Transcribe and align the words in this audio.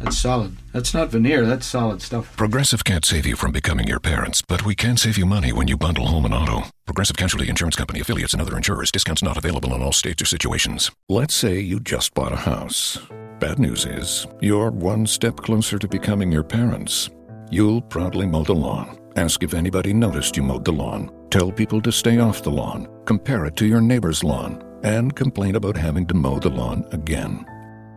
That's 0.00 0.18
solid. 0.18 0.56
That's 0.72 0.94
not 0.94 1.10
veneer, 1.10 1.44
that's 1.44 1.66
solid 1.66 2.00
stuff. 2.00 2.34
Progressive 2.36 2.84
can't 2.84 3.04
save 3.04 3.26
you 3.26 3.36
from 3.36 3.52
becoming 3.52 3.86
your 3.86 4.00
parents, 4.00 4.40
but 4.40 4.64
we 4.64 4.74
can 4.74 4.96
save 4.96 5.18
you 5.18 5.26
money 5.26 5.52
when 5.52 5.68
you 5.68 5.76
bundle 5.76 6.06
home 6.06 6.24
and 6.24 6.34
auto. 6.34 6.68
Progressive 6.86 7.16
Casualty 7.16 7.48
Insurance 7.48 7.76
Company 7.76 8.00
affiliates 8.00 8.32
and 8.32 8.40
other 8.40 8.56
insurers. 8.56 8.90
Discounts 8.90 9.22
not 9.22 9.36
available 9.36 9.74
in 9.74 9.82
all 9.82 9.92
states 9.92 10.22
or 10.22 10.26
situations. 10.26 10.90
Let's 11.08 11.34
say 11.34 11.60
you 11.60 11.80
just 11.80 12.14
bought 12.14 12.32
a 12.32 12.36
house. 12.36 12.98
Bad 13.38 13.58
news 13.58 13.84
is, 13.84 14.26
you're 14.40 14.70
one 14.70 15.06
step 15.06 15.36
closer 15.36 15.78
to 15.78 15.88
becoming 15.88 16.32
your 16.32 16.44
parents. 16.44 17.10
You'll 17.50 17.82
proudly 17.82 18.26
mow 18.26 18.44
the 18.44 18.54
lawn. 18.54 18.98
Ask 19.16 19.42
if 19.42 19.54
anybody 19.54 19.92
noticed 19.92 20.36
you 20.36 20.42
mowed 20.42 20.64
the 20.64 20.72
lawn. 20.72 21.10
Tell 21.30 21.52
people 21.52 21.82
to 21.82 21.92
stay 21.92 22.18
off 22.18 22.42
the 22.42 22.50
lawn. 22.50 22.88
Compare 23.04 23.46
it 23.46 23.56
to 23.56 23.66
your 23.66 23.80
neighbor's 23.80 24.24
lawn. 24.24 24.62
And 24.82 25.14
complain 25.14 25.56
about 25.56 25.76
having 25.76 26.06
to 26.06 26.14
mow 26.14 26.38
the 26.38 26.48
lawn 26.48 26.86
again. 26.92 27.44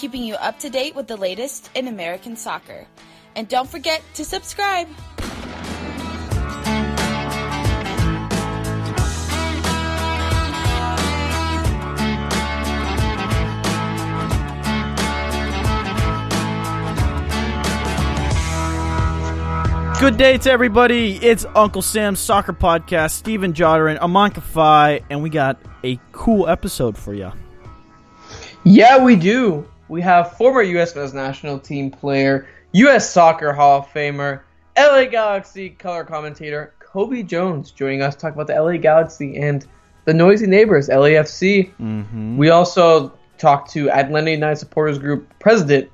keeping 0.00 0.22
you 0.24 0.34
up 0.36 0.58
to 0.58 0.70
date 0.70 0.94
with 0.94 1.06
the 1.06 1.16
latest 1.16 1.68
in 1.74 1.86
American 1.86 2.34
soccer. 2.34 2.86
And 3.36 3.46
don't 3.46 3.68
forget 3.68 4.00
to 4.14 4.24
subscribe. 4.24 4.88
Good 20.00 20.16
day 20.16 20.38
to 20.38 20.50
everybody. 20.50 21.16
It's 21.16 21.44
Uncle 21.54 21.82
Sam's 21.82 22.20
Soccer 22.20 22.54
Podcast. 22.54 23.10
Steven 23.10 23.52
Jodderin, 23.52 24.00
Aman 24.00 24.30
Kafai, 24.30 25.04
and 25.10 25.22
we 25.22 25.28
got 25.28 25.58
a 25.84 26.00
cool 26.12 26.48
episode 26.48 26.96
for 26.96 27.12
you. 27.12 27.30
Yeah, 28.64 29.04
we 29.04 29.16
do. 29.16 29.68
We 29.90 30.02
have 30.02 30.36
former 30.36 30.62
U.S. 30.62 30.94
men's 30.94 31.12
national 31.12 31.58
team 31.58 31.90
player, 31.90 32.46
U.S. 32.72 33.10
Soccer 33.10 33.52
Hall 33.52 33.80
of 33.80 33.88
Famer, 33.88 34.42
LA 34.78 35.06
Galaxy 35.06 35.70
color 35.70 36.04
commentator 36.04 36.72
Cobi 36.78 37.24
Jones 37.24 37.72
joining 37.72 38.00
us 38.00 38.14
to 38.14 38.20
talk 38.20 38.34
about 38.34 38.46
the 38.46 38.54
LA 38.54 38.76
Galaxy 38.76 39.36
and 39.36 39.66
the 40.04 40.14
noisy 40.14 40.46
neighbors, 40.46 40.88
LAFC. 40.88 41.72
Mm-hmm. 41.74 42.36
We 42.36 42.50
also 42.50 43.12
talked 43.36 43.72
to 43.72 43.90
Atlanta 43.90 44.30
United 44.30 44.56
Supporters 44.56 44.96
Group 44.96 45.28
president, 45.40 45.90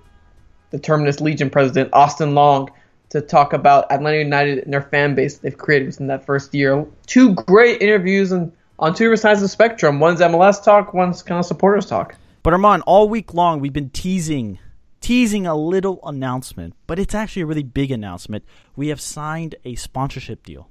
the 0.73 0.79
Terminus 0.79 1.23
Legion 1.23 1.49
president, 1.49 1.89
Austin 1.95 2.35
Long, 2.35 2.71
to 3.09 3.23
talk 3.23 3.55
about 3.55 3.91
Atlanta 3.91 4.19
United 4.19 4.59
and 4.59 4.75
their 4.75 4.83
fan 4.83 5.15
base 5.15 5.39
they've 5.39 5.57
created 5.57 5.87
within 5.87 6.09
that 6.09 6.27
first 6.27 6.53
year. 6.53 6.85
Two 7.07 7.33
great 7.33 7.81
interviews 7.81 8.31
and 8.31 8.53
on 8.79 8.93
two 8.93 9.05
different 9.05 9.21
sides 9.21 9.39
of 9.39 9.45
the 9.45 9.49
spectrum. 9.49 10.01
One's 10.01 10.21
MLS 10.21 10.63
talk, 10.63 10.93
one's 10.93 11.23
kind 11.23 11.39
of 11.39 11.47
supporters 11.47 11.87
talk. 11.87 12.15
But 12.47 12.53
Armand, 12.53 12.85
all 12.87 13.09
week 13.09 13.35
long 13.35 13.59
we've 13.59 13.73
been 13.73 13.91
teasing, 13.91 14.61
teasing 15.01 15.49
a 15.49 15.57
little 15.57 15.99
announcement, 16.05 16.75
but 16.87 16.97
it's 17.01 17.13
actually 17.13 17.43
a 17.43 17.47
really 17.47 17.65
big 17.65 17.91
announcement. 17.91 18.45
We 18.77 18.87
have 18.87 19.01
signed 19.01 19.57
a 19.65 19.75
sponsorship 19.75 20.45
deal. 20.45 20.71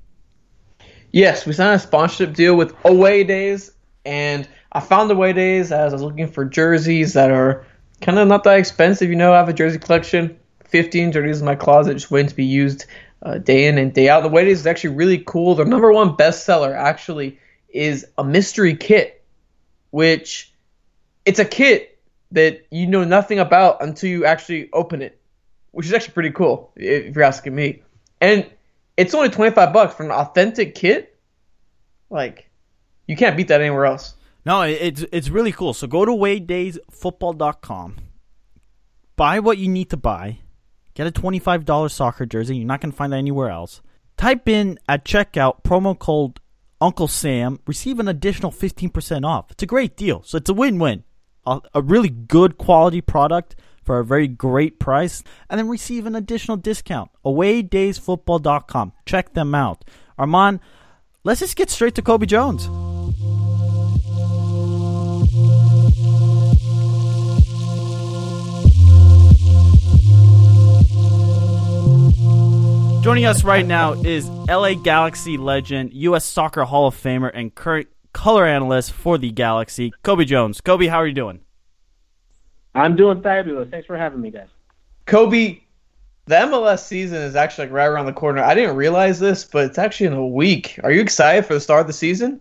Yes, 1.11 1.45
we 1.45 1.51
signed 1.51 1.75
a 1.75 1.79
sponsorship 1.79 2.33
deal 2.33 2.55
with 2.55 2.73
Away 2.85 3.25
Days, 3.25 3.73
and 4.05 4.47
I 4.71 4.79
found 4.79 5.11
Away 5.11 5.33
Days 5.33 5.73
as 5.73 5.91
I 5.91 5.95
was 5.95 6.01
looking 6.01 6.31
for 6.31 6.45
jerseys 6.45 7.11
that 7.11 7.29
are 7.29 7.65
kind 7.99 8.19
of 8.19 8.29
not 8.29 8.45
that 8.45 8.57
expensive. 8.57 9.09
You 9.09 9.17
know, 9.17 9.33
I 9.33 9.37
have 9.39 9.49
a 9.49 9.53
jersey 9.53 9.77
collection, 9.77 10.39
15 10.69 11.11
jerseys 11.11 11.41
in 11.41 11.45
my 11.45 11.55
closet, 11.55 11.95
just 11.95 12.09
waiting 12.09 12.29
to 12.29 12.35
be 12.35 12.45
used 12.45 12.85
uh, 13.23 13.37
day 13.37 13.67
in 13.67 13.77
and 13.77 13.93
day 13.93 14.07
out. 14.07 14.23
The 14.23 14.29
Away 14.29 14.45
Days 14.45 14.61
is 14.61 14.65
actually 14.65 14.95
really 14.95 15.17
cool. 15.17 15.55
Their 15.55 15.65
number 15.65 15.91
one 15.91 16.15
bestseller 16.15 16.73
actually 16.73 17.37
is 17.67 18.05
a 18.17 18.23
mystery 18.23 18.77
kit, 18.77 19.25
which 19.91 20.53
it's 21.25 21.39
a 21.39 21.45
kit 21.45 21.99
that 22.31 22.65
you 22.71 22.87
know 22.87 23.03
nothing 23.03 23.39
about 23.39 23.81
until 23.81 24.09
you 24.09 24.25
actually 24.25 24.69
open 24.71 25.01
it, 25.01 25.19
which 25.71 25.85
is 25.85 25.93
actually 25.93 26.13
pretty 26.13 26.31
cool 26.31 26.71
if 26.75 27.15
you're 27.15 27.23
asking 27.23 27.55
me. 27.55 27.83
And 28.21 28.49
it's 28.97 29.13
only 29.13 29.29
25 29.29 29.73
bucks 29.73 29.95
for 29.95 30.03
an 30.03 30.11
authentic 30.11 30.75
kit. 30.75 31.17
Like, 32.09 32.49
you 33.07 33.15
can't 33.15 33.35
beat 33.35 33.47
that 33.49 33.61
anywhere 33.61 33.85
else. 33.85 34.15
No, 34.45 34.61
it's 34.61 35.03
it's 35.11 35.29
really 35.29 35.51
cool. 35.51 35.73
So 35.73 35.87
go 35.87 36.05
to 36.05 36.11
waydaysfootball.com, 36.11 37.97
buy 39.15 39.39
what 39.39 39.57
you 39.57 39.67
need 39.67 39.89
to 39.89 39.97
buy, 39.97 40.37
get 40.93 41.07
a 41.07 41.11
$25 41.11 41.89
soccer 41.89 42.27
jersey. 42.27 42.57
You're 42.57 42.67
not 42.67 42.79
going 42.79 42.91
to 42.91 42.97
find 42.97 43.11
that 43.11 43.17
anywhere 43.17 43.49
else. 43.49 43.81
Type 44.17 44.47
in 44.47 44.77
at 44.87 45.03
checkout 45.03 45.63
promo 45.63 45.97
code 45.97 46.39
Uncle 46.79 47.07
Sam, 47.07 47.59
receive 47.65 47.99
an 47.99 48.07
additional 48.07 48.51
15% 48.51 49.25
off. 49.25 49.49
It's 49.49 49.63
a 49.63 49.65
great 49.65 49.95
deal. 49.97 50.21
So 50.23 50.37
it's 50.37 50.49
a 50.49 50.53
win-win. 50.53 51.04
A, 51.47 51.81
really 51.81 52.09
good 52.09 52.57
quality 52.57 53.01
product 53.01 53.55
for 53.83 53.99
a 53.99 54.05
very 54.05 54.27
great 54.27 54.79
price 54.79 55.23
and 55.49 55.59
then 55.59 55.67
receive 55.67 56.05
an 56.05 56.15
additional 56.15 56.57
discount. 56.57 57.11
awaydaysfootball.com. 57.23 58.93
Check 59.05 59.33
them 59.33 59.53
out. 59.53 59.85
Armand, 60.17 60.59
let's 61.23 61.41
just 61.41 61.55
get 61.55 61.69
straight 61.69 61.95
to 61.95 62.01
Cobi 62.01 62.25
Jones. 62.25 62.67
Joining 73.05 73.25
us 73.25 73.43
right 73.43 73.67
now 73.67 73.93
is 73.93 74.27
LA 74.49 74.73
Galaxy 74.73 75.37
legend, 75.37 75.93
U.S. 75.93 76.25
Soccer 76.25 76.63
Hall 76.63 76.87
of 76.87 76.95
Famer, 76.95 77.29
and 77.31 77.53
current 77.53 77.87
color 78.15 78.45
analyst 78.45 78.93
for 78.93 79.17
the 79.17 79.29
Galaxy, 79.29 79.91
Cobi 80.03 80.25
Jones. 80.25 80.61
Cobi, 80.61 80.87
how 80.87 80.97
are 80.97 81.05
you 81.05 81.13
doing? 81.13 81.41
I'm 82.73 82.95
doing 82.95 83.21
fabulous. 83.21 83.69
Thanks 83.69 83.85
for 83.85 83.97
having 83.97 84.21
me, 84.21 84.31
guys. 84.31 84.47
Cobi, 85.05 85.67
the 86.25 86.35
MLS 86.35 86.79
season 86.79 87.21
is 87.21 87.35
actually 87.35 87.67
like 87.67 87.73
right 87.73 87.85
around 87.85 88.05
the 88.05 88.13
corner. 88.13 88.41
I 88.41 88.55
didn't 88.55 88.77
realize 88.77 89.19
this, 89.19 89.43
but 89.43 89.65
it's 89.65 89.77
actually 89.77 90.07
in 90.07 90.13
a 90.13 90.25
week. 90.25 90.79
Are 90.83 90.91
you 90.91 91.01
excited 91.01 91.45
for 91.45 91.55
the 91.55 91.59
start 91.59 91.81
of 91.81 91.87
the 91.87 91.93
season? 91.93 92.39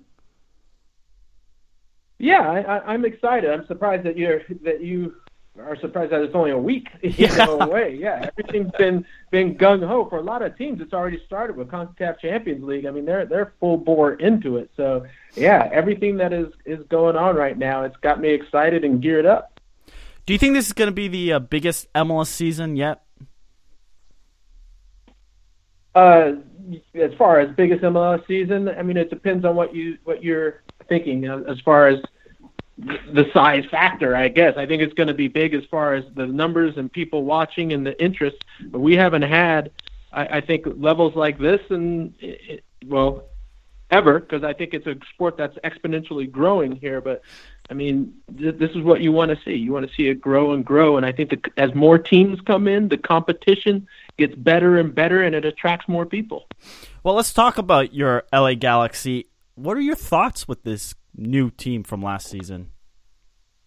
Yeah, 2.18 2.48
I, 2.48 2.60
I, 2.60 2.92
I'm 2.92 3.04
excited. 3.04 3.50
I'm 3.50 3.66
surprised 3.66 4.04
that 4.04 4.16
you're 4.16 4.42
that 4.62 4.80
you 4.80 5.16
are 5.60 5.76
surprised 5.80 6.10
that 6.12 6.20
it's 6.22 6.34
only 6.34 6.50
a 6.50 6.58
week 6.58 6.88
Yeah. 7.02 7.44
know, 7.44 7.60
away. 7.60 7.96
Yeah, 8.00 8.28
everything's 8.38 8.72
been 8.76 9.04
been 9.30 9.56
gung 9.56 9.86
ho 9.86 10.06
for 10.08 10.18
a 10.18 10.22
lot 10.22 10.42
of 10.42 10.56
teams. 10.58 10.80
It's 10.80 10.92
already 10.92 11.20
started 11.26 11.56
with 11.56 11.68
Concacaf 11.68 12.18
Champions 12.20 12.64
League. 12.64 12.86
I 12.86 12.90
mean, 12.90 13.04
they're 13.04 13.26
they're 13.26 13.52
full 13.60 13.76
bore 13.76 14.14
into 14.14 14.56
it. 14.56 14.70
So 14.76 15.06
yeah, 15.36 15.68
everything 15.72 16.16
that 16.18 16.32
is 16.32 16.52
is 16.66 16.84
going 16.88 17.16
on 17.16 17.36
right 17.36 17.56
now, 17.56 17.84
it's 17.84 17.96
got 17.98 18.20
me 18.20 18.30
excited 18.30 18.84
and 18.84 19.00
geared 19.00 19.26
up. 19.26 19.60
Do 20.26 20.32
you 20.32 20.38
think 20.38 20.54
this 20.54 20.66
is 20.66 20.72
going 20.72 20.88
to 20.88 20.94
be 20.94 21.08
the 21.08 21.34
uh, 21.34 21.38
biggest 21.38 21.92
MLS 21.92 22.28
season 22.28 22.76
yet? 22.76 23.02
Uh, 25.94 26.32
as 26.94 27.12
far 27.18 27.38
as 27.40 27.54
biggest 27.56 27.82
MLS 27.82 28.26
season, 28.26 28.68
I 28.68 28.82
mean, 28.82 28.96
it 28.96 29.10
depends 29.10 29.44
on 29.44 29.54
what 29.54 29.74
you 29.74 29.98
what 30.04 30.24
you're 30.24 30.62
thinking. 30.88 31.28
uh, 31.28 31.42
As 31.48 31.60
far 31.60 31.86
as 31.88 32.00
the 32.76 33.30
size 33.32 33.64
factor, 33.70 34.16
I 34.16 34.28
guess. 34.28 34.56
I 34.56 34.66
think 34.66 34.82
it's 34.82 34.94
going 34.94 35.08
to 35.08 35.14
be 35.14 35.28
big 35.28 35.54
as 35.54 35.64
far 35.70 35.94
as 35.94 36.04
the 36.14 36.26
numbers 36.26 36.76
and 36.76 36.92
people 36.92 37.24
watching 37.24 37.72
and 37.72 37.86
the 37.86 38.00
interest. 38.02 38.36
But 38.66 38.80
we 38.80 38.96
haven't 38.96 39.22
had, 39.22 39.70
I, 40.12 40.38
I 40.38 40.40
think, 40.40 40.64
levels 40.66 41.14
like 41.14 41.38
this, 41.38 41.60
and 41.70 42.14
well, 42.86 43.24
ever, 43.90 44.18
because 44.18 44.42
I 44.42 44.52
think 44.52 44.74
it's 44.74 44.86
a 44.86 44.96
sport 45.12 45.36
that's 45.36 45.56
exponentially 45.58 46.30
growing 46.30 46.74
here. 46.74 47.00
But 47.00 47.22
I 47.70 47.74
mean, 47.74 48.14
th- 48.36 48.56
this 48.58 48.70
is 48.72 48.82
what 48.82 49.00
you 49.00 49.12
want 49.12 49.30
to 49.30 49.38
see. 49.44 49.54
You 49.54 49.72
want 49.72 49.88
to 49.88 49.94
see 49.94 50.08
it 50.08 50.20
grow 50.20 50.52
and 50.52 50.64
grow. 50.64 50.96
And 50.96 51.06
I 51.06 51.12
think 51.12 51.30
that 51.30 51.46
as 51.56 51.74
more 51.74 51.98
teams 51.98 52.40
come 52.40 52.66
in, 52.66 52.88
the 52.88 52.98
competition 52.98 53.86
gets 54.18 54.34
better 54.34 54.78
and 54.78 54.94
better, 54.94 55.22
and 55.22 55.34
it 55.34 55.44
attracts 55.44 55.88
more 55.88 56.06
people. 56.06 56.48
Well, 57.04 57.14
let's 57.14 57.32
talk 57.32 57.56
about 57.56 57.94
your 57.94 58.24
LA 58.32 58.54
Galaxy. 58.54 59.28
What 59.54 59.76
are 59.76 59.82
your 59.82 59.94
thoughts 59.94 60.48
with 60.48 60.64
this 60.64 60.94
new 61.16 61.50
team 61.50 61.82
from 61.82 62.02
last 62.02 62.28
season? 62.28 62.70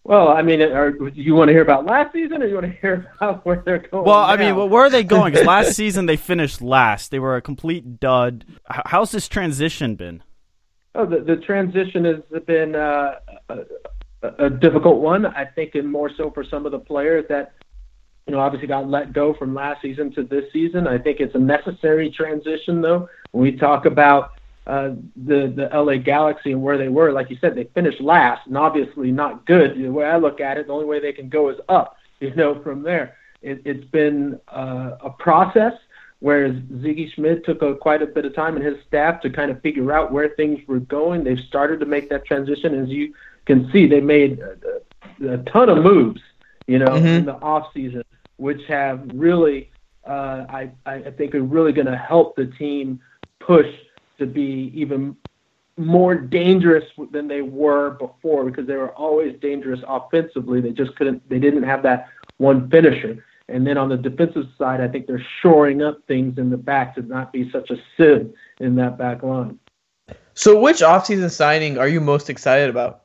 Well, 0.08 0.28
I 0.28 0.40
mean, 0.40 0.62
are, 0.62 0.96
you 1.10 1.34
want 1.34 1.48
to 1.48 1.52
hear 1.52 1.60
about 1.60 1.84
last 1.84 2.14
season, 2.14 2.42
or 2.42 2.46
you 2.46 2.54
want 2.54 2.66
to 2.66 2.80
hear 2.80 3.12
about 3.16 3.44
where 3.44 3.62
they're 3.64 3.86
going? 3.90 4.04
Well, 4.04 4.16
I 4.16 4.36
mean, 4.38 4.56
well, 4.56 4.68
where 4.68 4.84
are 4.84 4.90
they 4.90 5.04
going? 5.04 5.32
Because 5.32 5.46
last 5.46 5.72
season 5.76 6.06
they 6.06 6.16
finished 6.16 6.62
last. 6.62 7.10
They 7.10 7.18
were 7.18 7.36
a 7.36 7.42
complete 7.42 8.00
dud. 8.00 8.46
How's 8.64 9.12
this 9.12 9.28
transition 9.28 9.96
been? 9.96 10.22
Oh, 10.94 11.04
the, 11.04 11.20
the 11.20 11.36
transition 11.36 12.06
has 12.06 12.42
been 12.46 12.74
uh, 12.74 13.16
a, 13.50 14.46
a 14.46 14.48
difficult 14.48 15.02
one. 15.02 15.26
I 15.26 15.44
think, 15.44 15.74
and 15.74 15.90
more 15.92 16.10
so 16.16 16.30
for 16.30 16.42
some 16.42 16.64
of 16.64 16.72
the 16.72 16.78
players 16.78 17.26
that, 17.28 17.52
you 18.26 18.32
know, 18.32 18.40
obviously 18.40 18.66
got 18.66 18.88
let 18.88 19.12
go 19.12 19.34
from 19.34 19.54
last 19.54 19.82
season 19.82 20.10
to 20.14 20.22
this 20.22 20.44
season. 20.54 20.86
I 20.86 20.96
think 20.96 21.20
it's 21.20 21.34
a 21.34 21.38
necessary 21.38 22.10
transition, 22.10 22.80
though. 22.80 23.10
When 23.32 23.42
we 23.42 23.58
talk 23.58 23.84
about 23.84 24.37
uh, 24.68 24.90
the 25.16 25.46
the 25.56 25.70
LA 25.72 25.96
Galaxy 25.96 26.52
and 26.52 26.62
where 26.62 26.76
they 26.76 26.88
were, 26.88 27.10
like 27.10 27.30
you 27.30 27.38
said, 27.40 27.54
they 27.54 27.64
finished 27.74 28.00
last, 28.00 28.46
and 28.46 28.56
obviously 28.56 29.10
not 29.10 29.46
good. 29.46 29.76
The 29.76 29.88
way 29.88 30.04
I 30.04 30.18
look 30.18 30.40
at 30.40 30.58
it, 30.58 30.66
the 30.66 30.72
only 30.74 30.84
way 30.84 31.00
they 31.00 31.12
can 31.12 31.28
go 31.28 31.48
is 31.48 31.58
up. 31.68 31.96
You 32.20 32.34
know, 32.34 32.60
from 32.64 32.82
there, 32.82 33.16
it, 33.42 33.62
it's 33.64 33.84
been 33.84 34.40
uh, 34.48 34.96
a 35.00 35.10
process. 35.10 35.74
Whereas 36.18 36.56
Sigi 36.82 37.12
Schmid 37.14 37.44
took 37.44 37.62
a, 37.62 37.76
quite 37.76 38.02
a 38.02 38.06
bit 38.06 38.24
of 38.24 38.34
time 38.34 38.56
and 38.56 38.64
his 38.64 38.76
staff 38.88 39.20
to 39.20 39.30
kind 39.30 39.52
of 39.52 39.62
figure 39.62 39.92
out 39.92 40.10
where 40.10 40.30
things 40.30 40.58
were 40.66 40.80
going. 40.80 41.22
They've 41.22 41.38
started 41.38 41.78
to 41.78 41.86
make 41.86 42.10
that 42.10 42.24
transition. 42.24 42.74
As 42.74 42.88
you 42.88 43.14
can 43.46 43.70
see, 43.70 43.86
they 43.86 44.00
made 44.00 44.40
a, 44.40 45.34
a 45.34 45.38
ton 45.44 45.68
of 45.68 45.78
moves, 45.84 46.20
you 46.66 46.80
know, 46.80 46.88
Mhm. 46.88 47.18
in 47.18 47.24
the 47.26 47.36
off 47.36 47.72
season, 47.72 48.02
which 48.36 48.64
have 48.66 49.08
really, 49.14 49.70
uh, 50.04 50.44
I, 50.48 50.70
I 50.84 50.98
think, 51.16 51.36
are 51.36 51.42
really 51.42 51.72
going 51.72 51.86
to 51.86 51.96
help 51.96 52.34
the 52.34 52.46
team 52.46 52.98
push 53.38 53.72
to 54.18 54.26
be 54.26 54.72
even 54.74 55.16
more 55.76 56.14
dangerous 56.14 56.84
than 57.12 57.28
they 57.28 57.42
were 57.42 57.90
before 57.90 58.44
because 58.44 58.66
they 58.66 58.74
were 58.76 58.92
always 58.94 59.38
dangerous 59.40 59.80
offensively. 59.86 60.60
They 60.60 60.72
just 60.72 60.94
couldn't, 60.96 61.26
they 61.28 61.38
didn't 61.38 61.62
have 61.62 61.82
that 61.84 62.08
one 62.38 62.68
finisher. 62.70 63.24
And 63.48 63.66
then 63.66 63.78
on 63.78 63.88
the 63.88 63.96
defensive 63.96 64.46
side, 64.58 64.80
I 64.80 64.88
think 64.88 65.06
they're 65.06 65.24
shoring 65.40 65.82
up 65.82 66.06
things 66.06 66.36
in 66.36 66.50
the 66.50 66.56
back 66.56 66.94
to 66.96 67.02
not 67.02 67.32
be 67.32 67.50
such 67.50 67.70
a 67.70 67.76
sieve 67.96 68.32
in 68.60 68.74
that 68.76 68.98
back 68.98 69.22
line. 69.22 69.58
So, 70.34 70.60
which 70.60 70.78
offseason 70.78 71.30
signing 71.30 71.78
are 71.78 71.88
you 71.88 72.00
most 72.00 72.28
excited 72.30 72.68
about? 72.70 73.02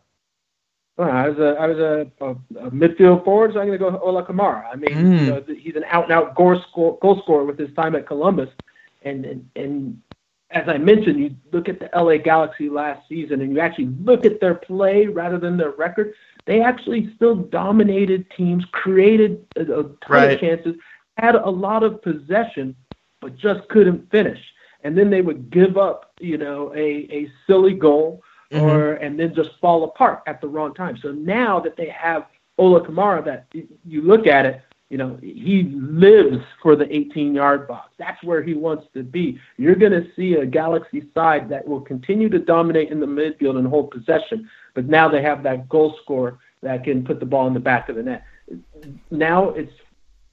Well, 0.97 1.09
I 1.09 1.29
was 1.29 1.39
a 1.39 1.55
I 1.59 1.65
was 1.65 1.77
a, 1.79 2.11
a, 2.23 2.29
a 2.67 2.71
midfield 2.71 3.23
forward, 3.23 3.53
so 3.53 3.59
I'm 3.59 3.67
going 3.67 3.79
to 3.79 3.89
go 3.91 3.97
Ola 3.99 4.23
Kamara. 4.23 4.65
I 4.71 4.75
mean, 4.75 4.89
Mm. 4.93 5.19
you 5.19 5.25
know, 5.27 5.43
he's 5.57 5.75
an 5.75 5.85
out 5.89 6.03
and 6.03 6.13
out 6.13 6.35
goal 6.35 6.61
score, 6.69 6.99
goal 7.01 7.19
scorer 7.23 7.45
with 7.45 7.57
his 7.57 7.73
time 7.73 7.95
at 7.95 8.05
Columbus, 8.05 8.49
and, 9.01 9.25
and 9.25 9.49
and 9.55 10.01
as 10.53 10.69
I 10.69 10.77
mentioned, 10.77 11.19
you 11.19 11.35
look 11.51 11.67
at 11.67 11.79
the 11.79 11.89
LA 11.95 12.17
Galaxy 12.17 12.69
last 12.69 13.07
season, 13.09 13.41
and 13.41 13.51
you 13.53 13.59
actually 13.59 13.89
look 14.03 14.25
at 14.25 14.39
their 14.39 14.55
play 14.55 15.07
rather 15.07 15.37
than 15.37 15.57
their 15.57 15.71
record. 15.71 16.13
They 16.45 16.61
actually 16.61 17.13
still 17.15 17.35
dominated 17.35 18.29
teams, 18.31 18.63
created 18.71 19.45
a, 19.55 19.65
ton 19.65 19.97
Right. 20.07 20.31
of 20.33 20.39
chances, 20.39 20.75
had 21.17 21.35
a 21.35 21.49
lot 21.49 21.83
of 21.83 22.01
possession, 22.01 22.75
but 23.19 23.35
just 23.35 23.67
couldn't 23.69 24.09
finish. 24.11 24.39
And 24.83 24.97
then 24.97 25.09
they 25.09 25.21
would 25.21 25.49
give 25.49 25.77
up, 25.77 26.11
you 26.19 26.37
know, 26.37 26.73
a, 26.75 27.07
a 27.11 27.31
silly 27.47 27.73
goal 27.73 28.21
mm-hmm. 28.51 28.65
or 28.65 28.93
and 28.93 29.19
then 29.19 29.33
just 29.33 29.51
fall 29.59 29.83
apart 29.85 30.21
at 30.27 30.41
the 30.41 30.47
wrong 30.47 30.73
time. 30.73 30.97
So 31.01 31.11
now 31.11 31.59
that 31.61 31.75
they 31.77 31.89
have 31.89 32.27
Ola 32.57 32.85
Kamara, 32.85 33.23
that 33.25 33.47
you 33.85 34.01
look 34.01 34.27
at 34.27 34.45
it, 34.45 34.61
you 34.93 34.99
know, 34.99 35.17
he 35.23 35.63
lives 35.75 36.37
for 36.61 36.75
the 36.75 36.85
18 36.95 37.33
yard 37.33 37.67
box. 37.67 37.89
That's 37.97 38.23
where 38.23 38.43
he 38.43 38.53
wants 38.53 38.85
to 38.93 39.01
be. 39.01 39.39
You're 39.57 39.73
going 39.73 39.91
to 39.91 40.05
see 40.15 40.35
a 40.35 40.45
Galaxy 40.45 41.05
side 41.15 41.49
that 41.49 41.67
will 41.67 41.81
continue 41.81 42.29
to 42.29 42.37
dominate 42.37 42.91
in 42.91 42.99
the 42.99 43.07
midfield 43.07 43.57
and 43.57 43.65
hold 43.65 43.89
possession, 43.89 44.47
but 44.75 44.85
now 44.85 45.09
they 45.09 45.23
have 45.23 45.41
that 45.41 45.67
goal 45.67 45.97
scorer 46.03 46.37
that 46.61 46.83
can 46.83 47.03
put 47.03 47.19
the 47.19 47.25
ball 47.25 47.47
in 47.47 47.55
the 47.55 47.59
back 47.59 47.89
of 47.89 47.95
the 47.95 48.03
net. 48.03 48.23
Now 49.09 49.49
it's 49.49 49.73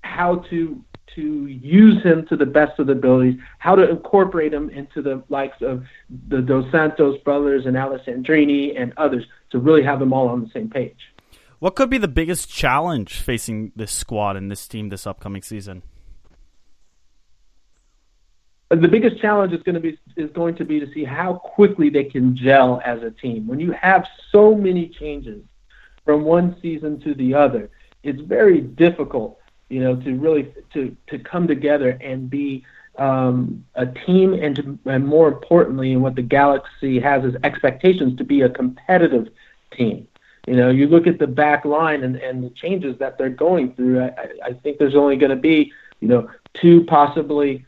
how 0.02 0.44
to 0.50 0.84
to 1.14 1.46
use 1.46 2.02
him 2.02 2.26
to 2.26 2.36
the 2.36 2.46
best 2.46 2.78
of 2.78 2.86
the 2.86 2.92
abilities, 2.92 3.40
how 3.60 3.74
to 3.74 3.88
incorporate 3.88 4.52
him 4.52 4.68
into 4.68 5.00
the 5.00 5.22
likes 5.30 5.62
of 5.62 5.84
the 6.28 6.42
Dos 6.42 6.70
Santos 6.70 7.18
brothers 7.22 7.64
and 7.64 7.76
Alessandrini 7.76 8.78
and 8.78 8.92
others 8.98 9.24
to 9.52 9.58
really 9.58 9.82
have 9.82 10.00
them 10.00 10.12
all 10.12 10.28
on 10.28 10.42
the 10.42 10.50
same 10.50 10.68
page. 10.68 10.98
What 11.60 11.76
could 11.76 11.90
be 11.90 11.98
the 11.98 12.08
biggest 12.08 12.48
challenge 12.48 13.20
facing 13.20 13.72
this 13.76 13.92
squad 13.92 14.34
and 14.36 14.50
this 14.50 14.66
team 14.66 14.88
this 14.88 15.06
upcoming 15.06 15.42
season? 15.42 15.82
the 18.70 18.86
biggest 18.86 19.20
challenge 19.20 19.52
is 19.52 19.60
going 19.64 19.74
to 19.74 19.80
be 19.80 19.98
is 20.16 20.30
going 20.30 20.54
to 20.54 20.64
be 20.64 20.78
to 20.78 20.86
see 20.92 21.04
how 21.04 21.34
quickly 21.34 21.90
they 21.90 22.04
can 22.04 22.36
gel 22.36 22.80
as 22.84 23.02
a 23.02 23.10
team. 23.10 23.46
When 23.46 23.58
you 23.58 23.72
have 23.72 24.06
so 24.30 24.54
many 24.54 24.88
changes 24.88 25.42
from 26.04 26.22
one 26.22 26.56
season 26.62 27.00
to 27.00 27.12
the 27.14 27.34
other, 27.34 27.68
it's 28.04 28.20
very 28.20 28.60
difficult, 28.60 29.38
you 29.68 29.80
know, 29.80 29.96
to 29.96 30.14
really 30.14 30.54
to 30.72 30.96
to 31.08 31.18
come 31.18 31.48
together 31.48 31.98
and 32.00 32.30
be 32.30 32.64
um, 32.96 33.64
a 33.74 33.86
team, 33.86 34.34
and 34.34 34.54
to, 34.56 34.78
and 34.86 35.04
more 35.04 35.28
importantly, 35.28 35.92
and 35.92 36.02
what 36.02 36.14
the 36.14 36.22
Galaxy 36.22 37.00
has 37.00 37.24
as 37.24 37.34
expectations 37.42 38.16
to 38.18 38.24
be 38.24 38.42
a 38.42 38.48
competitive 38.48 39.28
team. 39.76 40.06
You 40.50 40.56
know, 40.56 40.68
you 40.68 40.88
look 40.88 41.06
at 41.06 41.20
the 41.20 41.28
back 41.28 41.64
line 41.64 42.02
and, 42.02 42.16
and 42.16 42.42
the 42.42 42.50
changes 42.50 42.98
that 42.98 43.16
they're 43.16 43.28
going 43.28 43.72
through. 43.76 44.00
I, 44.02 44.12
I- 44.46 44.52
think 44.54 44.78
there's 44.78 44.96
only 44.96 45.14
going 45.16 45.30
to 45.30 45.36
be, 45.36 45.72
you 46.00 46.08
know, 46.08 46.28
two 46.54 46.82
possibly 46.86 47.64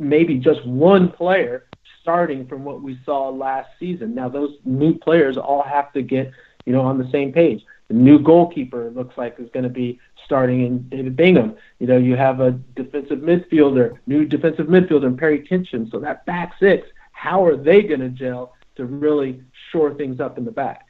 maybe 0.00 0.34
just 0.34 0.66
one 0.66 1.12
player 1.12 1.66
starting 2.02 2.48
from 2.48 2.64
what 2.64 2.82
we 2.82 2.98
saw 3.06 3.28
last 3.28 3.68
season. 3.78 4.12
Now 4.12 4.28
those 4.28 4.56
new 4.64 4.98
players 4.98 5.36
all 5.36 5.62
have 5.62 5.92
to 5.92 6.02
get, 6.02 6.32
you 6.66 6.72
know, 6.72 6.80
on 6.80 6.98
the 6.98 7.08
same 7.12 7.32
page. 7.32 7.64
The 7.86 7.94
new 7.94 8.18
goalkeeper 8.18 8.90
looks 8.90 9.16
like 9.16 9.36
is 9.38 9.48
going 9.54 9.62
to 9.62 9.70
be 9.70 10.00
starting 10.24 10.66
in 10.66 10.88
David 10.88 11.14
Bingham. 11.14 11.54
You 11.78 11.86
know, 11.86 11.96
you 11.96 12.16
have 12.16 12.40
a 12.40 12.50
defensive 12.74 13.20
midfielder, 13.20 13.96
new 14.08 14.24
defensive 14.24 14.66
midfielder 14.66 15.04
in 15.06 15.16
Perry 15.16 15.42
Kitchen. 15.46 15.88
So 15.92 16.00
that 16.00 16.26
back 16.26 16.54
six, 16.58 16.88
how 17.12 17.44
are 17.46 17.56
they 17.56 17.82
going 17.82 18.00
to 18.00 18.08
gel 18.08 18.54
to 18.74 18.84
really 18.84 19.42
shore 19.70 19.94
things 19.94 20.18
up 20.18 20.38
in 20.38 20.44
the 20.44 20.50
back? 20.50 20.89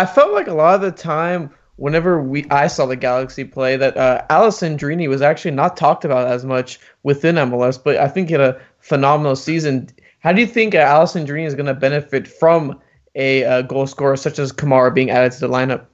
I 0.00 0.06
felt 0.06 0.32
like 0.32 0.46
a 0.46 0.54
lot 0.54 0.76
of 0.76 0.80
the 0.80 0.92
time, 0.92 1.50
whenever 1.76 2.22
we 2.22 2.46
I 2.50 2.68
saw 2.68 2.86
the 2.86 2.96
Galaxy 2.96 3.44
play, 3.44 3.76
that 3.76 3.98
uh, 3.98 4.24
Alessandrini 4.30 5.10
was 5.10 5.20
actually 5.20 5.50
not 5.50 5.76
talked 5.76 6.06
about 6.06 6.26
as 6.26 6.42
much 6.42 6.80
within 7.02 7.34
MLS, 7.34 7.78
but 7.84 7.98
I 7.98 8.08
think 8.08 8.28
he 8.28 8.32
had 8.32 8.40
a 8.40 8.58
phenomenal 8.78 9.36
season. 9.36 9.90
How 10.20 10.32
do 10.32 10.40
you 10.40 10.46
think 10.46 10.74
uh, 10.74 10.78
Alessandrini 10.78 11.44
is 11.44 11.54
going 11.54 11.66
to 11.66 11.74
benefit 11.74 12.26
from 12.26 12.80
a 13.14 13.44
uh, 13.44 13.60
goal 13.60 13.86
scorer 13.86 14.16
such 14.16 14.38
as 14.38 14.52
Kamara 14.52 14.94
being 14.94 15.10
added 15.10 15.32
to 15.32 15.40
the 15.40 15.48
lineup? 15.50 15.84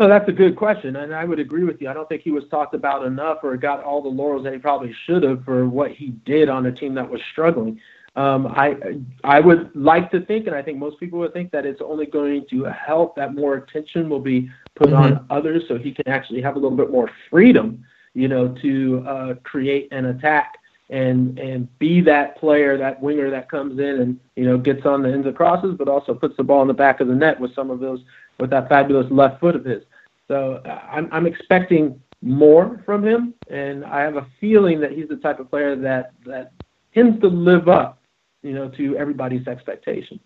Well, 0.00 0.08
that's 0.08 0.28
a 0.28 0.32
good 0.32 0.56
question, 0.56 0.96
and 0.96 1.14
I 1.14 1.24
would 1.24 1.38
agree 1.38 1.62
with 1.62 1.80
you. 1.80 1.88
I 1.88 1.92
don't 1.92 2.08
think 2.08 2.22
he 2.22 2.32
was 2.32 2.48
talked 2.50 2.74
about 2.74 3.06
enough 3.06 3.44
or 3.44 3.56
got 3.56 3.84
all 3.84 4.02
the 4.02 4.08
laurels 4.08 4.42
that 4.42 4.52
he 4.52 4.58
probably 4.58 4.92
should 5.06 5.22
have 5.22 5.44
for 5.44 5.68
what 5.68 5.92
he 5.92 6.08
did 6.24 6.48
on 6.48 6.66
a 6.66 6.72
team 6.72 6.94
that 6.94 7.08
was 7.08 7.20
struggling. 7.30 7.80
Um, 8.18 8.48
I 8.48 8.76
I 9.22 9.38
would 9.38 9.70
like 9.76 10.10
to 10.10 10.20
think, 10.26 10.48
and 10.48 10.56
I 10.56 10.60
think 10.60 10.76
most 10.78 10.98
people 10.98 11.20
would 11.20 11.32
think 11.32 11.52
that 11.52 11.64
it's 11.64 11.80
only 11.80 12.04
going 12.04 12.46
to 12.50 12.64
help 12.64 13.14
that 13.14 13.32
more 13.32 13.54
attention 13.54 14.08
will 14.08 14.18
be 14.18 14.50
put 14.74 14.92
on 14.92 15.24
others, 15.30 15.62
so 15.68 15.78
he 15.78 15.92
can 15.92 16.08
actually 16.08 16.42
have 16.42 16.56
a 16.56 16.58
little 16.58 16.76
bit 16.76 16.90
more 16.90 17.08
freedom, 17.30 17.84
you 18.14 18.26
know, 18.26 18.48
to 18.60 19.04
uh, 19.06 19.34
create 19.44 19.86
an 19.92 20.06
attack 20.06 20.56
and 20.90 21.38
and 21.38 21.78
be 21.78 22.00
that 22.00 22.36
player, 22.38 22.76
that 22.76 23.00
winger 23.00 23.30
that 23.30 23.48
comes 23.48 23.78
in 23.78 24.00
and 24.00 24.18
you 24.34 24.44
know 24.44 24.58
gets 24.58 24.84
on 24.84 25.02
the 25.02 25.12
ends 25.12 25.26
of 25.28 25.36
crosses, 25.36 25.76
but 25.78 25.88
also 25.88 26.12
puts 26.12 26.36
the 26.36 26.42
ball 26.42 26.62
in 26.62 26.68
the 26.68 26.74
back 26.74 26.98
of 27.00 27.06
the 27.06 27.14
net 27.14 27.38
with 27.38 27.54
some 27.54 27.70
of 27.70 27.78
those 27.78 28.00
with 28.40 28.50
that 28.50 28.68
fabulous 28.68 29.06
left 29.12 29.38
foot 29.38 29.54
of 29.54 29.64
his. 29.64 29.84
So 30.26 30.60
uh, 30.64 30.80
I'm 30.90 31.08
I'm 31.12 31.26
expecting 31.26 32.00
more 32.20 32.82
from 32.84 33.04
him, 33.04 33.34
and 33.48 33.84
I 33.84 34.00
have 34.00 34.16
a 34.16 34.26
feeling 34.40 34.80
that 34.80 34.90
he's 34.90 35.08
the 35.08 35.16
type 35.16 35.38
of 35.38 35.48
player 35.50 35.76
that 35.76 36.14
that 36.26 36.50
tends 36.94 37.20
to 37.20 37.28
live 37.28 37.68
up, 37.68 37.98
you 38.42 38.52
know, 38.52 38.68
to 38.70 38.96
everybody's 38.96 39.46
expectations. 39.46 40.20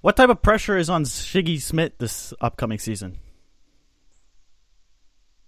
What 0.00 0.16
type 0.16 0.30
of 0.30 0.42
pressure 0.42 0.76
is 0.76 0.90
on 0.90 1.04
Sigi 1.04 1.56
Schmid 1.56 1.92
this 1.98 2.34
upcoming 2.40 2.78
season? 2.78 3.18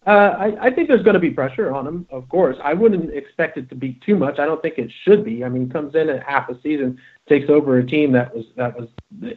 Uh, 0.07 0.11
I, 0.11 0.67
I 0.67 0.71
think 0.71 0.89
there's 0.89 1.03
going 1.03 1.15
to 1.15 1.21
be 1.21 1.31
pressure 1.31 1.75
on 1.75 1.87
him, 1.87 2.07
of 2.11 2.29
course. 2.29 2.57
I 2.63 2.75
wouldn't 2.75 3.13
expect 3.15 3.57
it 3.57 3.71
to 3.71 3.75
be 3.75 3.99
too 4.05 4.17
much. 4.17 4.39
I 4.39 4.45
don't 4.45 4.61
think 4.61 4.77
it 4.77 4.93
should 5.03 5.25
be. 5.25 5.45
I 5.45 5.49
mean, 5.49 5.67
he 5.67 5.73
comes 5.73 5.95
in 5.95 6.11
at 6.11 6.23
half 6.23 6.51
a 6.51 6.61
season, 6.61 6.99
takes 7.27 7.49
over 7.49 7.79
a 7.79 7.87
team 7.87 8.13
that 8.13 8.35
was 8.35 8.45
that 8.57 8.79
was 8.79 8.89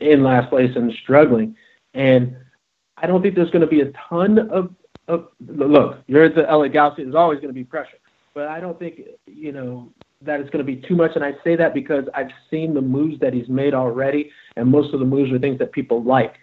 in 0.01 0.23
last 0.23 0.49
place 0.49 0.75
and 0.75 0.91
struggling, 1.01 1.55
and 1.93 2.35
I 2.97 3.07
don't 3.07 3.21
think 3.21 3.35
there's 3.35 3.51
going 3.51 3.61
to 3.61 3.67
be 3.67 3.81
a 3.81 3.91
ton 4.09 4.39
of 4.49 4.75
of 5.07 5.29
look. 5.47 6.03
You're 6.07 6.25
at 6.25 6.35
the 6.35 6.41
LA 6.41 6.67
Galaxy. 6.67 7.03
There's 7.03 7.15
always 7.15 7.37
going 7.37 7.49
to 7.49 7.53
be 7.53 7.63
pressure, 7.63 7.97
but 8.33 8.47
I 8.47 8.59
don't 8.59 8.77
think 8.77 9.01
you 9.25 9.53
know 9.53 9.93
that 10.21 10.39
it's 10.39 10.50
going 10.50 10.65
to 10.65 10.71
be 10.71 10.81
too 10.88 10.95
much. 10.95 11.12
And 11.15 11.24
I 11.24 11.33
say 11.43 11.55
that 11.55 11.74
because 11.74 12.05
I've 12.13 12.31
seen 12.50 12.74
the 12.74 12.81
moves 12.81 13.19
that 13.19 13.33
he's 13.33 13.50
made 13.50 13.74
already, 13.74 14.31
and 14.55 14.69
most 14.69 14.93
of 14.93 15.00
the 15.00 15.05
moves 15.05 15.31
are 15.31 15.39
things 15.39 15.59
that 15.59 15.71
people 15.71 16.03
like. 16.03 16.36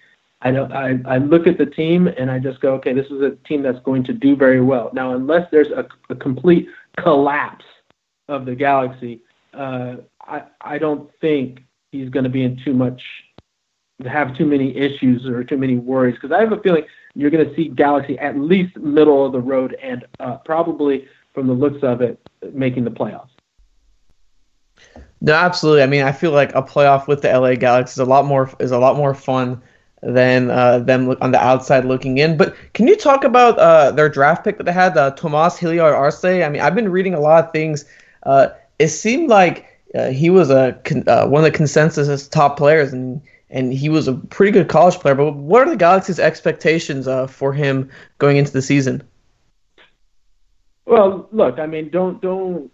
I 0.42 0.50
don't. 0.50 0.72
I, 0.72 0.98
I 1.06 1.18
look 1.18 1.46
at 1.46 1.58
the 1.58 1.66
team 1.66 2.06
and 2.06 2.30
I 2.30 2.38
just 2.38 2.60
go, 2.60 2.74
okay, 2.74 2.92
this 2.92 3.06
is 3.06 3.22
a 3.22 3.30
team 3.48 3.62
that's 3.62 3.80
going 3.80 4.04
to 4.04 4.12
do 4.12 4.36
very 4.36 4.60
well. 4.60 4.90
Now, 4.92 5.14
unless 5.14 5.50
there's 5.50 5.68
a, 5.68 5.86
a 6.10 6.14
complete 6.14 6.68
collapse 6.98 7.64
of 8.28 8.44
the 8.44 8.54
Galaxy, 8.54 9.20
uh, 9.54 9.96
I 10.20 10.42
I 10.60 10.78
don't 10.78 11.10
think 11.20 11.62
he's 11.92 12.10
going 12.10 12.24
to 12.24 12.30
be 12.30 12.44
in 12.44 12.60
too 12.62 12.74
much 12.74 13.00
have 14.06 14.36
too 14.36 14.44
many 14.44 14.76
issues 14.76 15.24
or 15.26 15.44
too 15.44 15.56
many 15.56 15.76
worries 15.76 16.14
because 16.14 16.32
I 16.32 16.40
have 16.40 16.52
a 16.52 16.60
feeling 16.60 16.84
you're 17.14 17.30
going 17.30 17.48
to 17.48 17.54
see 17.54 17.68
Galaxy 17.68 18.18
at 18.18 18.36
least 18.36 18.76
middle 18.76 19.24
of 19.24 19.32
the 19.32 19.40
road 19.40 19.76
and 19.82 20.04
uh, 20.20 20.38
probably 20.38 21.06
from 21.32 21.46
the 21.46 21.52
looks 21.52 21.82
of 21.82 22.00
it 22.00 22.18
making 22.52 22.84
the 22.84 22.90
playoffs. 22.90 23.33
No, 25.24 25.32
absolutely. 25.32 25.82
I 25.82 25.86
mean, 25.86 26.02
I 26.02 26.12
feel 26.12 26.32
like 26.32 26.54
a 26.54 26.62
playoff 26.62 27.06
with 27.06 27.22
the 27.22 27.32
LA 27.32 27.54
Galaxy 27.54 27.92
is 27.92 27.98
a 27.98 28.04
lot 28.04 28.26
more 28.26 28.50
is 28.60 28.72
a 28.72 28.78
lot 28.78 28.98
more 28.98 29.14
fun 29.14 29.62
than 30.02 30.50
uh, 30.50 30.80
them 30.80 31.16
on 31.22 31.30
the 31.30 31.42
outside 31.42 31.86
looking 31.86 32.18
in. 32.18 32.36
But 32.36 32.54
can 32.74 32.86
you 32.86 32.94
talk 32.94 33.24
about 33.24 33.58
uh, 33.58 33.90
their 33.92 34.10
draft 34.10 34.44
pick 34.44 34.58
that 34.58 34.64
they 34.64 34.72
had, 34.72 34.98
uh, 34.98 35.12
Tomas 35.12 35.56
Hilliard 35.56 35.94
Arce? 35.94 36.22
I 36.26 36.46
mean, 36.50 36.60
I've 36.60 36.74
been 36.74 36.90
reading 36.90 37.14
a 37.14 37.20
lot 37.20 37.42
of 37.42 37.52
things. 37.52 37.86
Uh, 38.24 38.48
it 38.78 38.88
seemed 38.88 39.30
like 39.30 39.64
uh, 39.94 40.10
he 40.10 40.28
was 40.28 40.50
a 40.50 40.78
uh, 41.06 41.26
one 41.26 41.42
of 41.42 41.50
the 41.50 41.56
consensus 41.56 42.28
top 42.28 42.58
players, 42.58 42.92
and 42.92 43.22
and 43.48 43.72
he 43.72 43.88
was 43.88 44.06
a 44.06 44.12
pretty 44.12 44.52
good 44.52 44.68
college 44.68 44.96
player. 44.96 45.14
But 45.14 45.36
what 45.36 45.66
are 45.66 45.70
the 45.70 45.76
Galaxy's 45.76 46.20
expectations 46.20 47.08
uh, 47.08 47.28
for 47.28 47.54
him 47.54 47.88
going 48.18 48.36
into 48.36 48.52
the 48.52 48.60
season? 48.60 49.02
Well, 50.84 51.30
look, 51.32 51.58
I 51.58 51.64
mean, 51.64 51.88
don't 51.88 52.20
don't. 52.20 52.70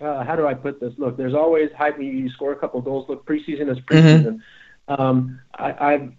Uh, 0.00 0.24
how 0.24 0.34
do 0.34 0.46
I 0.46 0.54
put 0.54 0.80
this? 0.80 0.94
Look, 0.96 1.16
there's 1.16 1.34
always 1.34 1.70
hype 1.76 1.98
when 1.98 2.06
you 2.06 2.30
score 2.30 2.52
a 2.52 2.56
couple 2.56 2.80
goals. 2.80 3.06
Look, 3.08 3.26
preseason 3.26 3.70
is 3.70 3.78
preseason. 3.80 4.40
Mm-hmm. 4.88 5.00
Um, 5.00 5.40
I, 5.54 6.10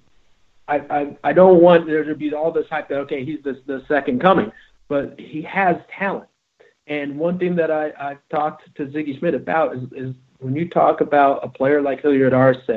I, 0.67 0.77
I, 0.89 1.17
I 1.23 1.33
don't 1.33 1.61
want 1.61 1.87
there 1.87 2.03
to 2.03 2.15
be 2.15 2.33
all 2.33 2.51
this 2.51 2.67
hype 2.69 2.89
that 2.89 2.99
okay, 2.99 3.25
he's 3.25 3.43
the 3.43 3.61
the 3.65 3.83
second 3.87 4.21
coming, 4.21 4.51
but 4.87 5.19
he 5.19 5.41
has 5.41 5.77
talent. 5.97 6.29
And 6.87 7.17
one 7.17 7.39
thing 7.39 7.55
that 7.55 7.71
I 7.71 7.91
I've 7.99 8.19
talked 8.29 8.73
to 8.75 8.85
Sigi 8.85 9.17
Schmid 9.19 9.33
about 9.33 9.75
is 9.75 9.83
is 9.95 10.15
when 10.39 10.55
you 10.55 10.69
talk 10.69 11.01
about 11.01 11.43
a 11.43 11.49
player 11.49 11.81
like 11.81 12.01
Hilliard 12.01 12.33
Arce, 12.33 12.69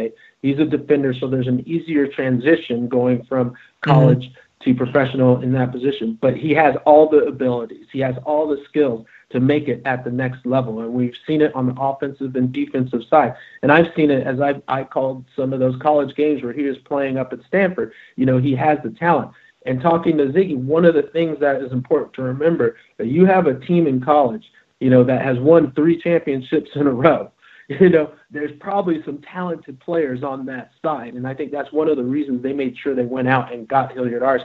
he's 0.42 0.58
a 0.58 0.64
defender, 0.64 1.14
so 1.14 1.28
there's 1.28 1.49
an 1.49 1.66
easier 1.68 2.06
transition 2.06 2.88
going 2.88 3.25
from 3.25 3.54
college 3.82 4.25
mm-hmm. 4.25 4.70
to 4.70 4.75
professional 4.75 5.42
in 5.42 5.52
that 5.52 5.70
position. 5.70 6.18
But 6.20 6.37
he 6.37 6.52
has 6.52 6.76
all 6.87 7.08
the 7.08 7.25
abilities, 7.25 7.87
he 7.92 8.00
has 8.00 8.16
all 8.25 8.49
the 8.49 8.62
skills 8.68 9.06
to 9.30 9.40
make 9.40 9.68
it 9.68 9.82
at 9.84 10.04
the 10.04 10.10
next 10.10 10.44
level. 10.46 10.80
And 10.80 10.92
we've 10.92 11.16
seen 11.26 11.42
it 11.42 11.54
on 11.54 11.66
the 11.66 11.80
offensive 11.80 12.36
and 12.36 12.52
defensive 12.52 13.02
side. 13.08 13.34
And 13.62 13.72
I've 13.72 13.92
seen 13.94 14.10
it 14.10 14.26
as 14.26 14.40
I 14.40 14.60
I 14.68 14.84
called 14.84 15.24
some 15.36 15.52
of 15.52 15.60
those 15.60 15.80
college 15.80 16.14
games 16.14 16.42
where 16.42 16.52
he 16.52 16.62
was 16.62 16.78
playing 16.78 17.18
up 17.18 17.32
at 17.32 17.40
Stanford. 17.46 17.92
You 18.16 18.26
know, 18.26 18.38
he 18.38 18.54
has 18.56 18.78
the 18.82 18.90
talent. 18.90 19.32
And 19.66 19.80
talking 19.80 20.18
to 20.18 20.26
Sigi, 20.26 20.56
one 20.56 20.84
of 20.84 20.94
the 20.94 21.04
things 21.04 21.40
that 21.40 21.62
is 21.62 21.72
important 21.72 22.12
to 22.14 22.22
remember 22.22 22.76
that 22.98 23.06
you 23.06 23.24
have 23.24 23.46
a 23.46 23.58
team 23.60 23.86
in 23.86 24.00
college, 24.00 24.44
you 24.80 24.90
know, 24.90 25.02
that 25.04 25.22
has 25.22 25.38
won 25.38 25.72
three 25.72 26.00
championships 26.00 26.70
in 26.74 26.86
a 26.86 26.92
row. 26.92 27.30
You 27.66 27.88
know, 27.88 28.12
there's 28.30 28.52
probably 28.60 29.02
some 29.04 29.22
talented 29.22 29.80
players 29.80 30.22
on 30.22 30.44
that 30.44 30.72
side. 30.84 31.14
And 31.14 31.26
I 31.26 31.32
think 31.32 31.50
that's 31.50 31.72
one 31.72 31.88
of 31.88 31.96
the 31.96 32.04
reasons 32.04 32.42
they 32.42 32.52
made 32.52 32.76
sure 32.76 32.94
they 32.94 33.06
went 33.06 33.26
out 33.26 33.54
and 33.54 33.66
got 33.66 33.90
Hilliard 33.90 34.22
Arce 34.22 34.42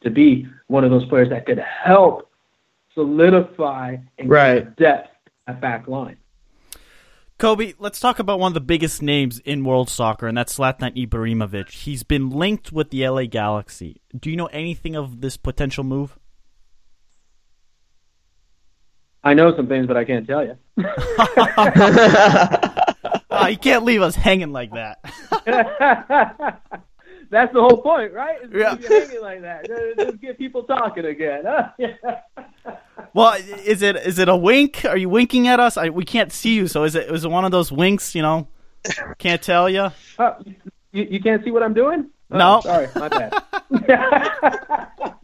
to 0.00 0.10
be 0.10 0.48
one 0.68 0.82
of 0.82 0.90
those 0.90 1.04
players 1.04 1.28
that 1.28 1.44
could 1.44 1.58
help 1.58 2.31
solidify 2.94 3.96
and 4.18 4.30
right. 4.30 4.76
depth 4.76 5.10
at 5.46 5.60
back 5.60 5.88
line. 5.88 6.16
Cobi, 7.38 7.74
let's 7.78 7.98
talk 7.98 8.18
about 8.20 8.38
one 8.38 8.50
of 8.50 8.54
the 8.54 8.60
biggest 8.60 9.02
names 9.02 9.40
in 9.40 9.64
world 9.64 9.90
soccer, 9.90 10.28
and 10.28 10.38
that's 10.38 10.56
Zlatan 10.58 10.94
Ibrahimovic. 10.96 11.70
He's 11.70 12.04
been 12.04 12.30
linked 12.30 12.70
with 12.70 12.90
the 12.90 13.08
LA 13.08 13.24
Galaxy. 13.24 14.00
Do 14.16 14.30
you 14.30 14.36
know 14.36 14.46
anything 14.46 14.94
of 14.94 15.20
this 15.20 15.36
potential 15.36 15.82
move? 15.82 16.18
I 19.24 19.34
know 19.34 19.56
some 19.56 19.66
things, 19.66 19.86
but 19.86 19.96
I 19.96 20.04
can't 20.04 20.26
tell 20.26 20.44
you. 20.44 20.56
oh, 23.30 23.46
you 23.50 23.56
can't 23.56 23.84
leave 23.84 24.02
us 24.02 24.14
hanging 24.14 24.52
like 24.52 24.70
that. 24.72 25.00
That's 27.32 27.52
the 27.54 27.62
whole 27.62 27.80
point, 27.80 28.12
right? 28.12 28.36
It's 28.42 28.52
yeah. 28.54 28.76
hanging 28.76 29.22
like 29.22 29.40
that. 29.40 29.66
Just 29.96 30.20
get 30.20 30.36
people 30.36 30.64
talking 30.64 31.06
again. 31.06 31.44
well, 33.14 33.40
is 33.64 33.80
it 33.80 33.96
is 33.96 34.18
it 34.18 34.28
a 34.28 34.36
wink? 34.36 34.84
Are 34.84 34.98
you 34.98 35.08
winking 35.08 35.48
at 35.48 35.58
us? 35.58 35.78
I, 35.78 35.88
we 35.88 36.04
can't 36.04 36.30
see 36.30 36.54
you, 36.54 36.68
so 36.68 36.84
is 36.84 36.94
it 36.94 37.10
is 37.10 37.24
it 37.24 37.30
one 37.30 37.46
of 37.46 37.50
those 37.50 37.72
winks? 37.72 38.14
You 38.14 38.20
know, 38.20 38.48
can't 39.16 39.40
tell 39.40 39.70
you. 39.70 39.88
Uh, 40.18 40.34
you, 40.92 41.04
you 41.04 41.20
can't 41.22 41.42
see 41.42 41.50
what 41.50 41.62
I'm 41.62 41.72
doing? 41.72 42.10
Oh, 42.30 42.36
no, 42.36 42.60
sorry, 42.60 42.88
my 42.96 43.08
bad. 43.08 43.42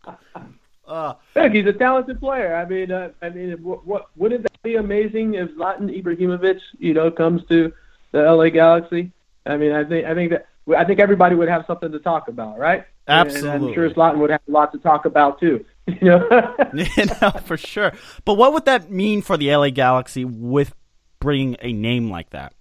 uh, 0.88 1.14
Look, 1.36 1.52
he's 1.52 1.66
a 1.66 1.74
talented 1.74 2.18
player. 2.18 2.56
I 2.56 2.64
mean, 2.64 2.90
uh, 2.90 3.10
I 3.20 3.28
mean, 3.28 3.62
what, 3.62 3.86
what 3.86 4.06
wouldn't 4.16 4.44
that 4.44 4.62
be 4.62 4.76
amazing 4.76 5.34
if 5.34 5.50
Zlatan 5.50 6.02
Ibrahimovic, 6.02 6.60
you 6.78 6.94
know, 6.94 7.10
comes 7.10 7.42
to 7.48 7.74
the 8.12 8.22
LA 8.22 8.48
Galaxy? 8.48 9.12
I 9.44 9.58
mean, 9.58 9.72
I 9.72 9.84
think 9.84 10.06
I 10.06 10.14
think 10.14 10.30
that 10.30 10.46
I 10.76 10.84
think 10.84 11.00
everybody 11.00 11.34
would 11.34 11.48
have 11.48 11.64
something 11.66 11.90
to 11.92 11.98
talk 11.98 12.28
about, 12.28 12.58
right? 12.58 12.84
Absolutely. 13.08 13.50
And 13.50 13.64
I'm 13.66 13.74
sure 13.74 13.90
Zlatan 13.90 14.18
would 14.18 14.30
have 14.30 14.42
a 14.46 14.50
lot 14.50 14.72
to 14.72 14.78
talk 14.78 15.04
about 15.04 15.40
too. 15.40 15.64
You 16.00 16.06
know, 16.08 16.54
yeah, 16.74 17.30
for 17.30 17.56
sure. 17.56 17.90
But 18.24 18.34
what 18.34 18.52
would 18.52 18.64
that 18.66 18.92
mean 18.92 19.22
for 19.22 19.36
the 19.36 19.52
LA 19.52 19.70
Galaxy 19.70 20.24
with 20.24 20.72
bringing 21.18 21.56
a 21.60 21.72
name 21.72 22.08
like 22.08 22.30
that? 22.30 22.54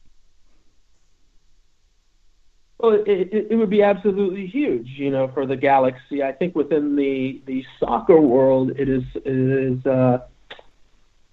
Well, 2.79 2.94
it, 2.94 3.08
it, 3.08 3.48
it 3.51 3.56
would 3.56 3.70
be 3.70 3.84
absolutely 3.84 4.48
huge, 4.48 4.88
you 4.88 5.12
know, 5.12 5.27
for 5.27 5.46
the 5.46 5.58
Galaxy. 5.58 6.24
I 6.24 6.32
think 6.32 6.56
within 6.56 6.96
the 6.96 7.41
the 7.46 7.63
soccer 7.79 8.20
world, 8.20 8.72
it 8.77 8.89
is 8.89 9.03
it 9.15 9.27
is 9.27 9.86
uh, 9.86 10.20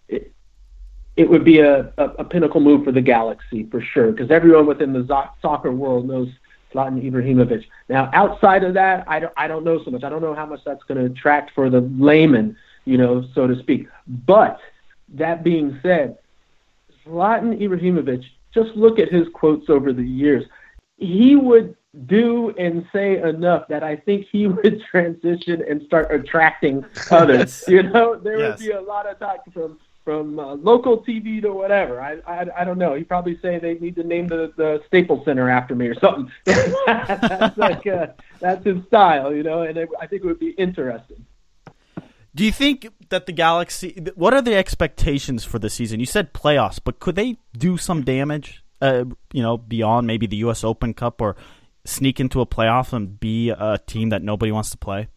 it, 0.09 0.33
it 1.17 1.31
would 1.31 1.45
be 1.45 1.61
a, 1.61 1.93
a, 1.97 2.05
a 2.19 2.25
pinnacle 2.25 2.61
move 2.61 2.85
for 2.85 2.93
the 2.93 3.01
Galaxy 3.01 3.67
for 3.71 3.81
sure, 3.81 4.11
because 4.11 4.31
everyone 4.31 4.67
within 4.67 4.93
the 4.93 5.05
zo- 5.05 5.31
soccer 5.41 5.73
world 5.73 6.09
knows 6.09 6.29
Zlatan 6.77 7.03
Ibrahimovic. 7.03 7.65
Now, 7.89 8.11
outside 8.13 8.63
of 8.65 8.75
that, 8.75 9.05
I 9.09 9.21
don't, 9.21 9.33
I 9.37 9.49
don't 9.49 9.65
know 9.65 9.83
so 9.83 9.91
much. 9.91 10.05
I 10.05 10.09
don't 10.09 10.23
know 10.23 10.35
how 10.35 10.47
much 10.47 10.61
that's 10.65 10.83
going 10.85 10.99
to 10.99 11.07
attract 11.07 11.53
for 11.55 11.71
the 11.71 11.81
layman, 11.81 12.57
you 12.85 12.99
know, 12.99 13.25
so 13.35 13.47
to 13.47 13.59
speak. 13.59 13.89
But 14.07 14.61
that 15.15 15.43
being 15.43 15.79
said, 15.83 16.19
Zlatan 17.07 17.61
Ibrahimovic, 17.61 18.25
just 18.53 18.71
look 18.77 18.99
at 18.99 19.11
his 19.11 19.27
quotes 19.33 19.71
over 19.71 19.93
the 19.93 20.05
years. 20.05 20.45
He 20.99 21.37
would 21.37 21.77
do 22.07 22.51
and 22.59 22.87
say 22.93 23.23
enough 23.23 23.69
that 23.69 23.83
I 23.83 23.97
think 23.97 24.27
he 24.31 24.47
would 24.47 24.83
transition 24.91 25.63
and 25.69 25.83
start 25.83 26.13
attracting 26.13 26.85
others. 27.11 27.65
you 27.69 27.83
know, 27.83 28.17
there 28.17 28.39
yes. 28.39 28.59
would 28.59 28.67
be 28.67 28.73
a 28.73 28.81
lot 28.81 29.09
of 29.09 29.19
talk 29.19 29.51
from 29.53 29.79
from 30.07 30.39
uh, 30.39 30.55
local 30.55 31.03
TV 31.03 31.43
to 31.43 31.53
whatever. 31.53 32.01
I, 32.01 32.19
I 32.29 32.47
I 32.59 32.65
don't 32.65 32.79
know. 32.79 32.95
He 32.95 33.03
probably 33.03 33.37
say 33.43 33.59
they 33.59 33.75
need 33.75 33.97
to 33.97 34.05
name 34.05 34.29
the 34.29 34.53
the 34.57 34.81
Staples 34.87 35.25
Center 35.25 35.51
after 35.51 35.75
me 35.75 35.89
or 35.89 35.99
something. 35.99 36.31
that's 36.47 37.59
like 37.59 37.85
uh, 37.89 38.07
that's 38.39 38.65
his 38.65 38.85
style, 38.87 39.35
you 39.35 39.43
know. 39.43 39.63
And 39.63 39.77
it, 39.77 39.89
I 40.01 40.07
think 40.07 40.23
it 40.23 40.27
would 40.27 40.39
be 40.39 40.51
interesting. 40.51 41.27
Do 42.37 42.45
you 42.45 42.53
think 42.53 42.87
that 43.09 43.27
the 43.27 43.33
Galaxy? 43.33 44.01
What 44.15 44.33
are 44.33 44.43
the 44.43 44.55
expectations 44.55 45.45
for 45.45 45.59
the 45.59 45.69
season? 45.69 45.99
You 45.99 46.07
said 46.07 46.33
playoffs, 46.33 46.79
but 46.83 47.01
could 47.01 47.17
they 47.17 47.39
do 47.59 47.77
some 47.77 48.03
damage? 48.03 48.63
Uh, 48.81 49.07
you 49.33 49.43
know, 49.43 49.57
beyond 49.57 50.07
maybe 50.07 50.29
the 50.29 50.37
U.S. 50.37 50.63
Open 50.63 50.95
Cup 50.95 51.21
or 51.21 51.35
sneak 51.85 52.21
into 52.21 52.41
a 52.41 52.47
playoff 52.47 52.93
and 52.93 53.19
be 53.19 53.51
a 53.51 53.81
team 53.87 54.11
that 54.11 54.23
nobody 54.23 54.53
wants 54.53 54.71
to 54.71 54.77
play? 54.77 55.09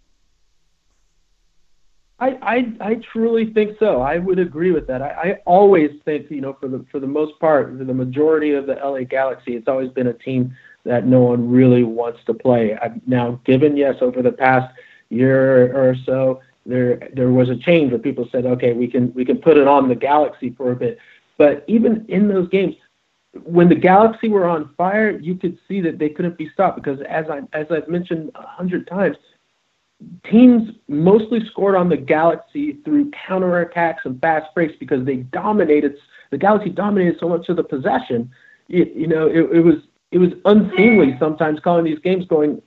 I, 2.21 2.37
I 2.41 2.89
I 2.89 2.95
truly 3.13 3.53
think 3.53 3.77
so. 3.79 4.01
I 4.01 4.17
would 4.17 4.39
agree 4.39 4.71
with 4.71 4.87
that. 4.87 5.01
I, 5.01 5.07
I 5.07 5.33
always 5.45 5.91
think, 6.03 6.29
you 6.29 6.41
know, 6.41 6.57
for 6.59 6.67
the 6.67 6.85
for 6.91 6.99
the 6.99 7.07
most 7.07 7.39
part, 7.39 7.77
for 7.77 7.83
the 7.83 7.93
majority 7.93 8.53
of 8.53 8.67
the 8.67 8.75
LA 8.75 9.03
Galaxy, 9.03 9.55
it's 9.55 9.67
always 9.67 9.89
been 9.91 10.07
a 10.07 10.13
team 10.13 10.55
that 10.83 11.05
no 11.05 11.21
one 11.21 11.49
really 11.49 11.83
wants 11.83 12.19
to 12.25 12.33
play. 12.33 12.75
I've 12.81 13.05
now, 13.07 13.39
given 13.45 13.77
yes, 13.77 13.95
over 14.01 14.21
the 14.21 14.31
past 14.31 14.73
year 15.09 15.73
or 15.75 15.95
so, 16.05 16.41
there 16.65 17.09
there 17.13 17.31
was 17.31 17.49
a 17.49 17.55
change 17.55 17.91
where 17.91 17.99
people 17.99 18.27
said, 18.31 18.45
okay, 18.45 18.73
we 18.73 18.87
can 18.87 19.13
we 19.13 19.23
can 19.23 19.37
put 19.37 19.57
it 19.57 19.67
on 19.67 19.87
the 19.87 19.95
Galaxy 19.95 20.53
for 20.57 20.71
a 20.71 20.75
bit. 20.75 20.97
But 21.37 21.63
even 21.67 22.05
in 22.09 22.27
those 22.27 22.49
games, 22.49 22.75
when 23.43 23.69
the 23.69 23.75
Galaxy 23.75 24.27
were 24.27 24.45
on 24.45 24.73
fire, 24.75 25.17
you 25.17 25.35
could 25.35 25.57
see 25.69 25.79
that 25.81 25.97
they 25.99 26.09
couldn't 26.09 26.37
be 26.37 26.49
stopped 26.49 26.81
because, 26.81 26.99
as 27.07 27.25
I 27.29 27.41
as 27.53 27.67
I've 27.71 27.87
mentioned 27.87 28.31
a 28.35 28.45
hundred 28.45 28.87
times, 28.87 29.15
teams 30.29 30.71
mostly 30.87 31.45
scored 31.49 31.75
on 31.75 31.89
the 31.89 31.97
Galaxy 31.97 32.73
through 32.85 33.11
counterattacks 33.11 34.05
and 34.05 34.19
fast 34.21 34.53
breaks 34.53 34.73
because 34.79 35.05
they 35.05 35.17
dominated. 35.17 35.97
The 36.31 36.37
Galaxy 36.37 36.69
dominated 36.69 37.19
so 37.19 37.27
much 37.27 37.49
of 37.49 37.57
the 37.57 37.63
possession. 37.63 38.31
It, 38.69 38.93
you 38.93 39.07
know, 39.07 39.27
it, 39.27 39.57
it 39.57 39.61
was 39.61 39.75
it 40.11 40.17
was 40.17 40.31
unseemly 40.45 41.15
sometimes 41.19 41.59
calling 41.59 41.83
these 41.85 41.99
games, 41.99 42.25
going, 42.25 42.61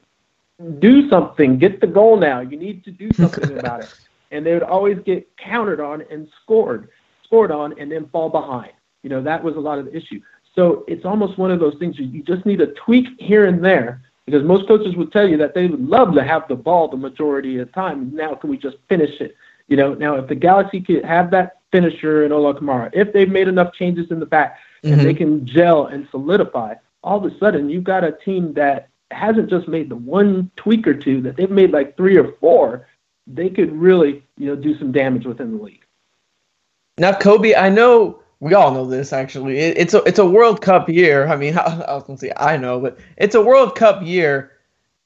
"Do 0.79 1.09
something, 1.09 1.59
get 1.59 1.81
the 1.81 1.87
goal 1.87 2.17
now. 2.17 2.41
You 2.41 2.57
need 2.57 2.85
to 2.85 2.91
do 2.91 3.11
something 3.12 3.59
about 3.59 3.85
it." 3.85 3.95
And 4.31 4.45
they 4.45 4.53
would 4.53 4.62
always 4.62 4.99
get 5.05 5.29
countered 5.37 5.81
on 5.81 6.03
and 6.11 6.29
scored, 6.43 6.89
scored 7.25 7.51
on, 7.51 7.79
and 7.79 7.91
then 7.91 8.09
fall 8.09 8.29
behind. 8.29 8.73
You 9.03 9.11
know, 9.11 9.23
that 9.23 9.43
was 9.43 9.57
a 9.57 9.61
lot 9.61 9.79
of 9.79 9.87
the 9.87 9.97
issue. 9.97 10.21
So 10.55 10.85
it's 10.87 11.05
almost 11.05 11.39
one 11.39 11.51
of 11.51 11.61
those 11.61 11.77
things 11.79 11.99
you 11.99 12.23
just 12.23 12.45
need 12.45 12.61
a 12.61 12.69
tweak 12.69 13.07
here 13.19 13.47
and 13.47 13.65
there 13.65 14.03
because 14.26 14.45
most 14.45 14.69
coaches 14.69 14.97
would 14.97 15.12
tell 15.12 15.29
you 15.29 15.37
that 15.37 15.55
they 15.55 15.67
would 15.67 15.87
love 15.87 16.14
to 16.14 16.23
have 16.23 16.47
the 16.49 16.55
ball 16.55 16.88
the 16.88 16.97
majority 16.97 17.59
of 17.59 17.67
the 17.67 17.73
time. 17.73 18.14
Now, 18.14 18.35
can 18.35 18.50
we 18.50 18.57
just 18.57 18.76
finish 18.88 19.21
it? 19.21 19.37
You 19.69 19.76
know, 19.76 19.95
now 19.95 20.17
if 20.17 20.29
the 20.29 20.35
Galaxy 20.35 20.81
could 20.81 21.05
have 21.05 21.31
that 21.33 21.59
finisher 21.71 22.25
in 22.25 22.33
Ola 22.33 22.55
Kamara, 22.55 22.91
if 22.93 23.12
they've 23.12 23.31
made 23.31 23.49
enough 23.49 23.73
changes 23.75 24.11
in 24.11 24.21
the 24.21 24.26
back 24.26 24.59
mm-hmm. 24.85 24.93
and 24.93 25.07
they 25.07 25.14
can 25.14 25.47
gel 25.47 25.87
and 25.87 26.07
solidify, 26.11 26.75
all 27.02 27.25
of 27.25 27.33
a 27.33 27.38
sudden 27.38 27.69
you've 27.69 27.85
got 27.85 28.05
a 28.05 28.12
team 28.12 28.52
that 28.55 28.88
hasn't 29.11 29.50
just 29.50 29.69
made 29.69 29.88
the 29.88 29.97
one 29.97 30.50
tweak 30.57 30.87
or 30.87 30.95
two, 30.95 31.21
that 31.23 31.37
they've 31.37 31.50
made 31.50 31.71
like 31.71 31.97
three 31.97 32.17
or 32.17 32.33
four. 32.41 32.88
They 33.26 33.50
could 33.50 33.73
really, 33.73 34.25
you 34.37 34.47
know, 34.47 34.57
do 34.57 34.76
some 34.79 34.93
damage 34.93 35.26
within 35.26 35.57
the 35.57 35.62
league. 35.62 35.85
Now, 36.99 37.12
Cobi, 37.12 37.57
I 37.57 37.71
know 37.71 38.22
we 38.42 38.54
all 38.54 38.72
know 38.72 38.84
this 38.84 39.12
actually. 39.12 39.58
It, 39.58 39.78
it's 39.78 39.94
a 39.94 40.02
it's 40.02 40.18
a 40.18 40.26
World 40.26 40.62
Cup 40.62 40.88
year. 40.88 41.28
I 41.28 41.37
mean, 41.37 41.56
I, 41.56 41.62
I 41.88 41.94
was 41.94 42.02
gonna 42.02 42.18
say 42.18 42.32
I 42.37 42.56
know, 42.56 42.80
but 42.80 42.99
it's 43.16 43.37
a 43.37 43.40
World 43.40 43.76
Cup 43.76 44.02
year, 44.02 44.50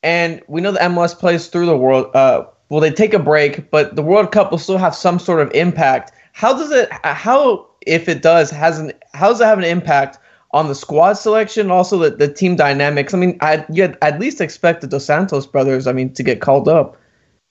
and 0.03 0.43
we 0.49 0.63
know 0.63 0.73
the 0.73 0.79
MLS 0.81 1.17
plays 1.17 1.49
through 1.49 1.67
the 1.67 1.77
world. 1.77 2.07
Uh, 2.17 2.47
well, 2.71 2.81
they 2.81 2.91
take 2.91 3.13
a 3.13 3.19
break, 3.19 3.71
but 3.71 3.95
the 3.95 4.03
World 4.03 4.33
Cup 4.33 4.51
will 4.51 4.59
still 4.59 4.79
have 4.79 4.95
some 4.95 5.19
sort 5.19 5.41
of 5.41 5.53
impact. 5.53 6.13
How 6.33 6.55
does 6.55 6.73
it? 6.73 6.89
How 7.05 7.69
if 7.87 8.09
it 8.09 8.23
does 8.23 8.51
has 8.51 8.79
an 8.79 8.93
how 9.13 9.29
does 9.29 9.41
it 9.43 9.45
have 9.45 9.59
an 9.59 9.65
impact 9.65 10.19
on 10.53 10.69
the 10.69 10.75
squad 10.75 11.13
selection, 11.13 11.71
also 11.71 11.99
the, 11.99 12.11
the 12.17 12.33
team 12.33 12.57
dynamics? 12.57 13.13
I 13.13 13.19
mean, 13.19 13.37
I 13.43 13.67
you 13.71 13.95
at 14.01 14.19
least 14.19 14.41
expect 14.41 14.81
the 14.81 14.87
Dos 14.87 15.05
Santos 15.05 15.47
brothers, 15.47 15.87
I 15.87 15.93
mean, 15.93 16.11
to 16.15 16.23
get 16.23 16.41
called 16.41 16.69
up. 16.69 16.97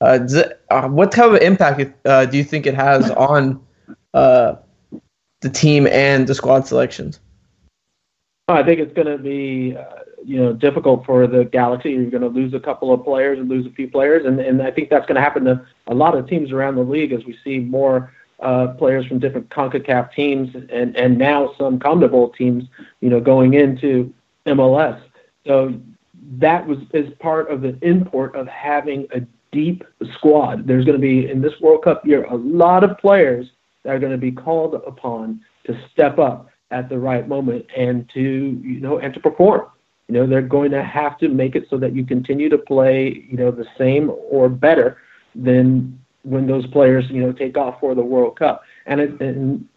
Uh, 0.02 0.20
it, 0.28 0.60
uh, 0.72 0.88
what 0.88 1.12
type 1.12 1.32
of 1.32 1.38
impact 1.42 1.94
uh, 2.08 2.26
do 2.26 2.38
you 2.38 2.44
think 2.44 2.66
it 2.66 2.74
has 2.74 3.12
on 3.12 3.64
uh, 4.16 4.56
the 5.46 5.52
team 5.52 5.86
and 5.88 6.26
the 6.26 6.34
squad 6.34 6.68
selections? 6.68 7.20
I 8.48 8.64
think 8.64 8.80
it's 8.80 8.94
going 8.94 9.08
to 9.08 9.20
be, 9.20 9.78
uh, 9.78 10.00
you 10.24 10.38
know, 10.38 10.54
difficult 10.54 11.06
for 11.06 11.28
the 11.28 11.46
Galaxy. 11.46 11.92
You're 11.92 12.10
going 12.10 12.24
to 12.24 12.30
lose 12.30 12.54
a 12.56 12.60
couple 12.60 12.92
of 12.92 13.04
players 13.04 13.38
and 13.38 13.48
lose 13.48 13.68
a 13.68 13.70
few 13.70 13.88
players, 13.88 14.26
and, 14.26 14.40
and 14.40 14.62
I 14.62 14.72
think 14.72 14.90
that's 14.90 15.06
going 15.06 15.16
to 15.16 15.22
happen 15.22 15.46
to 15.46 15.64
a 15.88 15.94
lot 15.94 16.18
of 16.18 16.28
teams 16.28 16.52
around 16.52 16.76
the 16.76 16.84
league 16.84 17.12
as 17.12 17.24
we 17.26 17.38
see 17.44 17.60
more 17.60 18.12
uh, 18.40 18.70
players 18.70 19.06
from 19.06 19.20
different 19.20 19.50
CONCACAF 19.50 20.14
teams 20.14 20.54
and, 20.56 20.96
and 20.98 21.18
now 21.18 21.54
some 21.60 21.80
CONMEBOL 21.80 22.36
teams, 22.36 22.66
you 23.02 23.10
know, 23.10 23.20
going 23.20 23.54
into 23.54 24.12
MLS. 24.48 25.00
So 25.46 25.80
that 26.38 26.66
was 26.66 26.80
is 26.94 27.14
part 27.20 27.50
of 27.50 27.62
the 27.62 27.78
import 27.84 28.36
of 28.36 28.48
having 28.48 29.08
a 29.12 29.22
deep 29.52 29.84
squad. 30.16 30.66
There's 30.66 30.86
going 30.86 31.00
to 31.00 31.02
be 31.02 31.30
in 31.30 31.42
this 31.42 31.60
World 31.62 31.84
Cup 31.84 32.06
year 32.06 32.24
a 32.26 32.36
lot 32.36 32.84
of 32.84 32.98
players 32.98 33.48
that 33.86 33.94
are 33.94 34.00
going 34.00 34.12
to 34.12 34.18
be 34.18 34.32
called 34.32 34.74
upon 34.74 35.40
to 35.66 35.80
step 35.94 36.20
up 36.20 36.50
at 36.72 36.90
the 36.90 36.98
right 37.00 37.28
moment 37.28 37.66
and 37.78 38.10
to 38.14 38.20
you 38.20 38.80
know 38.82 38.98
and 38.98 39.14
to 39.14 39.20
perform. 39.20 39.68
You 40.08 40.16
know, 40.16 40.28
they're 40.28 40.42
going 40.42 40.72
to 40.72 40.84
have 40.84 41.18
to 41.20 41.30
make 41.30 41.56
it 41.56 41.68
so 41.70 41.78
that 41.78 41.96
you 41.96 42.06
continue 42.06 42.48
to 42.50 42.60
play, 42.60 43.26
you 43.28 43.38
know, 43.38 43.50
the 43.50 43.66
same 43.76 44.12
or 44.30 44.50
better 44.50 44.98
than 45.34 46.00
when 46.22 46.46
those 46.46 46.68
players, 46.68 47.06
you 47.10 47.22
know, 47.22 47.32
take 47.32 47.58
off 47.58 47.80
for 47.80 47.96
the 47.96 48.04
World 48.04 48.38
Cup. 48.38 48.62
And, 48.86 49.02
it, 49.02 49.20
and 49.20 49.68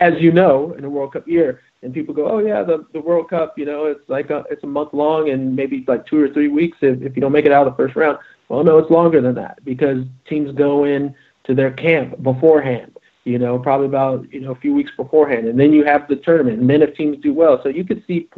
as 0.00 0.14
you 0.18 0.32
know, 0.32 0.72
in 0.72 0.84
a 0.84 0.90
World 0.90 1.12
Cup 1.12 1.28
year, 1.28 1.60
and 1.82 1.94
people 1.94 2.12
go, 2.12 2.28
oh 2.28 2.38
yeah, 2.38 2.62
the 2.62 2.84
the 2.92 3.00
World 3.00 3.30
Cup, 3.30 3.58
you 3.58 3.64
know, 3.64 3.86
it's 3.86 4.06
like 4.08 4.30
a 4.30 4.44
it's 4.50 4.64
a 4.64 4.66
month 4.66 4.92
long 4.92 5.30
and 5.30 5.54
maybe 5.54 5.84
like 5.86 6.06
two 6.06 6.20
or 6.20 6.28
three 6.28 6.48
weeks 6.48 6.78
if 6.80 7.00
if 7.00 7.16
you 7.16 7.22
don't 7.22 7.32
make 7.32 7.46
it 7.46 7.52
out 7.52 7.66
of 7.66 7.72
the 7.72 7.76
first 7.76 7.96
round. 7.96 8.18
Well, 8.48 8.64
no, 8.64 8.78
it's 8.78 8.90
longer 8.90 9.20
than 9.20 9.34
that 9.36 9.64
because 9.64 10.04
teams 10.28 10.52
go 10.52 10.84
in 10.84 11.14
to 11.44 11.54
their 11.54 11.70
camp 11.70 12.22
beforehand. 12.22 12.98
You 13.30 13.38
know, 13.38 13.58
probably 13.58 13.86
about 13.86 14.32
you 14.32 14.40
know 14.40 14.50
a 14.50 14.56
few 14.56 14.74
weeks 14.74 14.90
beforehand, 14.96 15.46
and 15.46 15.58
then 15.58 15.72
you 15.72 15.84
have 15.84 16.08
the 16.08 16.16
tournament. 16.16 16.60
And 16.60 16.68
then 16.68 16.82
if 16.82 16.94
teams 16.96 17.18
do 17.22 17.32
well, 17.32 17.60
so 17.62 17.68
you 17.68 17.84
could 17.84 18.02
see 18.06 18.28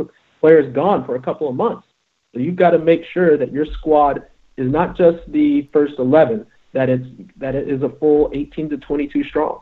players 0.41 0.73
gone 0.75 1.07
for 1.07 1.17
a 1.17 1.23
couple 1.23 1.49
of 1.49 1.55
months. 1.55 1.87
So 2.35 2.41
you've 2.41 2.57
got 2.57 2.71
to 2.71 2.79
make 2.79 3.03
sure 3.13 3.37
that 3.39 3.53
your 3.53 3.67
squad 3.67 4.27
is 4.57 4.71
not 4.71 4.97
just 4.97 5.19
the 5.29 5.69
first 5.73 5.95
eleven, 5.99 6.47
that 6.73 6.89
it's 6.91 7.07
that 7.37 7.55
it 7.55 7.69
is 7.69 7.83
a 7.83 7.89
full 7.89 8.31
18 8.35 8.71
to 8.71 8.77
22 8.77 9.25
strong. 9.25 9.61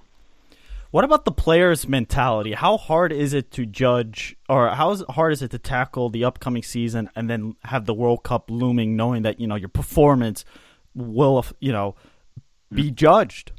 What 0.90 1.04
about 1.04 1.24
the 1.24 1.30
players' 1.30 1.86
mentality? 1.86 2.52
How 2.52 2.76
hard 2.76 3.12
is 3.12 3.32
it 3.32 3.52
to 3.52 3.64
judge, 3.64 4.36
or 4.48 4.70
how 4.70 4.96
hard 5.08 5.32
is 5.32 5.40
it 5.40 5.52
to 5.52 5.58
tackle 5.58 6.10
the 6.10 6.24
upcoming 6.24 6.64
season 6.64 7.08
and 7.14 7.30
then 7.30 7.54
have 7.64 7.86
the 7.86 7.94
World 7.94 8.24
Cup 8.24 8.50
looming, 8.50 8.96
knowing 8.96 9.22
that 9.22 9.38
you 9.38 9.46
know 9.46 9.54
your 9.54 9.68
performance 9.68 10.44
will, 10.92 11.44
you 11.60 11.70
know, 11.70 11.94
be 12.72 12.90
judged? 12.90 13.52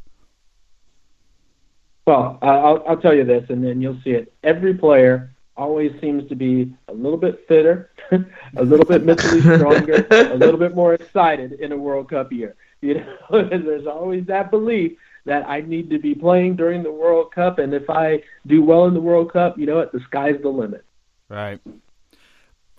Well, 2.11 2.37
I'll, 2.41 2.83
I'll 2.89 2.97
tell 2.97 3.13
you 3.13 3.23
this, 3.23 3.49
and 3.49 3.63
then 3.63 3.81
you'll 3.81 4.01
see 4.03 4.09
it. 4.09 4.33
Every 4.43 4.73
player 4.73 5.33
always 5.55 5.93
seems 6.01 6.27
to 6.27 6.35
be 6.35 6.75
a 6.89 6.93
little 6.93 7.17
bit 7.17 7.45
fitter, 7.47 7.89
a 8.57 8.63
little 8.65 8.85
bit 8.85 9.05
mentally 9.05 9.39
stronger, 9.55 10.05
a 10.11 10.35
little 10.35 10.59
bit 10.59 10.75
more 10.75 10.93
excited 10.93 11.53
in 11.53 11.71
a 11.71 11.77
World 11.77 12.09
Cup 12.09 12.33
year. 12.33 12.55
You 12.83 12.95
know, 12.95 13.47
there's 13.47 13.85
always 13.85 14.25
that 14.25 14.49
belief 14.49 14.93
that 15.25 15.47
I 15.47 15.61
need 15.61 15.91
to 15.91 15.99
be 15.99 16.15
playing 16.15 16.55
during 16.55 16.81
the 16.81 16.91
World 16.91 17.31
Cup, 17.31 17.59
and 17.59 17.75
if 17.75 17.87
I 17.91 18.23
do 18.47 18.63
well 18.63 18.85
in 18.87 18.95
the 18.95 18.99
World 18.99 19.31
Cup, 19.31 19.55
you 19.59 19.67
know 19.67 19.75
what, 19.75 19.91
the 19.91 19.99
sky's 19.99 20.41
the 20.41 20.49
limit. 20.49 20.83
Right. 21.29 21.61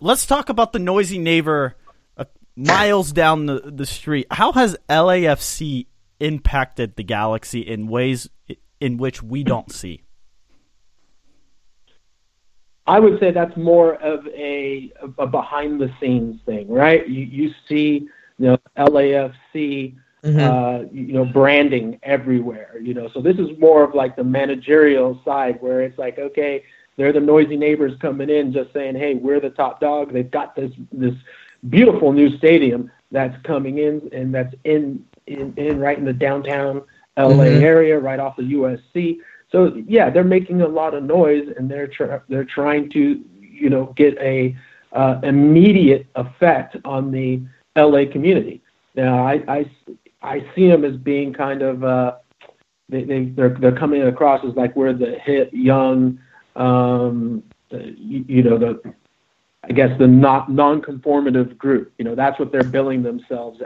Let's 0.00 0.26
talk 0.26 0.48
about 0.48 0.72
the 0.72 0.80
noisy 0.80 1.18
neighbor 1.18 1.76
uh, 2.18 2.24
miles 2.56 3.12
down 3.12 3.46
the, 3.46 3.60
the 3.64 3.86
street. 3.86 4.26
How 4.28 4.50
has 4.50 4.76
LAFC 4.88 5.86
impacted 6.18 6.96
the 6.96 7.04
Galaxy 7.04 7.60
in 7.60 7.86
ways 7.86 8.28
in 8.82 8.96
which 8.96 9.22
we 9.22 9.44
don't 9.44 9.70
see? 9.70 10.02
I 12.84 12.98
would 12.98 13.20
say 13.20 13.30
that's 13.30 13.56
more 13.56 13.94
of 13.94 14.26
a, 14.26 14.92
a 15.18 15.26
behind 15.26 15.80
the 15.80 15.90
scenes 16.00 16.40
thing, 16.44 16.68
right? 16.68 17.08
You, 17.08 17.22
you 17.22 17.54
see 17.68 18.08
you 18.38 18.48
know, 18.48 18.58
LAFC, 18.76 19.94
mm-hmm. 20.24 20.38
uh, 20.40 20.78
you 20.90 21.12
know, 21.12 21.24
branding 21.24 22.00
everywhere, 22.02 22.80
you 22.82 22.92
know. 22.92 23.08
So 23.14 23.20
this 23.20 23.38
is 23.38 23.56
more 23.58 23.84
of 23.84 23.94
like 23.94 24.16
the 24.16 24.24
managerial 24.24 25.20
side 25.24 25.62
where 25.62 25.82
it's 25.82 25.96
like, 25.96 26.18
okay, 26.18 26.64
they're 26.96 27.12
the 27.12 27.20
noisy 27.20 27.56
neighbors 27.56 27.92
coming 28.00 28.30
in 28.30 28.52
just 28.52 28.72
saying, 28.72 28.96
hey, 28.96 29.14
we're 29.14 29.38
the 29.38 29.50
top 29.50 29.80
dog. 29.80 30.12
They've 30.12 30.28
got 30.28 30.56
this 30.56 30.72
this 30.90 31.14
beautiful 31.70 32.12
new 32.12 32.36
stadium 32.36 32.90
that's 33.12 33.40
coming 33.44 33.78
in 33.78 34.10
and 34.12 34.34
that's 34.34 34.54
in 34.64 35.06
in, 35.28 35.54
in 35.56 35.78
right 35.78 35.96
in 35.96 36.04
the 36.04 36.12
downtown 36.12 36.82
LA 37.16 37.44
mm-hmm. 37.44 37.64
area, 37.64 37.98
right 37.98 38.18
off 38.18 38.36
the 38.36 38.42
USC. 38.42 39.18
So 39.50 39.74
yeah, 39.86 40.08
they're 40.10 40.24
making 40.24 40.62
a 40.62 40.68
lot 40.68 40.94
of 40.94 41.04
noise 41.04 41.48
and 41.56 41.70
they're 41.70 41.86
tr- 41.86 42.22
they're 42.28 42.44
trying 42.44 42.88
to 42.90 43.22
you 43.40 43.70
know 43.70 43.92
get 43.96 44.16
a 44.18 44.56
uh, 44.92 45.20
immediate 45.22 46.06
effect 46.16 46.76
on 46.84 47.10
the 47.10 47.40
LA 47.76 48.10
community. 48.10 48.62
Now, 48.94 49.26
I, 49.26 49.42
I, 49.48 49.70
I 50.22 50.46
see 50.54 50.68
them 50.68 50.84
as 50.84 50.96
being 50.96 51.32
kind 51.32 51.62
of 51.62 51.84
uh, 51.84 52.16
they, 52.88 53.04
they 53.04 53.24
they're 53.26 53.50
they're 53.50 53.76
coming 53.76 54.02
across 54.02 54.44
as 54.44 54.54
like 54.54 54.76
we're 54.76 54.92
the 54.92 55.18
hip 55.18 55.50
young, 55.52 56.18
um, 56.56 57.42
you, 57.70 58.24
you 58.28 58.42
know 58.42 58.58
the 58.58 58.94
I 59.64 59.72
guess 59.72 59.96
the 59.98 60.06
not 60.06 60.50
non-conformative 60.50 61.56
group. 61.56 61.92
You 61.98 62.04
know 62.04 62.14
that's 62.14 62.38
what 62.38 62.52
they're 62.52 62.64
billing 62.64 63.02
themselves 63.02 63.60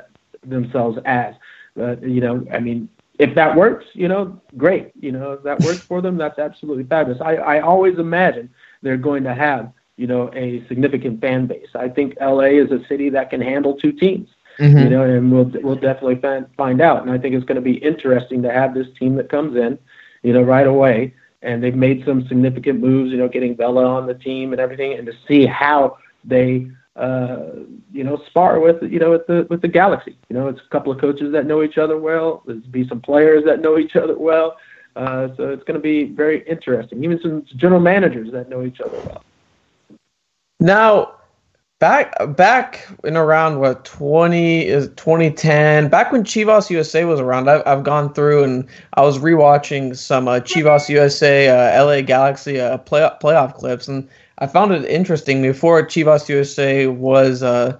themselves 0.47 0.99
as. 1.05 1.35
But 1.75 2.03
you 2.03 2.21
know, 2.21 2.47
I 2.53 2.61
mean, 2.61 2.89
if 3.19 3.35
that 3.35 3.57
works, 3.57 3.87
you 3.93 4.09
know, 4.09 4.41
great. 4.57 4.93
You 5.01 5.13
know, 5.13 5.33
if 5.33 5.43
that 5.43 5.61
works 5.61 5.81
for 5.81 6.01
them, 6.01 6.17
that's 6.17 6.39
absolutely 6.39 6.85
fabulous. 6.85 7.21
I 7.21 7.37
I 7.37 7.61
always 7.61 7.99
imagine 7.99 8.51
they're 8.83 8.97
going 8.97 9.25
to 9.25 9.35
have 9.35 9.73
you 9.97 10.07
know, 10.07 10.31
a 10.35 10.67
significant 10.69 11.21
fan 11.21 11.47
base. 11.47 11.69
I 11.75 11.89
think 11.89 12.17
LA 12.21 12.61
is 12.61 12.71
a 12.71 12.85
city 12.87 13.09
that 13.11 13.31
can 13.31 13.41
handle 13.41 13.75
two 13.75 13.93
teams. 13.93 14.29
Mm-hmm. 14.59 14.79
You 14.79 14.89
know, 14.89 15.03
and 15.03 15.31
we'll 15.31 15.51
we'll 15.63 15.75
definitely 15.75 16.17
find 16.17 16.47
find 16.57 16.81
out. 16.81 17.03
And 17.03 17.11
I 17.11 17.19
think 17.19 17.35
it's 17.35 17.45
going 17.45 17.57
to 17.57 17.63
be 17.63 17.75
interesting 17.75 18.43
to 18.43 18.51
have 18.51 18.73
this 18.73 18.87
team 18.99 19.15
that 19.17 19.29
comes 19.29 19.55
in, 19.55 19.79
you 20.23 20.33
know, 20.33 20.41
right 20.43 20.67
away. 20.67 21.15
And 21.43 21.63
they've 21.63 21.77
made 21.77 22.05
some 22.07 22.27
significant 22.27 22.81
moves, 22.81 23.11
you 23.11 23.19
know, 23.19 23.29
getting 23.29 23.55
Vela 23.55 23.85
on 23.85 24.07
the 24.07 24.15
team 24.15 24.53
and 24.53 24.61
everything, 24.61 24.95
and 24.95 25.07
to 25.07 25.13
see 25.29 25.45
how 25.45 25.99
they, 26.25 26.69
uh, 26.97 27.51
you 27.93 28.05
know, 28.05 28.21
spar 28.29 28.59
with 28.59 28.83
you 28.83 28.99
know 28.99 29.11
with 29.11 29.27
the 29.27 29.47
with 29.51 29.61
the 29.61 29.69
Galaxy. 29.69 30.17
You 30.29 30.37
know, 30.37 30.49
it's 30.49 30.61
a 30.61 30.71
couple 30.71 30.91
of 30.91 31.01
coaches 31.01 31.33
that 31.33 31.47
know 31.47 31.63
each 31.63 31.79
other 31.79 31.99
well. 31.99 32.43
There's 32.47 32.63
be 32.65 32.89
some 32.89 33.01
players 33.01 33.45
that 33.45 33.61
know 33.61 33.79
each 33.79 33.97
other 33.97 34.19
well. 34.19 34.57
Uh, 34.97 35.29
so 35.37 35.51
it's 35.51 35.63
going 35.65 35.79
to 35.79 35.83
be 35.83 36.05
very 36.05 36.43
interesting. 36.49 37.05
Even 37.05 37.21
some 37.21 37.45
general 37.57 37.81
managers 37.81 38.33
that 38.33 38.49
know 38.49 38.65
each 38.65 38.81
other 38.81 38.99
well. 38.99 39.23
Now, 40.59 41.17
back 41.79 42.15
back 42.37 42.89
in 43.05 43.17
around 43.17 43.61
what 43.61 43.85
20 43.85 44.67
is 44.67 44.89
2010 44.97 45.89
back 45.89 46.11
when 46.11 46.25
chivas 46.25 46.71
usa 46.71 47.05
was 47.05 47.21
around 47.21 47.51
i've, 47.51 47.63
I've 47.67 47.85
gone 47.85 48.15
through 48.15 48.45
and 48.45 48.67
i 48.95 49.03
was 49.03 49.19
rewatching 49.19 49.95
some 49.95 50.27
uh, 50.27 50.41
chivas 50.41 50.89
usa 50.89 51.49
uh, 51.49 51.85
la 51.85 52.01
galaxy 52.01 52.59
uh, 52.59 52.79
playoff, 52.79 53.21
playoff 53.21 53.55
clips. 53.55 53.89
And 53.89 54.09
i 54.39 54.47
found 54.47 54.73
it 54.73 54.87
interesting 54.87 55.43
before 55.43 55.83
chivas 55.83 56.29
usa 56.31 56.87
was 56.87 57.43
uh, 57.43 57.79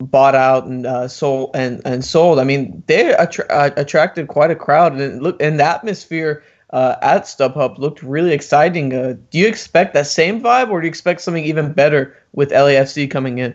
bought 0.00 0.34
out 0.34 0.66
and 0.66 0.84
uh, 0.84 1.06
sold 1.06 1.50
and, 1.54 1.80
and 1.84 2.04
sold. 2.04 2.40
I 2.40 2.44
mean 2.44 2.82
they 2.86 3.14
attra- 3.14 3.46
uh, 3.50 3.70
attracted 3.76 4.28
quite 4.28 4.50
a 4.50 4.56
crowd. 4.56 4.94
And 4.94 5.22
look 5.22 5.40
in 5.40 5.58
the 5.58 5.64
atmosphere 5.64 6.42
uh, 6.72 6.96
at 7.02 7.22
StubHub 7.22 7.78
looked 7.78 8.02
really 8.02 8.32
exciting. 8.32 8.94
Uh, 8.94 9.16
do 9.30 9.38
you 9.38 9.46
expect 9.46 9.94
that 9.94 10.06
same 10.06 10.40
vibe, 10.40 10.70
or 10.70 10.80
do 10.80 10.86
you 10.86 10.90
expect 10.90 11.20
something 11.20 11.44
even 11.44 11.72
better 11.72 12.16
with 12.32 12.50
LAFC 12.50 13.10
coming 13.10 13.38
in? 13.38 13.54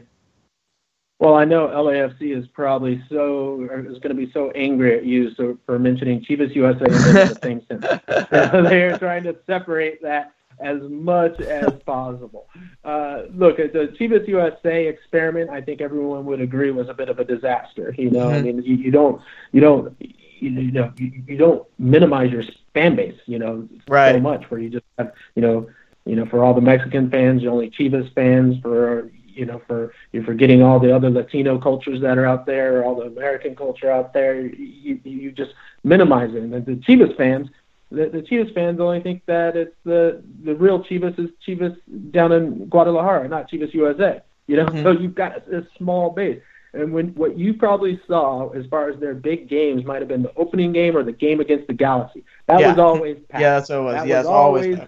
Well, 1.19 1.34
I 1.34 1.45
know 1.45 1.67
LAFC 1.67 2.38
is 2.38 2.45
probably 2.47 3.03
so 3.10 3.67
is 3.89 3.97
going 3.99 4.15
to 4.15 4.25
be 4.25 4.32
so 4.32 4.51
angry 4.51 4.95
at 4.95 5.03
you 5.03 5.34
so, 5.34 5.58
for 5.65 5.80
mentioning 5.80 6.23
Chivas 6.23 6.53
USA 6.56 6.86
in 6.86 6.91
the 6.91 7.39
same 7.41 7.62
sentence. 7.67 8.03
They're 8.30 8.99
trying 8.99 9.23
to 9.23 9.36
separate 9.47 9.99
that 10.03 10.34
as 10.60 10.80
much 10.84 11.39
as 11.41 11.71
possible. 11.86 12.47
Uh, 12.84 13.23
look, 13.34 13.58
the 13.58 13.95
Chivas 13.99 14.27
USA 14.27 14.86
experiment, 14.86 15.49
I 15.49 15.62
think 15.62 15.82
everyone 15.82 16.25
would 16.25 16.41
agree 16.41 16.69
was 16.69 16.89
a 16.89 16.93
bit 16.93 17.10
of 17.10 17.17
a 17.17 17.25
disaster. 17.25 17.95
You 17.97 18.12
know, 18.12 18.30
I 18.30 18.41
mean, 18.41 18.62
you, 18.62 18.75
you 18.75 18.91
don't, 18.91 19.19
you 19.51 19.62
don't, 19.62 19.95
you, 20.39 20.50
you 20.50 20.71
know, 20.71 20.91
you, 20.97 21.23
you 21.28 21.38
don't 21.38 21.67
minimize 21.80 22.32
your 22.32 22.43
fan 22.73 22.95
base. 22.95 23.19
You 23.26 23.39
know, 23.39 23.67
so 24.13 24.19
much 24.19 24.50
where 24.50 24.60
you 24.60 24.69
just 24.69 24.86
have, 24.97 25.13
you 25.36 25.41
know, 25.41 25.69
you 26.06 26.15
know, 26.15 26.26
for 26.26 26.43
all 26.43 26.54
the 26.54 26.62
Mexican 26.62 27.10
fans, 27.10 27.41
you're 27.41 27.52
only 27.52 27.69
Chivas 27.69 28.13
fans. 28.13 28.58
For 28.62 29.12
you 29.38 29.45
know, 29.45 29.62
for 29.67 29.93
you're 30.12 30.23
forgetting 30.23 30.63
all 30.63 30.80
the 30.80 30.95
other 30.95 31.10
Latino 31.10 31.60
cultures 31.60 32.02
that 32.02 32.17
are 32.17 32.26
out 32.26 32.45
there, 32.45 32.84
all 32.84 32.95
the 32.95 33.04
American 33.04 33.56
culture 33.56 33.91
out 33.91 34.13
there. 34.13 34.41
You 34.41 35.00
you 35.04 35.32
just 35.32 35.52
minimize 35.84 36.34
it. 36.34 36.43
And 36.43 36.54
the 36.54 36.73
Chivas 36.73 37.15
fans, 37.15 37.47
the, 37.91 38.10
the 38.10 38.21
Chivas 38.21 38.54
fans 38.54 38.80
only 38.80 39.02
think 39.02 39.23
that 39.28 39.56
it's 39.56 39.76
the 39.84 40.23
the 40.43 40.56
real 40.56 40.84
Chivas 40.84 41.19
is 41.19 41.30
Chivas 41.45 41.78
down 42.12 42.32
in 42.32 42.67
Guadalajara, 42.67 43.28
not 43.28 43.50
Chivas 43.50 43.73
USA. 43.73 44.21
You 44.47 44.58
know, 44.58 44.65
mm-hmm. 44.65 44.84
so 44.84 44.91
you've 44.91 45.15
got 45.15 45.47
a, 45.47 45.60
a 45.60 45.67
small 45.78 46.10
base. 46.10 46.41
And 46.77 46.93
when 46.93 47.07
what 47.15 47.37
you 47.37 47.53
probably 47.53 47.99
saw 48.07 48.49
as 48.49 48.65
far 48.67 48.89
as 48.89 48.99
their 48.99 49.13
big 49.13 49.49
games 49.49 49.83
might 49.85 49.99
have 50.01 50.07
been 50.07 50.23
the 50.23 50.33
opening 50.35 50.71
game 50.73 50.95
or 50.95 51.03
the 51.03 51.11
game 51.11 51.39
against 51.39 51.67
the 51.67 51.73
Galaxy. 51.73 52.23
That 52.47 52.59
Yeah. 52.59 52.69
was 52.71 52.79
always 52.79 53.17
packed. 53.29 53.41
Yeah, 53.41 53.55
that's 53.55 53.69
what 53.69 53.77
it 53.79 53.81
was. 53.83 53.95
That 53.95 54.07
yes, 54.07 54.25
was 54.25 54.27
always. 54.27 54.65
always- 54.75 54.87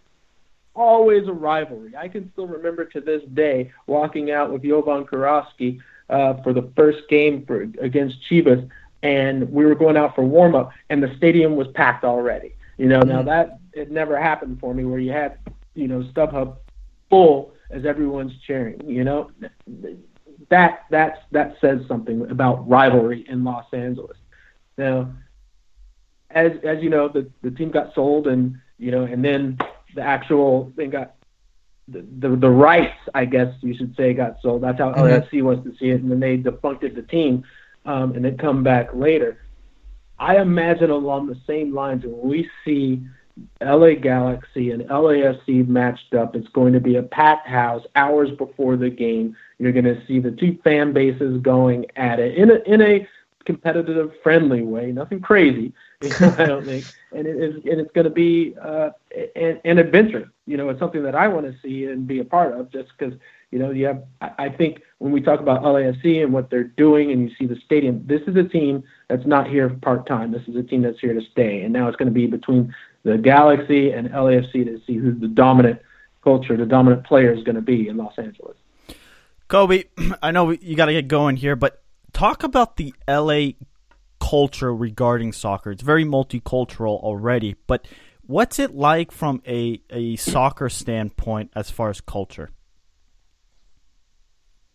always 0.76 1.28
a 1.28 1.34
rivalry. 1.34 1.94
I 1.98 2.08
can 2.08 2.32
still 2.32 2.48
remember 2.48 2.86
to 2.86 3.02
this 3.02 3.22
day 3.34 3.70
walking 3.88 4.32
out 4.32 4.50
with 4.52 4.64
Jovan 4.64 5.04
Kirovski 5.06 5.80
uh, 6.10 6.36
for 6.42 6.54
the 6.54 6.72
first 6.76 7.00
game 7.10 7.46
for 7.46 7.64
against 7.82 8.18
Chivas, 8.30 8.66
and 9.04 9.52
we 9.52 9.66
were 9.66 9.76
going 9.76 9.98
out 9.98 10.16
for 10.16 10.24
warm 10.24 10.56
up, 10.56 10.72
and 10.90 11.04
the 11.04 11.14
stadium 11.18 11.58
was 11.58 11.68
packed 11.70 12.06
already. 12.06 12.56
You 12.78 12.88
know, 12.88 13.02
now 13.02 13.22
that 13.24 13.60
it 13.74 13.92
never 13.92 14.18
happened 14.18 14.60
for 14.62 14.74
me 14.74 14.86
where 14.86 15.00
you 15.00 15.12
had 15.12 15.38
you 15.76 15.88
know 15.90 16.02
StubHub 16.14 16.56
full 17.10 17.52
as 17.72 17.86
everyone's 17.86 18.34
cheering. 18.48 18.80
You 18.86 19.04
know, 19.04 19.32
that 20.50 20.86
that's 20.90 21.20
that 21.32 21.56
says 21.62 21.82
something 21.88 22.30
about 22.30 22.68
rivalry 22.68 23.26
in 23.28 23.44
Los 23.44 23.66
Angeles. 23.74 24.18
Now, 24.78 25.12
as 26.32 26.54
as 26.64 26.82
you 26.82 26.90
know, 26.90 27.08
the 27.08 27.30
the 27.42 27.52
team 27.52 27.72
got 27.72 27.94
sold, 27.94 28.28
and 28.28 28.58
you 28.78 28.92
know, 28.92 29.04
and 29.04 29.24
then 29.24 29.58
the 29.96 30.02
actual 30.02 30.72
thing 30.76 30.90
got 30.90 31.16
the, 31.88 32.06
the 32.20 32.36
the 32.36 32.50
rights, 32.50 32.98
I 33.14 33.26
guess 33.26 33.54
you 33.62 33.76
should 33.76 33.96
say, 33.96 34.14
got 34.14 34.42
sold. 34.42 34.64
That's 34.64 34.80
how 34.80 34.94
LAFC 34.94 35.42
wants 35.44 35.70
to 35.70 35.78
see 35.78 35.90
it, 35.90 36.02
and 36.02 36.12
then 36.12 36.20
they 36.20 36.38
defuncted 36.38 36.96
the 36.96 37.04
team, 37.04 37.44
um, 37.86 38.14
and 38.14 38.26
then 38.26 38.38
come 38.38 38.64
back 38.64 38.90
later. 38.94 39.40
I 40.18 40.38
imagine 40.38 40.90
along 40.90 41.28
the 41.28 41.40
same 41.48 41.74
lines 41.74 42.04
when 42.04 42.20
we 42.22 42.50
see 42.66 43.02
LA 43.62 43.94
Galaxy 43.94 44.72
and 44.72 44.84
LAFC 44.84 45.68
matched 45.68 46.14
up, 46.14 46.36
it's 46.36 46.48
going 46.50 46.74
to 46.74 46.80
be 46.80 46.96
a 46.96 47.04
packed 47.04 47.48
house 47.48 47.86
hours 47.96 48.30
before 48.38 48.78
the 48.78 48.90
game. 48.90 49.36
You're 49.58 49.72
going 49.72 49.86
to 49.86 50.06
see 50.08 50.20
the 50.20 50.32
two 50.32 50.58
fan 50.64 50.94
bases 50.94 51.42
going 51.42 51.86
at 51.96 52.20
it 52.20 52.36
in 52.36 52.52
a 52.52 52.60
in 52.66 52.82
a 52.82 53.08
competitive, 53.50 54.12
friendly 54.22 54.62
way, 54.62 54.92
nothing 54.92 55.20
crazy, 55.20 55.74
I 56.04 56.46
don't 56.46 56.64
think. 56.64 56.86
And 57.12 57.26
it 57.26 57.36
is, 57.36 57.56
and 57.56 57.82
it's 57.82 57.92
going 57.94 58.06
to 58.06 58.12
be 58.12 58.54
uh, 58.62 58.92
an, 59.36 59.60
an 59.66 59.80
adventure. 59.80 60.32
You 60.46 60.56
know, 60.58 60.70
it's 60.70 60.80
something 60.80 61.02
that 61.02 61.16
I 61.16 61.28
want 61.28 61.48
to 61.48 61.60
see 61.60 61.86
and 61.86 62.06
be 62.06 62.20
a 62.20 62.24
part 62.24 62.54
of, 62.54 62.72
just 62.72 62.90
because 62.96 63.16
you 63.50 63.58
know 63.58 63.72
you 63.72 63.88
have. 63.88 64.04
I, 64.22 64.32
I 64.38 64.50
think 64.50 64.84
when 65.00 65.12
we 65.12 65.20
talk 65.20 65.40
about 65.40 65.64
LAFC 65.64 66.22
and 66.22 66.32
what 66.32 66.52
they're 66.52 66.64
doing, 66.64 67.12
and 67.12 67.28
you 67.28 67.36
see 67.40 67.48
the 67.48 67.60
stadium, 67.66 68.04
this 68.06 68.22
is 68.28 68.36
a 68.36 68.44
team 68.44 68.84
that's 69.08 69.26
not 69.26 69.50
here 69.50 69.70
part 69.70 70.06
time. 70.06 70.32
This 70.32 70.48
is 70.48 70.56
a 70.56 70.62
team 70.62 70.84
that's 70.84 71.00
here 71.00 71.16
to 71.16 71.22
stay, 71.32 71.64
and 71.64 71.74
now 71.74 71.88
it's 71.88 71.98
going 71.98 72.08
to 72.08 72.14
be 72.14 72.28
between 72.28 72.72
the 73.04 73.18
Galaxy 73.18 73.92
and 73.92 74.10
LAFC 74.10 74.66
to 74.66 74.82
see 74.86 74.96
who 74.96 75.14
the 75.14 75.28
dominant 75.28 75.82
culture, 76.24 76.58
the 76.58 76.66
dominant 76.66 77.06
player 77.06 77.34
is 77.34 77.44
going 77.44 77.56
to 77.56 77.62
be 77.62 77.88
in 77.88 77.98
Los 77.98 78.18
Angeles. 78.18 78.58
Cobi, 79.48 79.86
I 80.22 80.32
know 80.32 80.52
you 80.52 80.76
got 80.76 80.86
to 80.86 80.94
get 80.94 81.08
going 81.08 81.38
here, 81.38 81.56
but 81.56 81.82
talk 82.14 82.44
about 82.44 82.78
the 82.78 82.94
LA 83.08 83.52
culture 84.20 84.74
regarding 84.74 85.32
soccer. 85.32 85.72
It's 85.72 85.82
very 85.82 86.06
multicultural 86.06 87.02
already, 87.02 87.56
but 87.68 87.88
what's 88.26 88.60
it 88.60 88.76
like 88.76 89.12
from 89.12 89.42
a, 89.48 89.82
a 89.90 90.16
soccer 90.18 90.70
standpoint 90.70 91.52
as 91.56 91.72
far 91.72 91.90
as 91.90 92.02
culture? 92.02 92.52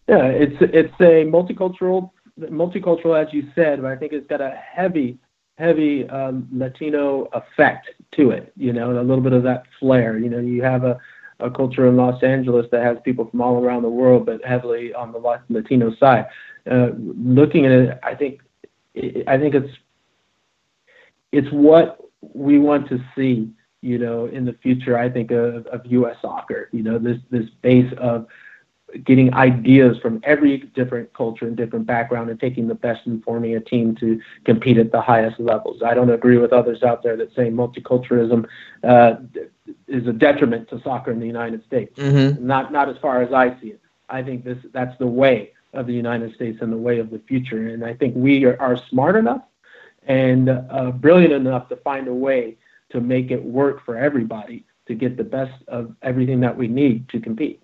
Yeah, 0.08 0.26
it's 0.26 0.56
it's 0.60 0.94
a 1.00 1.24
multicultural 1.24 2.10
multicultural 2.38 3.20
as 3.20 3.32
you 3.32 3.48
said, 3.54 3.80
but 3.80 3.90
I 3.90 3.96
think 3.96 4.12
it's 4.12 4.26
got 4.26 4.42
a 4.42 4.50
heavy 4.50 5.18
heavy 5.56 6.06
um, 6.08 6.48
Latino 6.52 7.28
effect 7.32 7.88
to 8.16 8.30
it. 8.30 8.52
You 8.56 8.72
know, 8.72 8.90
and 8.90 8.98
a 8.98 9.02
little 9.02 9.22
bit 9.22 9.32
of 9.32 9.42
that 9.44 9.64
flair. 9.78 10.18
You 10.18 10.28
know, 10.28 10.38
you 10.38 10.62
have 10.62 10.84
a 10.84 10.98
a 11.40 11.50
culture 11.50 11.88
in 11.88 11.96
Los 11.96 12.22
Angeles 12.22 12.66
that 12.70 12.82
has 12.82 12.96
people 13.04 13.28
from 13.28 13.40
all 13.40 13.62
around 13.62 13.82
the 13.82 13.88
world, 13.88 14.26
but 14.26 14.44
heavily 14.44 14.94
on 14.94 15.12
the 15.12 15.38
Latino 15.48 15.94
side. 15.96 16.26
Uh, 16.70 16.90
looking 16.96 17.66
at 17.66 17.72
it, 17.72 17.98
I 18.02 18.14
think 18.14 18.40
I 19.26 19.36
think 19.38 19.54
it's 19.54 19.70
it's 21.32 21.48
what 21.50 21.98
we 22.20 22.58
want 22.58 22.88
to 22.88 22.98
see. 23.16 23.50
You 23.82 23.98
know, 23.98 24.26
in 24.26 24.46
the 24.46 24.54
future, 24.62 24.96
I 24.96 25.10
think 25.10 25.30
of, 25.30 25.66
of 25.66 25.84
U.S. 25.84 26.16
soccer. 26.22 26.70
You 26.72 26.82
know, 26.82 26.98
this 26.98 27.18
this 27.30 27.44
base 27.60 27.92
of 27.98 28.26
getting 29.04 29.34
ideas 29.34 29.98
from 29.98 30.20
every 30.22 30.58
different 30.74 31.12
culture 31.14 31.46
and 31.46 31.56
different 31.56 31.86
background 31.86 32.30
and 32.30 32.38
taking 32.38 32.68
the 32.68 32.74
best 32.74 33.06
and 33.06 33.22
forming 33.24 33.56
a 33.56 33.60
team 33.60 33.94
to 33.96 34.20
compete 34.44 34.78
at 34.78 34.92
the 34.92 35.00
highest 35.00 35.40
levels. 35.40 35.82
I 35.82 35.94
don't 35.94 36.10
agree 36.10 36.38
with 36.38 36.52
others 36.52 36.82
out 36.82 37.02
there 37.02 37.16
that 37.16 37.34
say 37.34 37.50
multiculturalism 37.50 38.46
uh, 38.82 39.14
is 39.88 40.06
a 40.06 40.12
detriment 40.12 40.68
to 40.70 40.80
soccer 40.82 41.10
in 41.10 41.18
the 41.18 41.26
United 41.26 41.64
States. 41.66 41.98
Mm-hmm. 41.98 42.46
Not 42.46 42.72
not 42.72 42.88
as 42.88 42.96
far 42.98 43.22
as 43.22 43.32
I 43.32 43.58
see 43.60 43.68
it. 43.68 43.80
I 44.08 44.22
think 44.22 44.44
this 44.44 44.58
that's 44.72 44.96
the 44.98 45.06
way 45.06 45.52
of 45.72 45.86
the 45.86 45.94
United 45.94 46.34
States 46.34 46.58
and 46.60 46.72
the 46.72 46.76
way 46.76 46.98
of 46.98 47.10
the 47.10 47.18
future. 47.26 47.68
And 47.68 47.84
I 47.84 47.94
think 47.94 48.14
we 48.16 48.44
are, 48.44 48.60
are 48.60 48.78
smart 48.90 49.16
enough 49.16 49.42
and 50.06 50.48
uh, 50.48 50.92
brilliant 50.92 51.32
enough 51.32 51.68
to 51.70 51.76
find 51.76 52.08
a 52.08 52.14
way 52.14 52.56
to 52.90 53.00
make 53.00 53.30
it 53.30 53.42
work 53.42 53.84
for 53.84 53.96
everybody 53.96 54.64
to 54.86 54.94
get 54.94 55.16
the 55.16 55.24
best 55.24 55.62
of 55.68 55.94
everything 56.02 56.40
that 56.40 56.56
we 56.56 56.68
need 56.68 57.08
to 57.08 57.18
compete. 57.18 57.63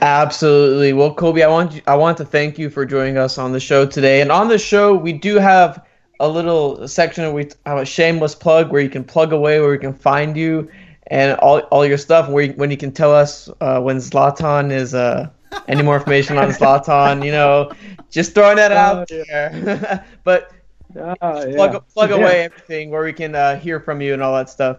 Absolutely. 0.00 0.92
Well, 0.92 1.14
Cobi, 1.14 1.42
I 1.42 1.48
want 1.48 1.72
you, 1.72 1.82
I 1.86 1.96
want 1.96 2.16
to 2.18 2.24
thank 2.24 2.58
you 2.58 2.70
for 2.70 2.86
joining 2.86 3.16
us 3.18 3.38
on 3.38 3.52
the 3.52 3.60
show 3.60 3.84
today. 3.86 4.20
And 4.20 4.30
on 4.30 4.48
the 4.48 4.58
show, 4.58 4.94
we 4.94 5.12
do 5.12 5.36
have 5.36 5.84
a 6.20 6.28
little 6.28 6.86
section 6.86 7.24
where 7.24 7.32
we 7.32 7.50
have 7.66 7.78
a 7.78 7.84
shameless 7.84 8.34
plug 8.34 8.70
where 8.70 8.80
you 8.80 8.88
can 8.90 9.04
plug 9.04 9.32
away 9.32 9.60
where 9.60 9.70
we 9.70 9.78
can 9.78 9.94
find 9.94 10.36
you 10.36 10.70
and 11.08 11.36
all, 11.38 11.60
all 11.70 11.84
your 11.86 11.98
stuff. 11.98 12.28
Where 12.28 12.44
you, 12.44 12.52
when 12.52 12.70
you 12.70 12.76
can 12.76 12.92
tell 12.92 13.12
us 13.14 13.48
uh, 13.60 13.80
when 13.80 13.96
Zlatan 13.96 14.70
is 14.70 14.94
uh, 14.94 15.30
any 15.66 15.82
more 15.82 15.96
information 15.96 16.38
on 16.38 16.48
Zlatan. 16.50 17.24
You 17.24 17.32
know, 17.32 17.72
just 18.10 18.34
throwing 18.34 18.56
that 18.56 18.72
out 18.72 19.10
Oh, 19.10 19.24
there. 19.28 20.04
but 20.24 20.52
Ah, 20.96 21.42
yeah. 21.44 21.54
plug 21.54 21.84
plug 21.92 22.10
Yeah. 22.10 22.16
away 22.16 22.44
everything 22.44 22.90
where 22.90 23.02
we 23.04 23.12
can 23.12 23.34
uh, 23.34 23.58
hear 23.58 23.78
from 23.80 24.00
you 24.00 24.14
and 24.14 24.22
all 24.22 24.34
that 24.36 24.48
stuff. 24.48 24.78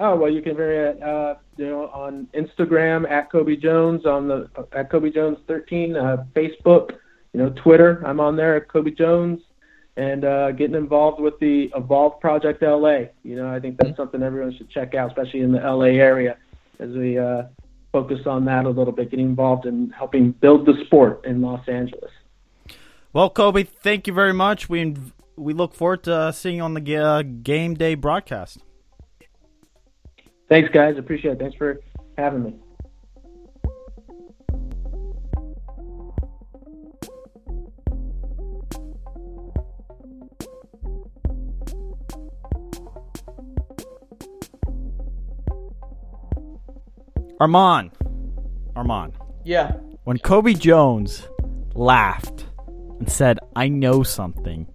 Oh 0.00 0.16
well, 0.16 0.30
you 0.30 0.42
can 0.42 0.56
vary 0.56 1.00
uh, 1.00 1.34
you 1.56 1.66
know, 1.66 1.88
on 1.88 2.26
Instagram 2.34 3.08
at 3.08 3.30
Cobi 3.30 3.56
Jones, 3.56 4.06
on 4.06 4.26
the 4.26 4.48
at 4.72 4.90
Cobi 4.90 5.10
Jones 5.10 5.38
13, 5.46 5.96
uh, 5.96 6.24
Facebook, 6.34 6.96
you 7.32 7.40
know, 7.40 7.50
Twitter. 7.50 8.02
I'm 8.04 8.18
on 8.20 8.36
there 8.36 8.56
at 8.56 8.68
Cobi 8.68 8.90
Jones, 8.90 9.40
and 9.96 10.24
uh, 10.24 10.50
getting 10.52 10.74
involved 10.74 11.20
with 11.20 11.38
the 11.38 11.70
Evolve 11.76 12.20
Project 12.20 12.62
LA. 12.62 13.04
You 13.22 13.36
know, 13.36 13.48
I 13.48 13.60
think 13.60 13.78
that's 13.78 13.96
something 13.96 14.22
everyone 14.22 14.56
should 14.56 14.70
check 14.70 14.94
out, 14.94 15.08
especially 15.10 15.40
in 15.40 15.52
the 15.52 15.60
LA 15.60 15.96
area, 16.00 16.36
as 16.80 16.90
we 16.90 17.18
uh, 17.18 17.44
focus 17.92 18.26
on 18.26 18.44
that 18.46 18.64
a 18.64 18.70
little 18.70 18.92
bit, 18.92 19.10
getting 19.10 19.26
involved 19.26 19.66
in 19.66 19.90
helping 19.90 20.32
build 20.32 20.66
the 20.66 20.74
sport 20.86 21.24
in 21.24 21.40
Los 21.40 21.66
Angeles. 21.68 22.10
Well, 23.12 23.30
Cobi, 23.30 23.62
thank 23.62 24.08
you 24.08 24.12
very 24.12 24.34
much. 24.34 24.68
We 24.68 24.96
we 25.36 25.52
look 25.54 25.72
forward 25.72 26.02
to 26.04 26.14
uh, 26.14 26.32
seeing 26.32 26.56
you 26.56 26.62
on 26.62 26.74
the 26.74 26.96
uh, 26.96 27.22
game 27.22 27.74
day 27.74 27.94
broadcast. 27.94 28.58
Thanks, 30.48 30.70
guys. 30.70 30.98
Appreciate 30.98 31.32
it. 31.32 31.38
Thanks 31.38 31.56
for 31.56 31.80
having 32.16 32.42
me. 32.44 32.54
Armand, 47.40 47.90
Armand, 48.76 49.12
Yeah. 49.44 49.72
when 50.04 50.18
Cobi 50.18 50.54
Jones 50.54 51.26
laughed 51.74 52.46
and 52.98 53.10
said, 53.10 53.38
"I 53.56 53.68
know 53.68 54.02
something," 54.02 54.66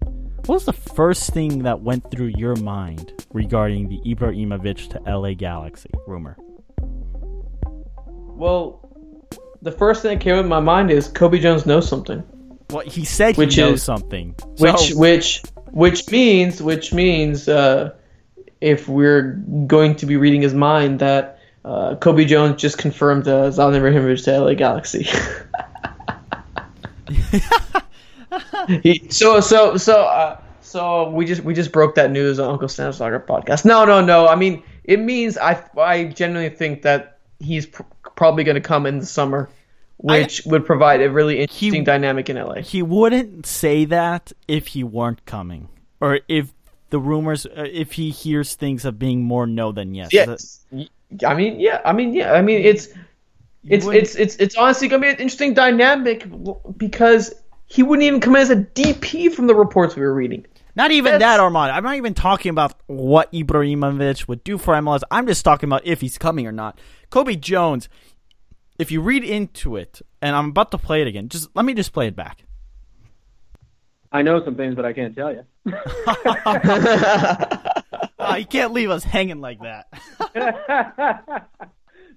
what 0.46 0.56
was 0.56 0.66
the 0.66 0.74
first 0.74 1.32
thing 1.32 1.64
that 1.64 1.82
went 1.82 2.12
through 2.12 2.32
your 2.38 2.56
mind 2.58 3.14
regarding 3.34 3.90
the 3.90 4.00
Ibrahimovic 4.06 4.90
to 4.92 5.00
LA 5.18 5.34
Galaxy 5.34 5.90
rumor? 6.08 6.38
Well, 8.38 8.80
the 9.62 9.72
first 9.72 10.02
thing 10.02 10.18
that 10.18 10.24
came 10.24 10.36
in 10.36 10.48
my 10.48 10.60
mind 10.60 10.92
is 10.92 11.08
Cobi 11.08 11.40
Jones 11.40 11.66
knows 11.66 11.88
something. 11.88 12.24
Well, 12.70 12.86
he 12.86 13.04
said 13.06 13.36
he 13.36 13.40
Which 13.42 13.58
knows 13.58 13.76
is- 13.80 13.84
something. 13.84 14.36
which 14.58 14.92
which 14.94 15.44
which 15.72 16.10
means 16.12 16.62
which 16.62 16.94
means 16.94 17.48
uh, 17.50 17.92
if 18.62 18.88
we're 18.88 19.34
going 19.68 19.96
to 19.96 20.06
be 20.06 20.16
reading 20.18 20.42
his 20.42 20.54
mind 20.54 21.00
that 21.00 21.40
uh, 21.66 21.96
Cobi 21.96 22.26
Jones 22.26 22.62
just 22.62 22.78
confirmed 22.78 23.28
uh, 23.28 23.50
Zlatan 23.50 23.80
Ibrahimovic 23.82 24.24
to 24.26 24.40
LA 24.40 24.54
Galaxy. 24.54 25.08
he, 28.84 29.08
so 29.10 29.40
so 29.40 29.76
so 29.78 30.02
uh, 30.04 30.40
so 30.70 31.10
we 31.10 31.26
just 31.26 31.44
we 31.44 31.54
just 31.54 31.72
broke 31.72 31.96
that 31.96 32.12
news 32.12 32.40
on 32.40 32.50
Uncle 32.50 32.68
Sam's 32.68 32.98
Soccer 32.98 33.20
podcast. 33.20 33.66
No 33.66 33.86
no 33.86 34.02
no. 34.02 34.28
I 34.28 34.36
mean 34.36 34.64
it 34.84 35.00
means 35.00 35.38
I 35.38 35.64
I 35.78 36.06
genuinely 36.06 36.56
think 36.56 36.84
that 36.84 37.20
he's 37.40 37.66
pr- 37.66 37.84
probably 38.16 38.44
going 38.44 38.56
to 38.56 38.62
come 38.62 38.86
in 38.86 39.00
the 39.00 39.06
summer, 39.06 39.50
which 39.98 40.46
I, 40.46 40.50
would 40.52 40.66
provide 40.66 41.02
a 41.02 41.10
really 41.10 41.40
interesting 41.40 41.74
he, 41.74 41.82
dynamic 41.82 42.30
in 42.30 42.38
LA. 42.38 42.62
He 42.62 42.84
wouldn't 42.84 43.46
say 43.46 43.86
that 43.86 44.32
if 44.48 44.68
he 44.68 44.84
weren't 44.84 45.26
coming, 45.26 45.70
or 46.02 46.20
if 46.28 46.54
the 46.90 47.00
rumors, 47.00 47.46
uh, 47.46 47.66
if 47.72 47.94
he 47.94 48.12
hears 48.12 48.56
things 48.56 48.86
of 48.86 49.00
being 49.00 49.24
more 49.24 49.48
no 49.48 49.72
than 49.72 49.96
yes. 49.96 50.10
Yes. 50.12 50.66
I 51.26 51.34
mean, 51.34 51.60
yeah. 51.60 51.82
I 51.84 51.94
mean, 51.94 52.14
yeah. 52.14 52.34
I 52.34 52.42
mean, 52.42 52.62
it's 52.62 52.90
it's 53.64 53.88
it's 53.88 54.16
it's 54.16 54.36
it's 54.36 54.56
honestly 54.56 54.88
gonna 54.88 55.02
be 55.02 55.10
an 55.10 55.16
interesting 55.16 55.54
dynamic 55.54 56.28
because 56.78 57.34
he 57.66 57.84
wouldn't 57.84 58.06
even 58.06 58.20
come 58.20 58.36
in 58.36 58.42
as 58.42 58.50
a 58.50 58.58
DP 58.58 59.32
from 59.32 59.48
the 59.48 59.56
reports 59.56 59.96
we 59.96 60.02
were 60.02 60.14
reading. 60.14 60.46
Not 60.80 60.92
even 60.92 61.20
that, 61.20 61.42
Armand. 61.42 61.74
I'm 61.74 61.84
not 61.84 61.98
even 61.98 62.14
talking 62.14 62.52
about 62.52 62.74
what 62.88 63.30
Ibrahimovic 63.34 64.30
would 64.30 64.46
do 64.46 64.58
for 64.58 64.74
MLS. 64.76 65.02
I'm 65.12 65.28
just 65.28 65.44
talking 65.44 65.68
about 65.68 65.86
if 65.86 66.00
he's 66.00 66.18
coming 66.18 66.48
or 66.48 66.54
not. 66.54 66.80
Cobi 67.10 67.36
Jones, 67.36 67.90
if 68.78 68.90
you 68.90 69.02
read 69.02 69.26
into 69.26 69.76
it, 69.76 70.02
and 70.22 70.38
I'm 70.38 70.52
about 70.52 70.72
to 70.72 70.78
play 70.78 71.02
it 71.02 71.08
again, 71.08 71.28
just 71.28 71.50
let 71.54 71.66
me 71.66 71.74
just 71.74 71.92
play 71.92 72.08
it 72.08 72.16
back. 72.16 72.46
I 74.10 74.22
know 74.22 74.42
some 74.46 74.56
things, 74.56 74.76
but 74.76 74.86
I 74.86 74.94
can't 74.94 75.14
tell 75.14 75.34
you. 75.34 75.44
oh, 78.18 78.36
you 78.38 78.46
can't 78.46 78.72
leave 78.72 78.90
us 78.90 79.04
hanging 79.04 79.42
like 79.42 79.60
that. 79.60 79.88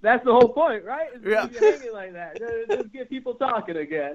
That's 0.02 0.24
the 0.24 0.32
whole 0.32 0.50
point, 0.50 0.84
right? 0.84 1.08
yeah. 1.26 1.48
hanging 1.48 1.92
like 1.92 2.12
that. 2.12 2.38
Just 2.68 2.92
get 2.92 3.10
people 3.10 3.34
talking 3.34 3.76
again. 3.76 4.14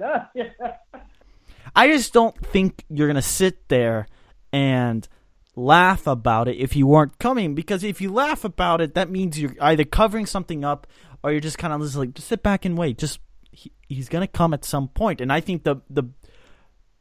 I 1.76 1.88
just 1.90 2.14
don't 2.14 2.34
think 2.48 2.86
you're 2.90 3.08
gonna 3.08 3.22
sit 3.22 3.68
there 3.68 4.08
and 4.52 5.08
laugh 5.56 6.06
about 6.06 6.48
it 6.48 6.58
if 6.58 6.76
you 6.76 6.86
weren't 6.86 7.18
coming 7.18 7.56
because 7.56 7.84
if 7.84 8.00
you 8.00 8.12
laugh 8.12 8.44
about 8.44 8.80
it 8.80 8.94
that 8.94 9.10
means 9.10 9.40
you're 9.40 9.56
either 9.60 9.84
covering 9.84 10.26
something 10.26 10.64
up 10.64 10.86
or 11.24 11.32
you're 11.32 11.42
just 11.42 11.58
kind 11.58 11.74
of 11.74 11.82
just 11.82 11.96
like 11.96 12.14
just 12.14 12.28
sit 12.28 12.44
back 12.44 12.64
and 12.64 12.78
wait 12.78 12.98
just 12.98 13.20
he, 13.52 13.72
he's 13.88 14.08
gonna 14.08 14.28
come 14.28 14.54
at 14.54 14.64
some 14.64 14.88
point 14.90 15.20
and 15.20 15.34
i 15.34 15.40
think 15.40 15.64
the 15.64 15.78
the 15.90 16.04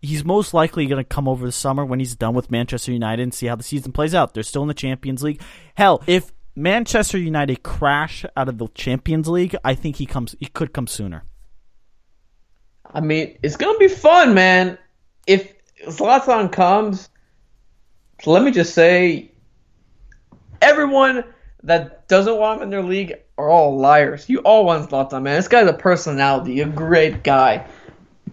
he's 0.06 0.24
most 0.24 0.54
likely 0.54 0.86
going 0.86 1.02
to 1.02 1.04
come 1.04 1.28
over 1.28 1.44
the 1.44 1.52
summer 1.52 1.84
when 1.84 1.98
he's 1.98 2.14
done 2.16 2.34
with 2.34 2.50
Manchester 2.50 2.92
United 2.92 3.22
and 3.22 3.34
see 3.34 3.46
how 3.46 3.56
the 3.56 3.62
season 3.62 3.92
plays 3.92 4.14
out. 4.14 4.34
They're 4.34 4.42
still 4.42 4.62
in 4.62 4.68
the 4.68 4.74
Champions 4.74 5.22
League. 5.22 5.40
Hell, 5.74 6.02
if 6.06 6.32
Manchester 6.54 7.18
United 7.18 7.62
crash 7.62 8.24
out 8.36 8.48
of 8.48 8.58
the 8.58 8.68
Champions 8.68 9.28
League, 9.28 9.56
I 9.64 9.74
think 9.74 9.96
he 9.96 10.06
comes. 10.06 10.34
He 10.38 10.46
could 10.46 10.72
come 10.72 10.86
sooner. 10.86 11.24
I 12.92 13.00
mean, 13.00 13.36
it's 13.42 13.56
gonna 13.56 13.78
be 13.78 13.88
fun, 13.88 14.32
man. 14.32 14.78
If 15.26 15.52
Zlatan 15.86 16.52
comes, 16.52 17.08
let 18.24 18.42
me 18.42 18.50
just 18.50 18.74
say, 18.74 19.30
everyone 20.62 21.24
that 21.64 22.08
doesn't 22.08 22.36
want 22.36 22.58
him 22.58 22.64
in 22.64 22.70
their 22.70 22.82
league 22.82 23.14
are 23.36 23.50
all 23.50 23.76
liars. 23.76 24.28
You 24.28 24.38
all 24.38 24.64
want 24.64 24.88
Zlatan, 24.88 25.22
man. 25.22 25.36
This 25.36 25.48
guy's 25.48 25.68
a 25.68 25.72
personality, 25.72 26.60
a 26.60 26.66
great 26.66 27.22
guy 27.22 27.66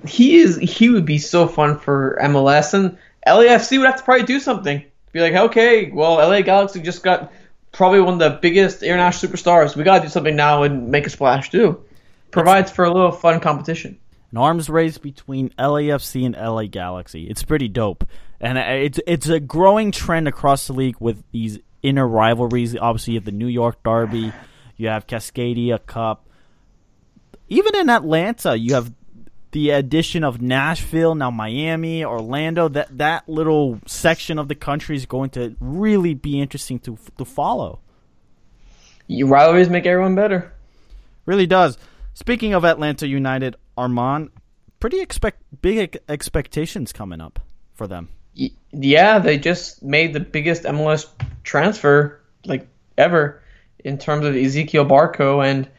he 0.05 0.37
is 0.37 0.57
he 0.57 0.89
would 0.89 1.05
be 1.05 1.17
so 1.17 1.47
fun 1.47 1.77
for 1.77 2.17
MLS 2.21 2.73
and 2.73 2.97
LAFC 3.27 3.77
would 3.77 3.85
have 3.85 3.97
to 3.97 4.03
probably 4.03 4.25
do 4.25 4.39
something. 4.39 4.83
Be 5.11 5.21
like, 5.21 5.33
okay, 5.33 5.91
well, 5.91 6.15
LA 6.15 6.41
Galaxy 6.41 6.81
just 6.81 7.03
got 7.03 7.31
probably 7.71 8.01
one 8.01 8.13
of 8.13 8.19
the 8.19 8.39
biggest 8.41 8.83
international 8.83 9.31
superstars. 9.31 9.75
We 9.75 9.83
got 9.83 9.99
to 9.99 10.03
do 10.03 10.09
something 10.09 10.35
now 10.35 10.63
and 10.63 10.89
make 10.89 11.05
a 11.05 11.09
splash 11.09 11.51
too. 11.51 11.83
Provides 12.31 12.71
for 12.71 12.85
a 12.85 12.91
little 12.91 13.11
fun 13.11 13.39
competition. 13.39 13.97
An 14.31 14.37
arms 14.37 14.69
race 14.69 14.97
between 14.97 15.49
LAFC 15.51 16.25
and 16.25 16.35
LA 16.35 16.65
Galaxy. 16.65 17.27
It's 17.27 17.43
pretty 17.43 17.67
dope, 17.67 18.03
and 18.43 18.57
it's 18.57 18.99
it's 19.07 19.29
a 19.29 19.39
growing 19.39 19.91
trend 19.91 20.27
across 20.27 20.67
the 20.67 20.73
league 20.73 20.97
with 20.99 21.23
these 21.31 21.59
inner 21.81 22.05
rivalries. 22.05 22.75
Obviously, 22.75 23.13
you 23.13 23.19
have 23.19 23.25
the 23.25 23.31
New 23.31 23.47
York 23.47 23.81
Derby, 23.83 24.33
you 24.75 24.89
have 24.89 25.07
Cascadia 25.07 25.83
Cup. 25.85 26.27
Even 27.47 27.73
in 27.75 27.89
Atlanta, 27.89 28.57
you 28.57 28.73
have 28.73 28.91
the 29.51 29.69
addition 29.69 30.25
of 30.25 30.41
Nashville, 30.41 31.15
now 31.15 31.31
Miami, 31.31 32.03
Orlando, 32.03 32.67
that 32.67 32.97
that 32.97 33.29
little 33.29 33.79
section 33.85 34.37
of 34.37 34.49
the 34.49 34.55
country 34.55 34.97
is 34.97 35.05
going 35.05 35.29
to 35.31 35.55
really 35.61 36.13
be 36.13 36.41
interesting 36.41 36.79
to 36.79 36.97
to 37.17 37.23
follow. 37.23 37.79
You 39.07 39.27
rivalries 39.27 39.69
make 39.69 39.85
everyone 39.85 40.15
better. 40.15 40.51
Really 41.25 41.47
does. 41.47 41.77
Speaking 42.13 42.53
of 42.53 42.65
Atlanta 42.65 43.07
United, 43.07 43.55
Armand, 43.77 44.31
pretty 44.81 44.99
expect 44.99 45.41
big 45.61 45.97
expectations 46.09 46.91
coming 46.91 47.21
up 47.21 47.39
for 47.73 47.87
them. 47.87 48.09
Yeah, 48.35 49.19
they 49.19 49.37
just 49.37 49.83
made 49.83 50.13
the 50.13 50.19
biggest 50.19 50.63
MLS 50.63 51.07
transfer 51.43 52.19
like 52.45 52.67
ever 52.97 53.41
in 53.79 53.97
terms 53.97 54.25
of 54.25 54.33
Ezequiel 54.33 54.87
Barco 54.87 55.45
and 55.45 55.69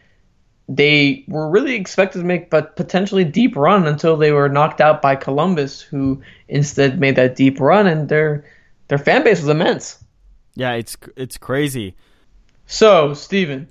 they 0.69 1.25
were 1.29 1.51
really 1.51 1.75
expected 1.75 2.21
to 2.21 2.25
make 2.25 2.51
but 2.51 2.77
potentially 2.77 3.25
deep 3.25 3.57
run 3.57 3.87
until 3.87 4.17
they 4.17 4.33
were 4.33 4.49
knocked 4.49 4.81
out 4.81 5.03
by 5.03 5.15
Columbus, 5.15 5.81
who 5.81 6.23
instead 6.49 6.99
made 6.99 7.17
that 7.17 7.37
deep 7.37 7.61
run, 7.61 7.87
and 7.87 8.09
their 8.09 8.45
their 8.89 8.99
fan 8.99 9.25
base 9.25 9.41
was 9.41 9.49
immense. 9.49 10.03
Yeah, 10.55 10.73
it's 10.73 10.97
it's 11.17 11.37
crazy. 11.37 11.95
So, 12.67 13.13
Steven, 13.13 13.69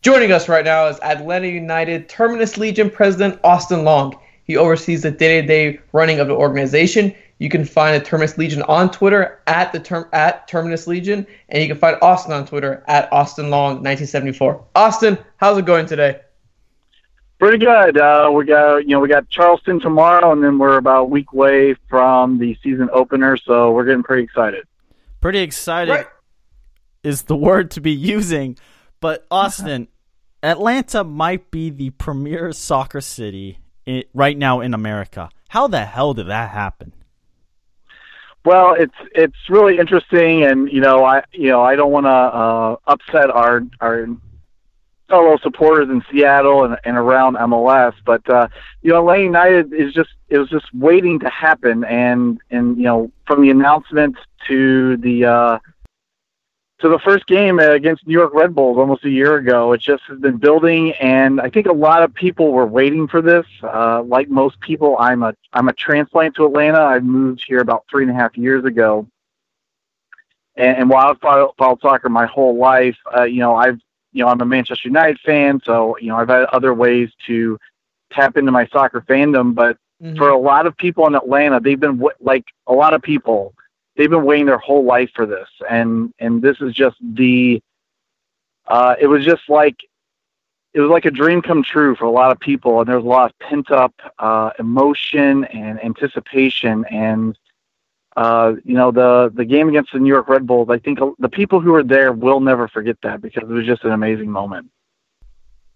joining 0.00 0.32
us 0.32 0.48
right 0.48 0.64
now 0.64 0.86
is 0.86 0.98
Atlanta 1.00 1.48
United 1.48 2.08
Terminus 2.08 2.56
Legion 2.56 2.88
president 2.88 3.38
Austin 3.44 3.84
Long. 3.84 4.18
He 4.44 4.56
oversees 4.56 5.02
the 5.02 5.10
day-to-day 5.10 5.78
running 5.92 6.20
of 6.20 6.28
the 6.28 6.34
organization. 6.34 7.14
You 7.38 7.48
can 7.48 7.64
find 7.64 8.00
the 8.00 8.04
Terminus 8.04 8.36
Legion 8.36 8.62
on 8.62 8.90
Twitter 8.90 9.40
at 9.46 9.72
the 9.72 9.78
term 9.78 10.08
at 10.12 10.48
Terminus 10.48 10.86
Legion, 10.86 11.26
and 11.48 11.62
you 11.62 11.68
can 11.68 11.78
find 11.78 11.96
Austin 12.02 12.32
on 12.32 12.46
Twitter 12.46 12.82
at 12.88 13.12
Austin 13.12 13.50
Long 13.50 13.76
1974. 13.76 14.64
Austin, 14.74 15.18
how's 15.36 15.56
it 15.56 15.64
going 15.64 15.86
today? 15.86 16.20
Pretty 17.38 17.58
good. 17.58 17.96
Uh, 17.96 18.30
we 18.34 18.44
got 18.44 18.78
you 18.78 18.88
know 18.88 19.00
we 19.00 19.08
got 19.08 19.28
Charleston 19.28 19.78
tomorrow, 19.78 20.32
and 20.32 20.42
then 20.42 20.58
we're 20.58 20.78
about 20.78 21.02
a 21.02 21.04
week 21.04 21.26
away 21.32 21.76
from 21.88 22.38
the 22.38 22.58
season 22.62 22.88
opener, 22.92 23.36
so 23.36 23.70
we're 23.70 23.84
getting 23.84 24.02
pretty 24.02 24.24
excited. 24.24 24.64
Pretty 25.20 25.38
excited 25.38 25.92
right. 25.92 26.06
is 27.04 27.22
the 27.22 27.36
word 27.36 27.70
to 27.72 27.80
be 27.80 27.92
using, 27.92 28.58
but 29.00 29.24
Austin, 29.30 29.86
Atlanta 30.42 31.04
might 31.04 31.52
be 31.52 31.70
the 31.70 31.90
premier 31.90 32.52
soccer 32.52 33.00
city 33.00 33.58
in, 33.86 34.02
right 34.12 34.36
now 34.36 34.60
in 34.60 34.74
America. 34.74 35.30
How 35.48 35.68
the 35.68 35.84
hell 35.84 36.14
did 36.14 36.26
that 36.26 36.50
happen? 36.50 36.92
Well, 38.48 38.72
it's 38.72 38.94
it's 39.14 39.36
really 39.50 39.76
interesting, 39.76 40.42
and 40.42 40.72
you 40.72 40.80
know, 40.80 41.04
I 41.04 41.22
you 41.32 41.50
know 41.50 41.60
I 41.60 41.76
don't 41.76 41.92
want 41.92 42.06
to 42.06 42.08
uh, 42.08 42.76
upset 42.86 43.30
our 43.30 43.60
our 43.82 44.06
fellow 45.06 45.36
supporters 45.42 45.90
in 45.90 46.02
Seattle 46.10 46.64
and, 46.64 46.78
and 46.82 46.96
around 46.96 47.36
MLS, 47.36 47.92
but 48.06 48.26
uh, 48.30 48.48
you 48.80 48.90
know, 48.90 49.00
Atlanta 49.00 49.22
United 49.22 49.74
is 49.74 49.92
just 49.92 50.08
it 50.30 50.38
was 50.38 50.48
just 50.48 50.64
waiting 50.72 51.18
to 51.18 51.28
happen, 51.28 51.84
and 51.84 52.40
and 52.50 52.78
you 52.78 52.84
know, 52.84 53.12
from 53.26 53.42
the 53.42 53.50
announcement 53.50 54.16
to 54.46 54.96
the 54.96 55.26
uh, 55.26 55.58
to 56.80 56.88
the 56.88 56.98
first 57.00 57.26
game 57.26 57.58
against 57.58 58.06
New 58.06 58.12
York 58.12 58.32
Red 58.32 58.54
Bulls 58.54 58.78
almost 58.78 59.04
a 59.04 59.10
year 59.10 59.36
ago. 59.36 59.72
It 59.72 59.80
just 59.80 60.04
has 60.04 60.18
been 60.18 60.36
building, 60.36 60.92
and 60.92 61.40
I 61.40 61.50
think 61.50 61.66
a 61.66 61.72
lot 61.72 62.02
of 62.02 62.14
people 62.14 62.52
were 62.52 62.66
waiting 62.66 63.08
for 63.08 63.20
this. 63.20 63.46
Uh, 63.62 64.02
like 64.02 64.28
most 64.28 64.60
people, 64.60 64.96
I'm 64.98 65.22
a 65.22 65.34
I'm 65.52 65.68
a 65.68 65.72
transplant 65.72 66.36
to 66.36 66.46
Atlanta. 66.46 66.78
I 66.78 67.00
moved 67.00 67.44
here 67.46 67.58
about 67.58 67.84
three 67.90 68.04
and 68.04 68.12
a 68.12 68.14
half 68.14 68.36
years 68.36 68.64
ago, 68.64 69.08
and, 70.56 70.78
and 70.78 70.90
while 70.90 71.08
I've 71.08 71.20
followed, 71.20 71.52
followed 71.58 71.80
soccer 71.80 72.08
my 72.08 72.26
whole 72.26 72.56
life, 72.56 72.96
uh, 73.16 73.24
you 73.24 73.40
know 73.40 73.56
I've 73.56 73.80
you 74.12 74.24
know 74.24 74.28
I'm 74.28 74.40
a 74.40 74.46
Manchester 74.46 74.88
United 74.88 75.18
fan, 75.20 75.60
so 75.64 75.98
you 75.98 76.08
know 76.08 76.16
I've 76.16 76.28
had 76.28 76.44
other 76.44 76.74
ways 76.74 77.10
to 77.26 77.58
tap 78.12 78.36
into 78.36 78.52
my 78.52 78.68
soccer 78.68 79.00
fandom. 79.00 79.52
But 79.52 79.78
mm-hmm. 80.00 80.16
for 80.16 80.28
a 80.28 80.38
lot 80.38 80.66
of 80.66 80.76
people 80.76 81.08
in 81.08 81.16
Atlanta, 81.16 81.58
they've 81.58 81.80
been 81.80 82.00
like 82.20 82.44
a 82.68 82.72
lot 82.72 82.94
of 82.94 83.02
people 83.02 83.52
they've 83.98 84.08
been 84.08 84.24
waiting 84.24 84.46
their 84.46 84.58
whole 84.58 84.84
life 84.84 85.10
for 85.14 85.26
this, 85.26 85.48
and 85.68 86.14
and 86.18 86.40
this 86.40 86.58
is 86.62 86.72
just 86.72 86.96
the. 87.02 87.60
Uh, 88.66 88.94
it 89.00 89.06
was 89.06 89.24
just 89.24 89.42
like 89.48 89.76
it 90.72 90.80
was 90.80 90.90
like 90.90 91.04
a 91.04 91.10
dream 91.10 91.42
come 91.42 91.62
true 91.62 91.94
for 91.96 92.04
a 92.04 92.10
lot 92.10 92.30
of 92.30 92.38
people, 92.38 92.80
and 92.80 92.88
there's 92.88 93.04
a 93.04 93.06
lot 93.06 93.30
of 93.30 93.38
pent 93.40 93.70
up 93.70 93.92
uh, 94.18 94.50
emotion 94.58 95.44
and 95.44 95.82
anticipation, 95.84 96.84
and 96.90 97.36
uh, 98.16 98.54
you 98.64 98.74
know 98.74 98.90
the 98.90 99.30
the 99.34 99.44
game 99.44 99.68
against 99.68 99.92
the 99.92 99.98
New 99.98 100.08
York 100.08 100.28
Red 100.28 100.46
Bulls. 100.46 100.68
I 100.70 100.78
think 100.78 101.00
the 101.18 101.28
people 101.28 101.60
who 101.60 101.72
were 101.72 101.82
there 101.82 102.12
will 102.12 102.40
never 102.40 102.68
forget 102.68 102.96
that 103.02 103.20
because 103.20 103.42
it 103.42 103.52
was 103.52 103.66
just 103.66 103.84
an 103.84 103.92
amazing 103.92 104.30
moment. 104.30 104.70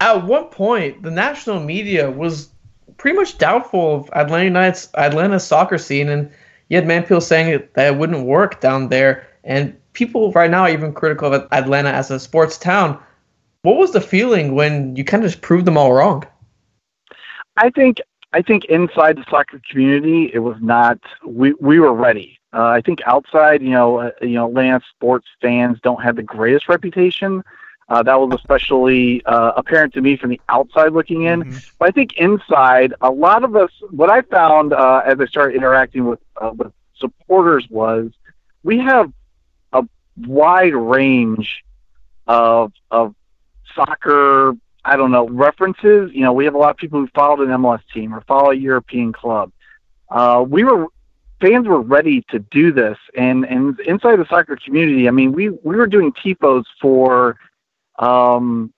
At 0.00 0.24
one 0.24 0.46
point, 0.46 1.02
the 1.02 1.10
national 1.10 1.60
media 1.60 2.10
was 2.10 2.50
pretty 2.98 3.16
much 3.16 3.38
doubtful 3.38 3.96
of 3.96 4.10
Atlanta 4.12 4.44
United's 4.44 4.88
Atlanta 4.94 5.40
soccer 5.40 5.78
scene, 5.78 6.08
and 6.08 6.30
you 6.72 6.78
had 6.80 6.88
Manpeel 6.88 7.22
saying 7.22 7.68
that 7.74 7.86
it 7.86 7.98
wouldn't 7.98 8.24
work 8.24 8.62
down 8.62 8.88
there. 8.88 9.28
And 9.44 9.76
people 9.92 10.32
right 10.32 10.50
now 10.50 10.62
are 10.62 10.70
even 10.70 10.94
critical 10.94 11.34
of 11.34 11.46
Atlanta 11.52 11.90
as 11.90 12.10
a 12.10 12.18
sports 12.18 12.56
town. 12.56 12.98
What 13.60 13.76
was 13.76 13.92
the 13.92 14.00
feeling 14.00 14.54
when 14.54 14.96
you 14.96 15.04
kind 15.04 15.22
of 15.22 15.30
just 15.30 15.42
proved 15.42 15.66
them 15.66 15.76
all 15.76 15.92
wrong? 15.92 16.24
I 17.58 17.68
think 17.68 17.98
I 18.32 18.40
think 18.40 18.64
inside 18.64 19.18
the 19.18 19.24
soccer 19.28 19.60
community, 19.70 20.30
it 20.32 20.38
was 20.38 20.56
not. 20.62 20.98
We 21.26 21.52
we 21.60 21.78
were 21.78 21.92
ready. 21.92 22.40
Uh, 22.54 22.68
I 22.68 22.80
think 22.80 23.00
outside, 23.04 23.60
you 23.60 23.70
know, 23.70 23.98
uh, 23.98 24.10
you 24.22 24.30
know, 24.30 24.48
Atlanta 24.48 24.80
sports 24.94 25.26
fans 25.42 25.78
don't 25.82 26.02
have 26.02 26.16
the 26.16 26.22
greatest 26.22 26.70
reputation. 26.70 27.42
Uh, 27.92 28.02
that 28.02 28.18
was 28.18 28.32
especially 28.32 29.22
uh, 29.26 29.52
apparent 29.54 29.92
to 29.92 30.00
me 30.00 30.16
from 30.16 30.30
the 30.30 30.40
outside 30.48 30.94
looking 30.94 31.24
in. 31.24 31.42
Mm-hmm. 31.42 31.58
But 31.78 31.88
I 31.88 31.90
think 31.90 32.16
inside, 32.16 32.94
a 33.02 33.10
lot 33.10 33.44
of 33.44 33.54
us, 33.54 33.70
what 33.90 34.08
I 34.08 34.22
found 34.22 34.72
uh, 34.72 35.02
as 35.04 35.20
I 35.20 35.26
started 35.26 35.56
interacting 35.56 36.06
with 36.06 36.18
uh, 36.40 36.52
with 36.56 36.72
supporters 36.96 37.66
was, 37.68 38.10
we 38.62 38.78
have 38.78 39.12
a 39.74 39.86
wide 40.16 40.74
range 40.74 41.64
of 42.26 42.72
of 42.90 43.14
soccer 43.74 44.54
I 44.84 44.96
don't 44.96 45.10
know, 45.10 45.28
references. 45.28 46.10
You 46.14 46.22
know, 46.22 46.32
we 46.32 46.46
have 46.46 46.54
a 46.54 46.58
lot 46.58 46.70
of 46.70 46.78
people 46.78 46.98
who 46.98 47.08
followed 47.14 47.40
an 47.40 47.48
MLS 47.48 47.82
team 47.92 48.14
or 48.14 48.22
follow 48.22 48.52
a 48.52 48.56
European 48.56 49.12
club. 49.12 49.52
Uh, 50.08 50.42
we 50.48 50.64
were 50.64 50.86
fans 51.42 51.68
were 51.68 51.82
ready 51.82 52.24
to 52.30 52.38
do 52.38 52.72
this, 52.72 52.96
and 53.14 53.44
and 53.44 53.78
inside 53.80 54.16
the 54.16 54.26
soccer 54.30 54.56
community, 54.56 55.08
I 55.08 55.10
mean, 55.10 55.32
we 55.32 55.50
we 55.50 55.76
were 55.76 55.86
doing 55.86 56.10
tifos 56.12 56.64
for. 56.80 57.36
Um, 57.98 58.72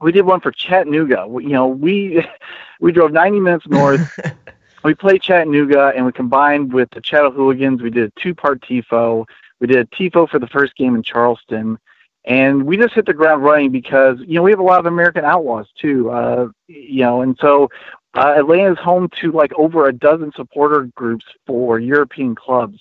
we 0.00 0.12
did 0.12 0.22
one 0.22 0.40
for 0.40 0.52
Chattanooga. 0.52 1.26
We, 1.26 1.44
you 1.44 1.50
know, 1.50 1.68
we 1.68 2.24
we 2.80 2.92
drove 2.92 3.12
90 3.12 3.40
minutes 3.40 3.66
north. 3.68 4.18
we 4.84 4.94
played 4.94 5.22
Chattanooga, 5.22 5.92
and 5.94 6.04
we 6.06 6.12
combined 6.12 6.72
with 6.72 6.90
the 6.90 7.00
Chattanooga 7.00 7.82
We 7.82 7.90
did 7.90 8.12
a 8.12 8.20
two-part 8.20 8.62
tifo. 8.62 9.26
We 9.60 9.66
did 9.66 9.78
a 9.78 9.86
tifo 9.86 10.28
for 10.28 10.38
the 10.38 10.48
first 10.48 10.76
game 10.76 10.94
in 10.94 11.02
Charleston 11.02 11.78
and 12.24 12.64
we 12.64 12.76
just 12.76 12.94
hit 12.94 13.06
the 13.06 13.12
ground 13.12 13.42
running 13.42 13.70
because 13.70 14.18
you 14.20 14.34
know 14.34 14.42
we 14.42 14.50
have 14.50 14.60
a 14.60 14.64
lot 14.64 14.80
of 14.80 14.86
American 14.86 15.24
outlaws 15.24 15.66
too, 15.78 16.10
uh, 16.10 16.48
you 16.68 17.02
know, 17.02 17.20
and 17.20 17.36
so 17.40 17.68
uh, 18.14 18.34
Atlanta 18.36 18.72
is 18.72 18.78
home 18.78 19.08
to 19.20 19.32
like 19.32 19.52
over 19.56 19.86
a 19.86 19.92
dozen 19.92 20.32
supporter 20.34 20.88
groups 20.94 21.26
for 21.46 21.78
European 21.78 22.34
clubs. 22.34 22.78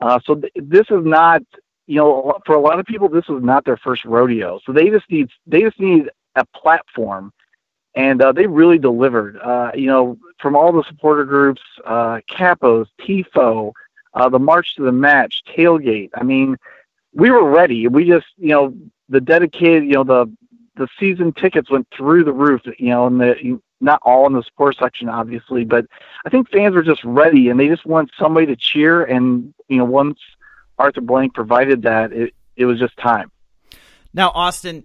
Uh, 0.00 0.20
so 0.24 0.34
th- 0.34 0.52
this 0.56 0.86
is 0.90 1.04
not, 1.04 1.42
you 1.86 1.96
know, 1.96 2.38
for 2.44 2.54
a 2.54 2.60
lot 2.60 2.78
of 2.78 2.86
people, 2.86 3.08
this 3.08 3.28
was 3.28 3.42
not 3.42 3.64
their 3.64 3.76
first 3.76 4.04
rodeo. 4.04 4.60
So 4.64 4.72
they 4.72 4.90
just 4.90 5.10
need 5.10 5.30
they 5.46 5.62
just 5.62 5.78
need 5.80 6.10
a 6.34 6.44
platform, 6.46 7.32
and 7.94 8.20
uh, 8.22 8.32
they 8.32 8.46
really 8.46 8.78
delivered. 8.78 9.38
Uh, 9.38 9.70
you 9.74 9.86
know, 9.86 10.18
from 10.38 10.56
all 10.56 10.72
the 10.72 10.84
supporter 10.84 11.24
groups, 11.24 11.62
uh, 11.84 12.20
capos, 12.30 12.86
tifo, 13.00 13.72
uh, 14.14 14.28
the 14.28 14.38
march 14.38 14.76
to 14.76 14.82
the 14.82 14.92
match, 14.92 15.42
tailgate. 15.48 16.10
I 16.14 16.22
mean 16.22 16.56
we 17.16 17.30
were 17.30 17.48
ready. 17.48 17.88
We 17.88 18.04
just, 18.06 18.26
you 18.36 18.48
know, 18.48 18.74
the 19.08 19.20
dedicated, 19.20 19.84
you 19.84 19.94
know, 19.94 20.04
the 20.04 20.30
the 20.76 20.86
season 21.00 21.32
tickets 21.32 21.70
went 21.70 21.88
through 21.90 22.24
the 22.24 22.32
roof. 22.32 22.62
You 22.78 22.90
know, 22.90 23.06
and 23.06 23.20
the 23.20 23.60
not 23.80 24.00
all 24.02 24.26
in 24.26 24.34
the 24.34 24.42
sports 24.42 24.78
section, 24.78 25.08
obviously, 25.08 25.64
but 25.64 25.86
I 26.24 26.30
think 26.30 26.50
fans 26.50 26.74
were 26.74 26.82
just 26.82 27.02
ready 27.04 27.48
and 27.48 27.58
they 27.58 27.68
just 27.68 27.86
want 27.86 28.10
somebody 28.18 28.46
to 28.46 28.56
cheer. 28.56 29.04
And 29.04 29.54
you 29.68 29.78
know, 29.78 29.84
once 29.84 30.18
Arthur 30.78 31.00
Blank 31.00 31.34
provided 31.34 31.82
that, 31.82 32.12
it 32.12 32.34
it 32.56 32.64
was 32.64 32.78
just 32.78 32.96
time. 32.96 33.30
Now, 34.14 34.30
Austin, 34.30 34.84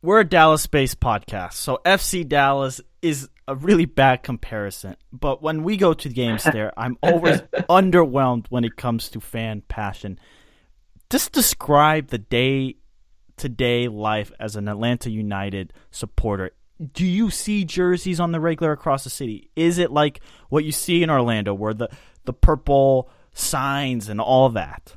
we're 0.00 0.20
a 0.20 0.24
Dallas-based 0.24 1.00
podcast, 1.00 1.54
so 1.54 1.80
FC 1.84 2.26
Dallas 2.26 2.80
is 3.02 3.28
a 3.46 3.54
really 3.54 3.84
bad 3.84 4.22
comparison. 4.22 4.96
But 5.12 5.42
when 5.42 5.64
we 5.64 5.76
go 5.76 5.92
to 5.92 6.08
games 6.08 6.44
there, 6.44 6.72
I'm 6.78 6.96
always 7.02 7.40
underwhelmed 7.68 8.46
when 8.48 8.64
it 8.64 8.76
comes 8.76 9.10
to 9.10 9.20
fan 9.20 9.62
passion 9.68 10.18
just 11.14 11.30
describe 11.30 12.08
the 12.08 12.18
day 12.18 12.76
to 13.36 13.48
day 13.48 13.86
life 13.86 14.32
as 14.40 14.56
an 14.56 14.66
Atlanta 14.68 15.10
United 15.10 15.72
supporter. 15.92 16.50
Do 16.92 17.06
you 17.06 17.30
see 17.30 17.64
jerseys 17.64 18.18
on 18.18 18.32
the 18.32 18.40
regular 18.40 18.72
across 18.72 19.04
the 19.04 19.10
city? 19.10 19.48
Is 19.54 19.78
it 19.78 19.92
like 19.92 20.20
what 20.48 20.64
you 20.64 20.72
see 20.72 21.04
in 21.04 21.10
Orlando, 21.10 21.54
where 21.54 21.72
the 21.72 21.88
the 22.24 22.32
purple 22.32 23.10
signs 23.32 24.08
and 24.08 24.20
all 24.20 24.48
that? 24.50 24.96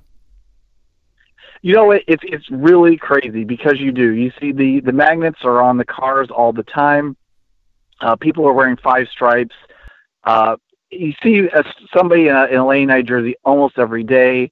You 1.61 1.73
know, 1.73 1.91
it, 1.91 2.03
it's 2.07 2.23
it's 2.25 2.49
really 2.49 2.97
crazy 2.97 3.43
because 3.43 3.79
you 3.79 3.91
do. 3.91 4.11
You 4.13 4.31
see 4.39 4.51
the 4.51 4.79
the 4.81 4.91
magnets 4.91 5.39
are 5.43 5.61
on 5.61 5.77
the 5.77 5.85
cars 5.85 6.29
all 6.29 6.53
the 6.53 6.63
time. 6.63 7.17
Uh, 7.99 8.15
people 8.15 8.45
are 8.47 8.53
wearing 8.53 8.77
five 8.77 9.07
stripes. 9.09 9.55
Uh, 10.23 10.57
you 10.91 11.13
see 11.23 11.49
uh, 11.49 11.63
somebody 11.95 12.27
in, 12.27 12.35
a, 12.35 12.45
in 12.45 12.55
a 12.57 12.67
Lane 12.67 12.87
Night 12.87 13.05
jersey 13.05 13.35
almost 13.43 13.77
every 13.77 14.03
day. 14.03 14.51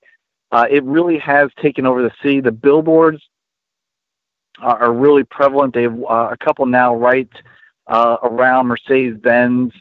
Uh, 0.52 0.66
it 0.70 0.84
really 0.84 1.18
has 1.20 1.50
taken 1.62 1.86
over 1.86 2.02
the 2.02 2.12
city. 2.22 2.40
The 2.40 2.52
billboards 2.52 3.22
are, 4.60 4.84
are 4.84 4.94
really 4.94 5.24
prevalent. 5.24 5.74
They 5.74 5.84
have 5.84 5.98
uh, 6.10 6.30
a 6.32 6.38
couple 6.38 6.66
now 6.66 6.96
right 6.96 7.30
uh, 7.88 8.18
around 8.24 8.68
Mercedes 8.68 9.18
Benz. 9.18 9.74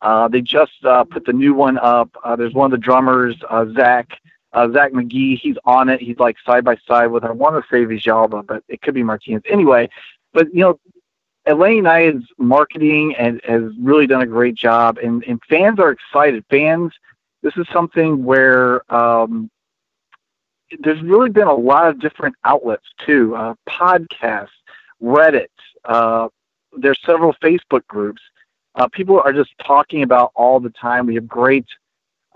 Uh, 0.00 0.28
they 0.28 0.40
just 0.40 0.84
uh, 0.84 1.04
put 1.04 1.24
the 1.24 1.32
new 1.32 1.54
one 1.54 1.78
up. 1.78 2.10
Uh, 2.22 2.36
there's 2.36 2.54
one 2.54 2.66
of 2.66 2.70
the 2.70 2.84
drummers, 2.84 3.36
uh, 3.50 3.66
Zach 3.74 4.08
uh, 4.52 4.70
Zach 4.72 4.92
McGee. 4.92 5.38
He's 5.38 5.56
on 5.64 5.88
it. 5.88 6.00
He's 6.00 6.18
like 6.18 6.36
side 6.44 6.64
by 6.64 6.76
side 6.86 7.08
with. 7.08 7.24
I 7.24 7.30
want 7.30 7.62
to 7.62 7.68
say 7.70 7.84
Villalba, 7.84 8.46
but 8.46 8.62
it 8.68 8.82
could 8.82 8.94
be 8.94 9.02
Martinez. 9.02 9.42
Anyway, 9.50 9.88
but 10.32 10.52
you 10.54 10.60
know, 10.60 10.78
Atlanta 11.46 11.76
United's 11.76 12.26
marketing 12.38 13.14
and 13.16 13.40
has 13.44 13.72
really 13.80 14.06
done 14.06 14.22
a 14.22 14.26
great 14.26 14.54
job, 14.54 14.98
and, 14.98 15.24
and 15.24 15.40
fans 15.48 15.78
are 15.78 15.90
excited. 15.90 16.44
Fans, 16.50 16.92
this 17.42 17.56
is 17.56 17.66
something 17.72 18.24
where 18.24 18.82
um, 18.94 19.50
there's 20.80 21.02
really 21.02 21.30
been 21.30 21.46
a 21.46 21.54
lot 21.54 21.88
of 21.88 22.00
different 22.00 22.34
outlets 22.44 22.84
too, 23.04 23.34
uh, 23.34 23.54
podcasts, 23.68 24.48
Reddit. 25.02 25.46
Uh, 25.84 26.28
there's 26.76 26.98
several 27.04 27.34
Facebook 27.42 27.86
groups. 27.86 28.20
Uh, 28.74 28.86
people 28.88 29.20
are 29.20 29.32
just 29.32 29.50
talking 29.64 30.02
about 30.02 30.30
all 30.34 30.60
the 30.60 30.70
time. 30.70 31.06
We 31.06 31.14
have 31.14 31.26
great 31.26 31.66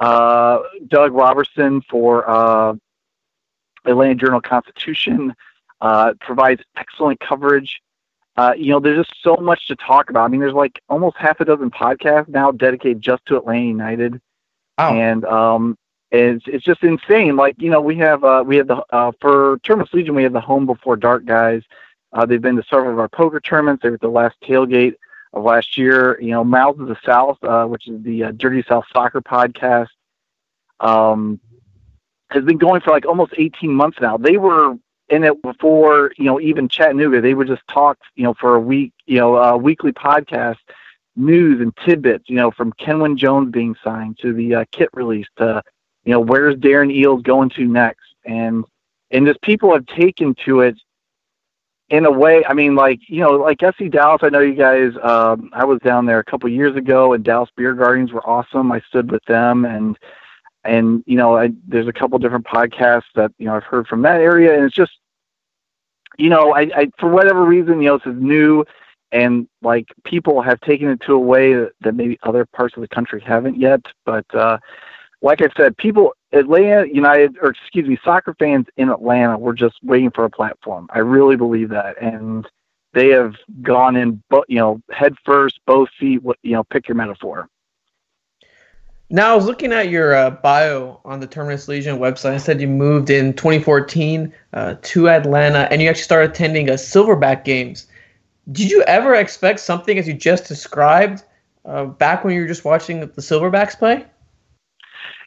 uh, 0.02 0.62
Doug 0.88 1.12
Roberson 1.12 1.80
for 1.88 2.28
uh, 2.28 2.74
Atlanta 3.84 4.14
Journal 4.16 4.40
Constitution 4.40 5.34
uh, 5.80 6.14
provides 6.20 6.62
excellent 6.76 7.20
coverage. 7.20 7.80
Uh, 8.36 8.54
you 8.56 8.70
know, 8.70 8.80
there's 8.80 9.06
just 9.06 9.22
so 9.22 9.36
much 9.36 9.68
to 9.68 9.76
talk 9.76 10.10
about. 10.10 10.24
I 10.24 10.28
mean, 10.28 10.40
there's 10.40 10.54
like 10.54 10.80
almost 10.88 11.16
half 11.18 11.38
a 11.40 11.44
dozen 11.44 11.70
podcasts 11.70 12.28
now 12.28 12.50
dedicated 12.50 13.00
just 13.00 13.24
to 13.26 13.36
Atlanta 13.36 13.66
United. 13.66 14.20
And 14.94 15.24
um, 15.26 15.78
it's 16.10 16.44
it's 16.46 16.64
just 16.64 16.82
insane. 16.82 17.36
Like 17.36 17.54
you 17.58 17.70
know, 17.70 17.80
we 17.80 17.96
have 17.96 18.24
uh, 18.24 18.42
we 18.44 18.56
have 18.56 18.66
the 18.66 18.82
uh, 18.90 19.12
for 19.20 19.58
Terminus 19.62 19.92
Legion, 19.92 20.14
we 20.14 20.24
have 20.24 20.32
the 20.32 20.40
Home 20.40 20.66
Before 20.66 20.96
Dark 20.96 21.26
guys. 21.26 21.62
Uh, 22.12 22.26
they've 22.26 22.42
been 22.42 22.56
to 22.56 22.64
several 22.68 22.92
of 22.92 22.98
our 22.98 23.08
poker 23.08 23.40
tournaments. 23.40 23.82
They 23.82 23.90
were 23.90 23.94
at 23.94 24.00
the 24.00 24.08
last 24.08 24.36
tailgate 24.42 24.94
of 25.32 25.44
last 25.44 25.76
year. 25.76 26.20
You 26.20 26.30
know, 26.30 26.44
Mouths 26.44 26.80
of 26.80 26.88
the 26.88 26.98
South, 27.04 27.42
uh, 27.42 27.66
which 27.66 27.88
is 27.88 28.02
the 28.02 28.24
uh, 28.24 28.32
Dirty 28.32 28.62
South 28.68 28.84
Soccer 28.92 29.20
podcast, 29.20 29.88
um, 30.80 31.40
has 32.30 32.44
been 32.44 32.58
going 32.58 32.80
for 32.80 32.90
like 32.90 33.06
almost 33.06 33.34
18 33.36 33.70
months 33.70 33.98
now. 34.00 34.16
They 34.16 34.36
were 34.36 34.74
in 35.08 35.24
it 35.24 35.42
before, 35.42 36.12
you 36.16 36.24
know, 36.24 36.40
even 36.40 36.68
Chattanooga. 36.68 37.20
They 37.20 37.34
would 37.34 37.48
just 37.48 37.66
talk, 37.68 37.98
you 38.14 38.24
know, 38.24 38.34
for 38.34 38.54
a 38.54 38.60
week, 38.60 38.92
you 39.06 39.18
know, 39.18 39.36
a 39.36 39.56
weekly 39.56 39.92
podcast, 39.92 40.58
news 41.16 41.60
and 41.60 41.76
tidbits, 41.76 42.28
you 42.28 42.36
know, 42.36 42.50
from 42.50 42.72
Kenwyne 42.74 43.16
Jones 43.16 43.50
being 43.50 43.76
signed 43.84 44.18
to 44.22 44.32
the 44.32 44.54
uh, 44.54 44.64
kit 44.70 44.88
release 44.94 45.26
to 45.36 45.62
you 46.04 46.12
know, 46.12 46.20
where's 46.20 46.56
Darren 46.56 46.94
Eales 46.94 47.22
going 47.22 47.50
to 47.50 47.66
next? 47.66 48.14
And 48.24 48.64
and 49.10 49.26
just 49.26 49.40
people 49.42 49.72
have 49.72 49.86
taken 49.86 50.34
to 50.46 50.60
it 50.60 50.76
in 51.92 52.06
a 52.06 52.10
way. 52.10 52.42
I 52.46 52.54
mean, 52.54 52.74
like 52.74 53.00
you 53.08 53.20
know, 53.20 53.32
like 53.32 53.58
FC 53.58 53.92
Dallas. 53.92 54.22
I 54.22 54.30
know 54.30 54.40
you 54.40 54.54
guys. 54.54 54.92
Um, 55.02 55.50
I 55.52 55.64
was 55.64 55.78
down 55.80 56.06
there 56.06 56.18
a 56.18 56.24
couple 56.24 56.48
years 56.48 56.74
ago, 56.74 57.12
and 57.12 57.22
Dallas 57.22 57.50
Beer 57.54 57.74
Guardens 57.74 58.12
were 58.12 58.26
awesome. 58.26 58.72
I 58.72 58.80
stood 58.88 59.12
with 59.12 59.24
them, 59.26 59.66
and 59.66 59.98
and 60.64 61.04
you 61.06 61.16
know, 61.16 61.36
I, 61.36 61.50
there's 61.68 61.86
a 61.86 61.92
couple 61.92 62.18
different 62.18 62.46
podcasts 62.46 63.12
that 63.14 63.30
you 63.38 63.46
know 63.46 63.54
I've 63.54 63.64
heard 63.64 63.86
from 63.86 64.02
that 64.02 64.20
area, 64.20 64.56
and 64.56 64.64
it's 64.64 64.74
just 64.74 64.92
you 66.18 66.30
know, 66.30 66.54
I, 66.54 66.62
I 66.74 66.90
for 66.98 67.10
whatever 67.10 67.44
reason, 67.44 67.82
you 67.82 67.88
know, 67.90 67.98
this 67.98 68.14
is 68.14 68.20
new, 68.20 68.64
and 69.12 69.46
like 69.60 69.86
people 70.04 70.40
have 70.40 70.60
taken 70.62 70.88
it 70.88 71.00
to 71.02 71.12
a 71.12 71.18
way 71.18 71.52
that, 71.52 71.72
that 71.82 71.94
maybe 71.94 72.18
other 72.22 72.46
parts 72.46 72.74
of 72.74 72.80
the 72.80 72.88
country 72.88 73.22
haven't 73.24 73.60
yet, 73.60 73.80
but. 74.04 74.26
uh 74.34 74.58
like 75.22 75.40
I 75.40 75.48
said, 75.56 75.76
people 75.76 76.14
Atlanta 76.32 76.86
United 76.92 77.38
or 77.40 77.50
excuse 77.50 77.88
me, 77.88 77.98
soccer 78.04 78.34
fans 78.38 78.66
in 78.76 78.90
Atlanta 78.90 79.38
were 79.38 79.54
just 79.54 79.76
waiting 79.82 80.10
for 80.10 80.24
a 80.24 80.30
platform. 80.30 80.88
I 80.90 80.98
really 80.98 81.36
believe 81.36 81.68
that, 81.70 82.00
and 82.02 82.46
they 82.92 83.08
have 83.10 83.36
gone 83.62 83.96
in, 83.96 84.22
you 84.48 84.58
know, 84.58 84.82
head 84.90 85.14
first, 85.24 85.60
both 85.66 85.88
feet. 85.98 86.22
You 86.42 86.52
know, 86.52 86.64
pick 86.64 86.88
your 86.88 86.96
metaphor. 86.96 87.48
Now, 89.10 89.32
I 89.32 89.36
was 89.36 89.44
looking 89.44 89.72
at 89.72 89.90
your 89.90 90.14
uh, 90.14 90.30
bio 90.30 90.98
on 91.04 91.20
the 91.20 91.26
Terminus 91.26 91.68
Legion 91.68 91.98
website. 91.98 92.32
I 92.32 92.38
said 92.38 92.62
you 92.62 92.66
moved 92.66 93.10
in 93.10 93.34
2014 93.34 94.32
uh, 94.54 94.76
to 94.80 95.08
Atlanta, 95.10 95.68
and 95.70 95.82
you 95.82 95.90
actually 95.90 96.04
started 96.04 96.30
attending 96.30 96.70
a 96.70 96.74
Silverback 96.74 97.44
games. 97.44 97.88
Did 98.50 98.70
you 98.70 98.82
ever 98.84 99.14
expect 99.14 99.60
something 99.60 99.98
as 99.98 100.08
you 100.08 100.14
just 100.14 100.46
described 100.46 101.24
uh, 101.66 101.84
back 101.84 102.24
when 102.24 102.34
you 102.34 102.40
were 102.40 102.46
just 102.46 102.64
watching 102.64 103.00
the 103.00 103.06
Silverbacks 103.06 103.78
play? 103.78 104.06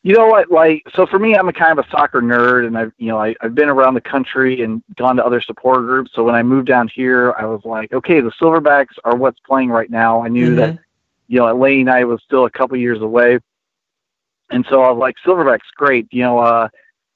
You 0.05 0.13
know 0.13 0.27
what? 0.27 0.51
Like, 0.51 0.83
so 0.93 1.07
for 1.07 1.17
me, 1.17 1.35
I'm 1.35 1.47
a 1.47 1.53
kind 1.53 1.79
of 1.79 1.83
a 1.83 1.89
soccer 1.89 2.21
nerd, 2.21 2.67
and 2.67 2.77
I've, 2.77 2.93
you 2.99 3.07
know, 3.07 3.19
I, 3.19 3.33
I've 3.41 3.55
been 3.55 3.69
around 3.69 3.95
the 3.95 4.01
country 4.01 4.61
and 4.61 4.83
gone 4.95 5.15
to 5.15 5.25
other 5.25 5.41
support 5.41 5.79
groups. 5.79 6.11
So 6.13 6.23
when 6.23 6.35
I 6.35 6.43
moved 6.43 6.67
down 6.67 6.89
here, 6.89 7.33
I 7.33 7.45
was 7.45 7.61
like, 7.65 7.91
okay, 7.91 8.21
the 8.21 8.29
Silverbacks 8.39 8.99
are 9.03 9.15
what's 9.15 9.39
playing 9.39 9.69
right 9.69 9.89
now. 9.89 10.23
I 10.23 10.27
knew 10.27 10.49
mm-hmm. 10.49 10.57
that, 10.57 10.79
you 11.27 11.39
know, 11.39 11.47
Atlanta 11.47 11.77
United 11.77 12.05
was 12.05 12.21
still 12.21 12.45
a 12.45 12.51
couple 12.51 12.77
years 12.77 13.01
away, 13.01 13.39
and 14.51 14.63
so 14.69 14.83
I 14.83 14.91
was 14.91 14.99
like, 14.99 15.15
Silverbacks, 15.25 15.61
great. 15.75 16.07
You 16.11 16.21
know, 16.21 16.37
uh, 16.37 16.69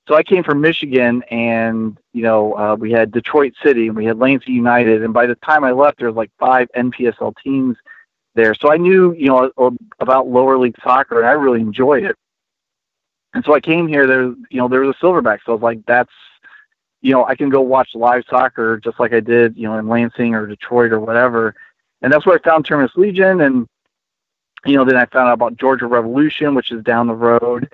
so 0.08 0.16
I 0.16 0.24
came 0.24 0.44
from 0.44 0.60
Michigan, 0.60 1.22
and 1.30 1.96
you 2.14 2.24
know, 2.24 2.58
uh, 2.58 2.76
we 2.76 2.92
had 2.92 3.12
Detroit 3.12 3.54
City, 3.62 3.86
and 3.86 3.96
we 3.96 4.06
had 4.06 4.18
Lansing 4.18 4.56
United, 4.56 5.04
and 5.04 5.14
by 5.14 5.28
the 5.28 5.36
time 5.36 5.64
I 5.64 5.74
left, 5.74 6.00
there 6.00 6.08
was 6.08 6.18
like 6.18 6.32
five 6.40 6.68
NPSL 6.76 7.36
teams 7.44 7.78
there. 8.34 8.56
So 8.56 8.72
I 8.72 8.78
knew, 8.78 9.14
you 9.14 9.28
know, 9.28 9.78
about 10.00 10.28
lower 10.28 10.58
league 10.58 10.78
soccer, 10.84 11.20
and 11.20 11.28
I 11.28 11.34
really 11.34 11.62
enjoyed 11.62 12.04
it. 12.04 12.16
And 13.34 13.44
so 13.46 13.54
I 13.54 13.60
came 13.60 13.88
here. 13.88 14.08
There, 14.08 14.24
you 14.24 14.58
know, 14.58 14.68
there 14.68 14.82
was 14.82 14.96
a 14.96 15.06
Silverback. 15.06 15.40
So 15.46 15.52
I 15.52 15.56
was 15.56 15.62
like, 15.62 15.86
that's, 15.86 16.12
you 17.02 17.14
know, 17.14 17.26
I 17.26 17.36
can 17.36 17.50
go 17.50 17.62
watch 17.62 17.90
live 17.94 18.24
soccer 18.30 18.80
just 18.84 19.00
like 19.00 19.14
I 19.14 19.20
did, 19.20 19.56
you 19.56 19.64
know, 19.64 19.78
in 19.78 19.88
Lansing 19.88 20.36
or 20.36 20.48
Detroit 20.48 20.92
or 20.92 21.00
whatever. 21.00 21.56
And 22.02 22.12
that's 22.12 22.26
where 22.26 22.36
I 22.38 22.42
found 22.42 22.66
Terminus 22.66 22.96
Legion. 22.96 23.42
And, 23.42 23.68
you 24.66 24.76
know, 24.76 24.86
then 24.86 24.98
I 24.98 25.06
found 25.06 25.30
out 25.30 25.34
about 25.34 25.58
Georgia 25.58 25.88
Revolution, 25.88 26.56
which 26.56 26.72
is 26.72 26.84
down 26.84 27.08
the 27.08 27.16
road. 27.16 27.72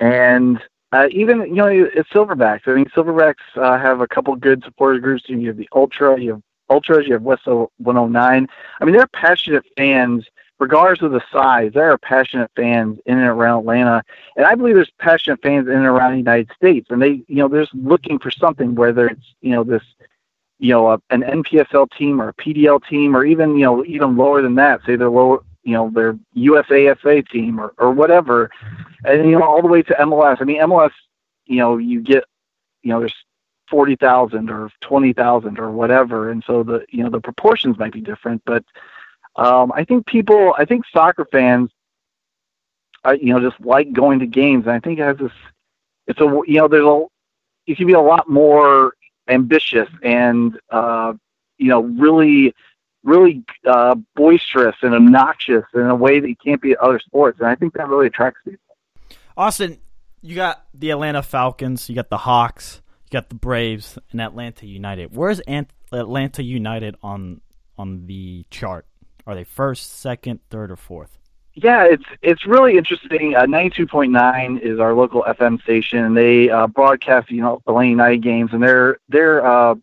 And 0.00 0.60
uh, 0.92 1.08
even, 1.10 1.40
you 1.42 1.54
know, 1.54 1.66
it's 1.66 2.08
Silverbacks. 2.10 2.66
I 2.66 2.74
mean, 2.74 2.86
Silverbacks 2.86 3.56
uh, 3.56 3.78
have 3.78 4.00
a 4.00 4.08
couple 4.08 4.34
good 4.36 4.64
supporter 4.64 4.98
groups. 4.98 5.24
You 5.28 5.48
have 5.48 5.56
the 5.56 5.68
Ultra, 5.74 6.20
you 6.20 6.30
have 6.32 6.42
Ultras, 6.70 7.06
you 7.06 7.12
have 7.14 7.22
West 7.22 7.46
109. 7.46 8.48
I 8.80 8.84
mean, 8.84 8.94
they're 8.94 9.06
passionate 9.08 9.64
fans 9.76 10.26
regardless 10.58 11.02
of 11.02 11.12
the 11.12 11.22
size, 11.32 11.72
there 11.72 11.90
are 11.90 11.98
passionate 11.98 12.50
fans 12.56 12.98
in 13.06 13.18
and 13.18 13.26
around 13.26 13.60
Atlanta, 13.60 14.02
and 14.36 14.44
I 14.44 14.54
believe 14.54 14.74
there's 14.74 14.90
passionate 14.98 15.40
fans 15.42 15.68
in 15.68 15.74
and 15.74 15.86
around 15.86 16.12
the 16.12 16.18
United 16.18 16.50
States, 16.54 16.88
and 16.90 17.00
they, 17.00 17.22
you 17.28 17.36
know, 17.36 17.48
they're 17.48 17.62
just 17.62 17.74
looking 17.74 18.18
for 18.18 18.30
something, 18.30 18.74
whether 18.74 19.06
it's, 19.06 19.34
you 19.40 19.52
know, 19.52 19.64
this, 19.64 19.82
you 20.58 20.70
know, 20.70 20.90
a, 20.90 21.00
an 21.10 21.22
NPSL 21.22 21.90
team 21.96 22.20
or 22.20 22.30
a 22.30 22.34
PDL 22.34 22.86
team, 22.88 23.16
or 23.16 23.24
even, 23.24 23.56
you 23.56 23.64
know, 23.64 23.84
even 23.84 24.16
lower 24.16 24.42
than 24.42 24.56
that, 24.56 24.80
say 24.84 24.96
they're 24.96 25.10
lower, 25.10 25.42
you 25.62 25.74
know, 25.74 25.90
their 25.90 26.18
USASA 26.36 27.28
team 27.28 27.60
or, 27.60 27.72
or 27.78 27.92
whatever, 27.92 28.50
and 29.04 29.30
you 29.30 29.38
know, 29.38 29.44
all 29.44 29.62
the 29.62 29.68
way 29.68 29.82
to 29.82 29.94
MLS. 29.94 30.40
I 30.40 30.44
mean, 30.44 30.60
MLS, 30.60 30.92
you 31.46 31.56
know, 31.56 31.76
you 31.76 32.00
get, 32.00 32.24
you 32.82 32.90
know, 32.90 33.00
there's 33.00 33.14
forty 33.68 33.94
thousand 33.94 34.50
or 34.50 34.70
twenty 34.80 35.12
thousand 35.12 35.58
or 35.58 35.70
whatever, 35.70 36.30
and 36.30 36.42
so 36.44 36.62
the, 36.62 36.84
you 36.88 37.04
know, 37.04 37.10
the 37.10 37.20
proportions 37.20 37.78
might 37.78 37.92
be 37.92 38.00
different, 38.00 38.42
but 38.44 38.64
um, 39.38 39.72
I 39.72 39.84
think 39.84 40.06
people, 40.06 40.52
I 40.58 40.64
think 40.64 40.84
soccer 40.92 41.24
fans, 41.30 41.70
uh, 43.04 43.12
you 43.12 43.32
know, 43.32 43.40
just 43.40 43.60
like 43.64 43.92
going 43.92 44.18
to 44.18 44.26
games. 44.26 44.64
And 44.66 44.72
I 44.72 44.80
think 44.80 44.98
it 44.98 45.02
has 45.02 45.16
this, 45.16 45.32
it's 46.08 46.20
a, 46.20 46.24
you 46.46 46.58
know, 46.58 46.66
there's 46.66 46.84
a, 46.84 47.04
you 47.66 47.76
can 47.76 47.86
be 47.86 47.92
a 47.92 48.00
lot 48.00 48.28
more 48.28 48.94
ambitious 49.28 49.88
and, 50.02 50.58
uh, 50.70 51.12
you 51.56 51.68
know, 51.68 51.82
really, 51.82 52.52
really 53.04 53.44
uh, 53.64 53.94
boisterous 54.16 54.74
and 54.82 54.92
obnoxious 54.94 55.64
in 55.72 55.82
a 55.82 55.94
way 55.94 56.18
that 56.18 56.28
you 56.28 56.36
can't 56.36 56.60
be 56.60 56.72
at 56.72 56.78
other 56.78 56.98
sports. 56.98 57.38
And 57.38 57.48
I 57.48 57.54
think 57.54 57.74
that 57.74 57.88
really 57.88 58.08
attracts 58.08 58.40
people. 58.44 58.76
Austin, 59.36 59.78
you 60.20 60.34
got 60.34 60.66
the 60.74 60.90
Atlanta 60.90 61.22
Falcons, 61.22 61.88
you 61.88 61.94
got 61.94 62.10
the 62.10 62.18
Hawks, 62.18 62.82
you 63.04 63.10
got 63.12 63.28
the 63.28 63.36
Braves, 63.36 63.98
and 64.10 64.20
Atlanta 64.20 64.66
United. 64.66 65.14
Where's 65.14 65.40
Atlanta 65.92 66.42
United 66.42 66.96
on 67.04 67.40
on 67.76 68.06
the 68.06 68.44
chart? 68.50 68.84
Are 69.28 69.34
they 69.34 69.44
first, 69.44 70.00
second, 70.00 70.40
third, 70.48 70.70
or 70.70 70.76
fourth? 70.76 71.18
Yeah, 71.52 71.84
it's 71.84 72.04
it's 72.22 72.46
really 72.46 72.78
interesting. 72.78 73.36
Uh, 73.36 73.42
92.9 73.42 74.58
is 74.58 74.80
our 74.80 74.94
local 74.94 75.22
FM 75.24 75.60
station, 75.60 76.14
they 76.14 76.48
uh, 76.48 76.66
broadcast 76.66 77.30
you 77.30 77.42
know 77.42 77.60
the 77.66 77.72
lane 77.72 77.98
night 77.98 78.22
games, 78.22 78.54
and 78.54 78.62
they're 78.62 78.96
they're 79.10 79.44
uh, 79.44 79.74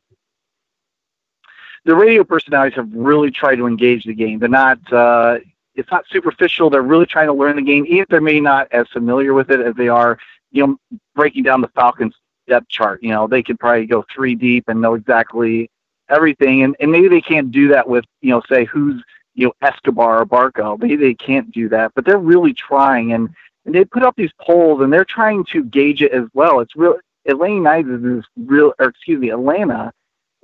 the 1.83 1.95
radio 1.95 2.23
personalities 2.23 2.75
have 2.75 2.91
really 2.91 3.29
tried 3.29 3.57
to 3.57 3.67
engage 3.67 4.05
the 4.05 4.15
game. 4.15 4.39
They're 4.39 4.49
not 4.49 4.79
uh, 4.91 5.37
it's 5.75 5.91
not 5.91 6.05
superficial. 6.09 6.71
They're 6.71 6.81
really 6.81 7.05
trying 7.05 7.27
to 7.27 7.33
learn 7.33 7.57
the 7.57 7.61
game, 7.61 7.85
even 7.85 7.99
if 7.99 8.07
they 8.07 8.19
may 8.19 8.39
not 8.39 8.67
as 8.71 8.87
familiar 8.87 9.35
with 9.35 9.51
it 9.51 9.59
as 9.59 9.75
they 9.75 9.89
are. 9.89 10.17
You 10.49 10.65
know, 10.65 10.99
breaking 11.13 11.43
down 11.43 11.61
the 11.61 11.67
Falcons 11.75 12.15
depth 12.47 12.69
chart. 12.69 13.03
You 13.03 13.09
know, 13.09 13.27
they 13.27 13.43
could 13.43 13.59
probably 13.59 13.85
go 13.85 14.05
three 14.11 14.33
deep 14.33 14.69
and 14.69 14.81
know 14.81 14.95
exactly 14.95 15.69
everything, 16.09 16.63
and 16.63 16.75
and 16.79 16.91
maybe 16.91 17.09
they 17.09 17.21
can't 17.21 17.51
do 17.51 17.67
that 17.67 17.87
with 17.87 18.05
you 18.21 18.31
know 18.31 18.41
say 18.49 18.65
who's 18.65 19.03
you 19.35 19.47
know 19.47 19.53
Escobar 19.61 20.21
or 20.21 20.25
Barco. 20.25 20.79
Maybe 20.79 20.95
they 20.95 21.13
can't 21.13 21.51
do 21.51 21.69
that, 21.69 21.91
but 21.93 22.05
they're 22.05 22.17
really 22.17 22.53
trying, 22.53 23.13
and 23.13 23.29
and 23.65 23.75
they 23.75 23.85
put 23.85 24.03
up 24.03 24.15
these 24.15 24.31
polls, 24.39 24.81
and 24.81 24.91
they're 24.91 25.05
trying 25.05 25.45
to 25.51 25.63
gauge 25.63 26.01
it 26.01 26.11
as 26.11 26.25
well. 26.33 26.59
It's 26.59 26.75
real. 26.75 26.97
Atlanta 27.27 27.55
United 27.55 27.95
is 27.95 28.01
this 28.01 28.25
real, 28.37 28.73
or 28.79 28.87
excuse 28.89 29.19
me, 29.19 29.29
Atlanta 29.31 29.91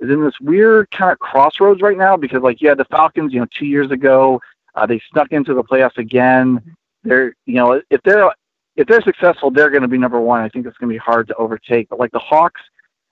is 0.00 0.10
in 0.10 0.22
this 0.22 0.38
weird 0.40 0.90
kind 0.90 1.12
of 1.12 1.18
crossroads 1.20 1.80
right 1.80 1.96
now 1.96 2.16
because 2.16 2.42
like 2.42 2.60
you 2.60 2.68
had 2.68 2.78
the 2.78 2.84
Falcons, 2.86 3.32
you 3.32 3.40
know, 3.40 3.46
two 3.56 3.66
years 3.66 3.90
ago, 3.90 4.40
uh, 4.74 4.84
they 4.84 5.00
snuck 5.12 5.30
into 5.30 5.54
the 5.54 5.62
playoffs 5.62 5.96
again. 5.98 6.76
They're, 7.04 7.34
you 7.46 7.54
know, 7.54 7.80
if 7.90 8.02
they're 8.02 8.32
if 8.76 8.88
they're 8.88 9.02
successful, 9.02 9.50
they're 9.50 9.70
going 9.70 9.82
to 9.82 9.88
be 9.88 9.98
number 9.98 10.20
one. 10.20 10.40
I 10.40 10.48
think 10.48 10.66
it's 10.66 10.76
going 10.78 10.88
to 10.88 10.94
be 10.94 10.98
hard 10.98 11.28
to 11.28 11.34
overtake. 11.36 11.88
But 11.88 12.00
like 12.00 12.10
the 12.10 12.18
Hawks, 12.18 12.60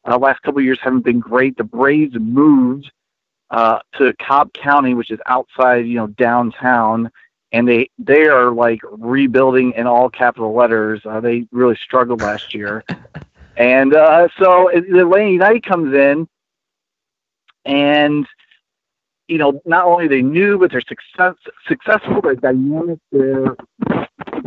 uh, 0.04 0.18
last 0.18 0.42
couple 0.42 0.58
of 0.58 0.64
years 0.64 0.78
haven't 0.82 1.04
been 1.04 1.20
great. 1.20 1.56
The 1.56 1.64
Braves 1.64 2.16
moved 2.18 2.90
uh, 3.50 3.80
to 3.98 4.14
Cobb 4.14 4.52
County, 4.52 4.94
which 4.94 5.10
is 5.10 5.18
outside, 5.26 5.86
you 5.86 5.96
know, 5.96 6.06
downtown, 6.08 7.10
and 7.52 7.66
they 7.66 7.90
they 7.98 8.26
are 8.26 8.50
like 8.50 8.80
rebuilding 8.90 9.72
in 9.72 9.86
all 9.86 10.08
capital 10.08 10.54
letters. 10.54 11.00
Uh, 11.04 11.20
they 11.20 11.46
really 11.50 11.76
struggled 11.82 12.20
last 12.20 12.54
year, 12.54 12.84
and 13.56 13.94
uh, 13.94 14.28
so 14.38 14.70
the 14.72 15.00
Atlanta 15.00 15.30
United 15.30 15.64
comes 15.64 15.94
in, 15.94 16.28
and 17.64 18.26
you 19.30 19.38
know, 19.38 19.62
not 19.64 19.84
only 19.84 20.08
they 20.08 20.22
new, 20.22 20.58
but 20.58 20.72
they're 20.72 20.80
success, 20.80 21.36
successful, 21.66 22.20
they're 22.20 22.34
dynamic, 22.34 22.98
they're 23.12 23.56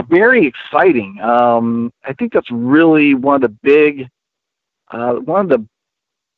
very 0.09 0.45
exciting. 0.45 1.21
Um, 1.21 1.93
I 2.03 2.11
think 2.11 2.33
that's 2.33 2.51
really 2.51 3.13
one 3.13 3.35
of 3.35 3.41
the 3.41 3.57
big, 3.63 4.09
uh, 4.91 5.13
one 5.13 5.39
of 5.39 5.49
the 5.49 5.65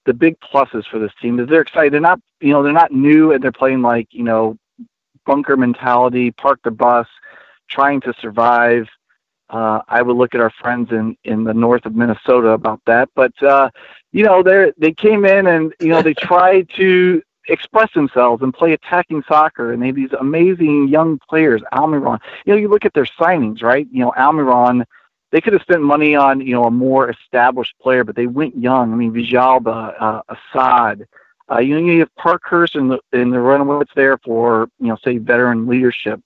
the 0.06 0.14
big 0.14 0.40
pluses 0.40 0.86
for 0.90 1.00
this 1.00 1.12
team 1.22 1.40
is 1.40 1.48
they're 1.48 1.62
excited. 1.62 1.94
They're 1.94 2.00
not, 2.00 2.20
you 2.40 2.54
know, 2.54 2.64
they're 2.64 2.74
not 2.74 2.92
new 2.92 3.32
and 3.32 3.44
they're 3.44 3.52
playing 3.52 3.82
like, 3.82 4.08
you 4.12 4.24
know, 4.24 4.58
bunker 5.26 5.58
mentality, 5.58 6.32
park 6.32 6.60
the 6.64 6.72
bus, 6.72 7.08
trying 7.70 8.02
to 8.02 8.14
survive. 8.20 8.88
Uh, 9.50 9.82
I 9.88 10.02
would 10.02 10.16
look 10.16 10.34
at 10.34 10.42
our 10.42 10.52
friends 10.52 10.92
in, 10.92 11.18
in 11.24 11.44
the 11.44 11.54
north 11.54 11.86
of 11.86 11.96
Minnesota 11.96 12.50
about 12.50 12.82
that, 12.88 13.10
but 13.16 13.32
uh, 13.44 13.70
you 14.12 14.24
know 14.24 14.42
they 14.42 14.72
they 14.78 14.92
came 14.92 15.24
in 15.24 15.46
and 15.46 15.72
you 15.80 15.90
know 15.90 16.02
they 16.02 16.14
tried 16.20 16.68
to 16.78 17.22
express 17.48 17.94
themselves 17.94 18.42
and 18.42 18.54
play 18.54 18.74
attacking 18.74 19.24
soccer, 19.28 19.72
and 19.72 19.82
they 19.82 19.88
have 19.88 19.96
these 19.96 20.14
amazing 20.20 20.88
young 20.88 21.20
players. 21.30 21.62
Almiron, 21.74 22.20
you 22.46 22.54
know, 22.54 22.60
you 22.60 22.68
look 22.68 22.86
at 22.86 22.94
their 22.94 23.06
signings, 23.06 23.62
right? 23.62 23.88
You 23.92 24.00
know, 24.00 24.14
Almiron 24.18 24.84
they 25.36 25.42
could 25.42 25.52
have 25.52 25.64
spent 25.64 25.82
money 25.82 26.16
on 26.16 26.40
you 26.40 26.54
know 26.54 26.64
a 26.64 26.72
more 26.72 27.10
established 27.10 27.74
player, 27.82 28.06
but 28.06 28.16
they 28.16 28.26
went 28.26 28.58
young. 28.58 28.94
I 28.94 28.96
mean, 28.96 29.12
Villalba, 29.12 29.94
uh, 30.00 30.22
Asad. 30.30 31.06
Uh, 31.52 31.60
you 31.60 31.76
know, 31.76 31.92
you 31.92 32.00
have 32.00 32.16
Parkhurst 32.16 32.76
and 32.76 32.90
the 32.90 33.00
and 33.12 33.34
the 33.34 33.42
Runaway 33.42 33.84
there 33.98 34.18
for 34.20 34.70
you 34.80 34.88
know 34.88 34.98
say 35.04 35.18
veteran 35.18 35.68
leadership. 35.68 36.22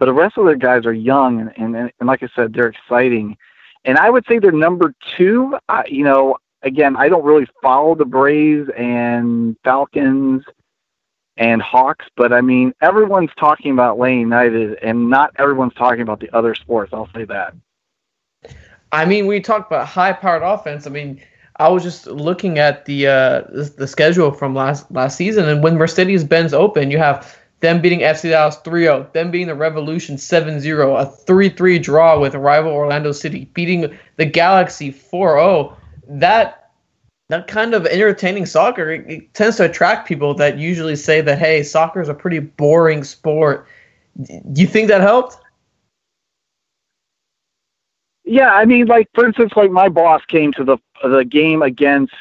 But 0.00 0.06
the 0.06 0.12
rest 0.12 0.38
of 0.38 0.46
the 0.46 0.56
guys 0.56 0.86
are 0.86 0.92
young, 0.92 1.38
and, 1.38 1.76
and, 1.76 1.92
and 2.00 2.06
like 2.08 2.24
I 2.24 2.28
said, 2.34 2.52
they're 2.52 2.66
exciting. 2.66 3.36
And 3.84 3.96
I 3.96 4.10
would 4.10 4.24
say 4.26 4.40
they're 4.40 4.50
number 4.50 4.92
two. 5.16 5.56
Uh, 5.68 5.84
you 5.86 6.02
know, 6.02 6.38
again, 6.62 6.96
I 6.96 7.08
don't 7.08 7.24
really 7.24 7.46
follow 7.62 7.94
the 7.94 8.04
Braves 8.04 8.70
and 8.76 9.56
Falcons 9.62 10.42
and 11.36 11.62
Hawks, 11.62 12.06
but 12.16 12.32
I 12.32 12.40
mean, 12.40 12.72
everyone's 12.82 13.30
talking 13.38 13.72
about 13.72 13.98
Lane 13.98 14.20
United, 14.20 14.78
and 14.82 15.08
not 15.08 15.32
everyone's 15.38 15.74
talking 15.74 16.02
about 16.02 16.20
the 16.20 16.30
other 16.34 16.54
sports. 16.54 16.92
I'll 16.92 17.08
say 17.14 17.24
that. 17.24 17.54
I 18.92 19.06
mean, 19.06 19.26
we 19.26 19.40
talk 19.40 19.66
about 19.66 19.86
high-powered 19.86 20.42
offense. 20.42 20.86
I 20.86 20.90
mean, 20.90 21.20
I 21.56 21.68
was 21.68 21.82
just 21.82 22.06
looking 22.06 22.58
at 22.58 22.84
the 22.84 23.06
uh, 23.06 23.42
the 23.76 23.86
schedule 23.86 24.32
from 24.32 24.54
last 24.54 24.90
last 24.90 25.16
season, 25.16 25.48
and 25.48 25.62
when 25.62 25.76
Mercedes-Benz 25.76 26.52
open, 26.52 26.90
you 26.90 26.98
have 26.98 27.38
them 27.60 27.80
beating 27.80 28.00
FC 28.00 28.30
Dallas 28.30 28.58
3-0, 28.64 29.12
them 29.12 29.30
beating 29.30 29.46
the 29.46 29.54
Revolution 29.54 30.16
7-0, 30.16 31.00
a 31.00 31.06
3-3 31.24 31.80
draw 31.80 32.18
with 32.18 32.34
rival 32.34 32.72
Orlando 32.72 33.12
City, 33.12 33.48
beating 33.54 33.96
the 34.16 34.26
Galaxy 34.26 34.92
4-0. 34.92 35.74
That 36.08 36.61
that 37.32 37.46
kind 37.46 37.72
of 37.72 37.86
entertaining 37.86 38.44
soccer 38.44 38.90
it, 38.90 39.10
it 39.10 39.32
tends 39.32 39.56
to 39.56 39.64
attract 39.64 40.06
people 40.06 40.34
that 40.34 40.58
usually 40.58 40.94
say 40.94 41.22
that 41.22 41.38
hey, 41.38 41.62
soccer 41.62 42.02
is 42.02 42.10
a 42.10 42.14
pretty 42.14 42.38
boring 42.38 43.02
sport. 43.02 43.66
Do 44.22 44.60
you 44.60 44.66
think 44.66 44.88
that 44.88 45.00
helped? 45.00 45.38
Yeah, 48.24 48.52
I 48.52 48.66
mean, 48.66 48.84
like 48.84 49.08
for 49.14 49.24
instance, 49.26 49.52
like 49.56 49.70
my 49.70 49.88
boss 49.88 50.22
came 50.26 50.52
to 50.52 50.64
the 50.64 50.76
the 51.02 51.24
game 51.24 51.62
against 51.62 52.12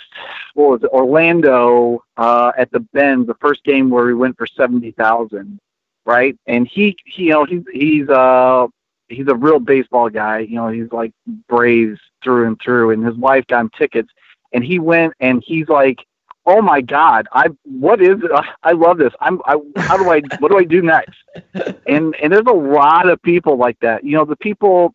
what 0.54 0.70
was 0.70 0.84
it, 0.84 0.90
Orlando 0.92 2.06
uh, 2.16 2.54
at 2.58 2.72
the 2.72 2.80
Benz, 2.80 3.28
the 3.28 3.36
first 3.36 3.66
game 3.66 3.90
where 3.90 4.06
we 4.06 4.16
went 4.16 4.38
for 4.38 4.48
seventy 4.48 4.92
thousand, 4.92 5.60
right? 6.06 6.38
And 6.48 6.66
he, 6.66 6.96
he, 7.06 7.26
you 7.26 7.32
know, 7.32 7.44
he's 7.44 7.64
he's 7.74 8.08
uh 8.08 8.68
he's 9.10 9.28
a 9.28 9.36
real 9.36 9.60
baseball 9.60 10.10
guy. 10.10 10.40
You 10.40 10.56
know, 10.56 10.70
he's 10.70 10.92
like 10.94 11.12
Braves 11.50 12.00
through 12.24 12.48
and 12.48 12.62
through, 12.62 12.92
and 12.92 13.06
his 13.06 13.16
wife 13.16 13.46
got 13.48 13.60
him 13.60 13.72
tickets, 13.78 14.10
and 14.54 14.64
he 14.64 14.80
went 14.80 15.14
and 15.20 15.44
he's 15.46 15.68
like, 15.70 16.00
"Oh 16.46 16.62
my 16.62 16.82
God, 16.82 17.28
I 17.32 17.48
what 17.64 18.02
is 18.02 18.18
it? 18.24 18.32
I 18.64 18.72
love 18.72 18.98
this. 18.98 19.14
I'm 19.20 19.42
I 19.46 19.58
how 19.78 19.98
do 19.98 20.10
I 20.10 20.22
what 20.40 20.52
do 20.52 20.58
I 20.58 20.64
do 20.64 20.82
next?" 20.82 21.18
And 21.88 22.16
and 22.16 22.32
there's 22.32 22.46
a 22.48 22.52
lot 22.52 23.10
of 23.10 23.22
people 23.22 23.58
like 23.58 23.80
that. 23.82 24.04
You 24.04 24.16
know, 24.16 24.26
the 24.26 24.38
people 24.38 24.94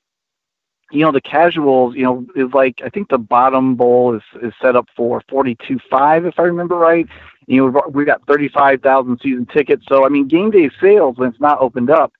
you 0.92 1.00
know 1.04 1.12
the 1.12 1.20
casuals 1.20 1.94
you 1.96 2.04
know 2.04 2.24
is 2.36 2.52
like 2.54 2.80
i 2.84 2.88
think 2.88 3.08
the 3.08 3.18
bottom 3.18 3.74
bowl 3.74 4.14
is 4.14 4.22
is 4.42 4.52
set 4.62 4.76
up 4.76 4.86
for 4.96 5.20
42.5 5.22 6.28
if 6.28 6.38
i 6.38 6.42
remember 6.42 6.76
right 6.76 7.08
you 7.46 7.56
know 7.60 7.82
we've 7.90 8.06
got 8.06 8.24
35,000 8.26 9.18
season 9.22 9.46
tickets 9.46 9.84
so 9.88 10.04
i 10.04 10.08
mean 10.08 10.28
game 10.28 10.50
day 10.50 10.70
sales 10.80 11.16
when 11.16 11.30
it's 11.30 11.40
not 11.40 11.60
opened 11.60 11.90
up 11.90 12.12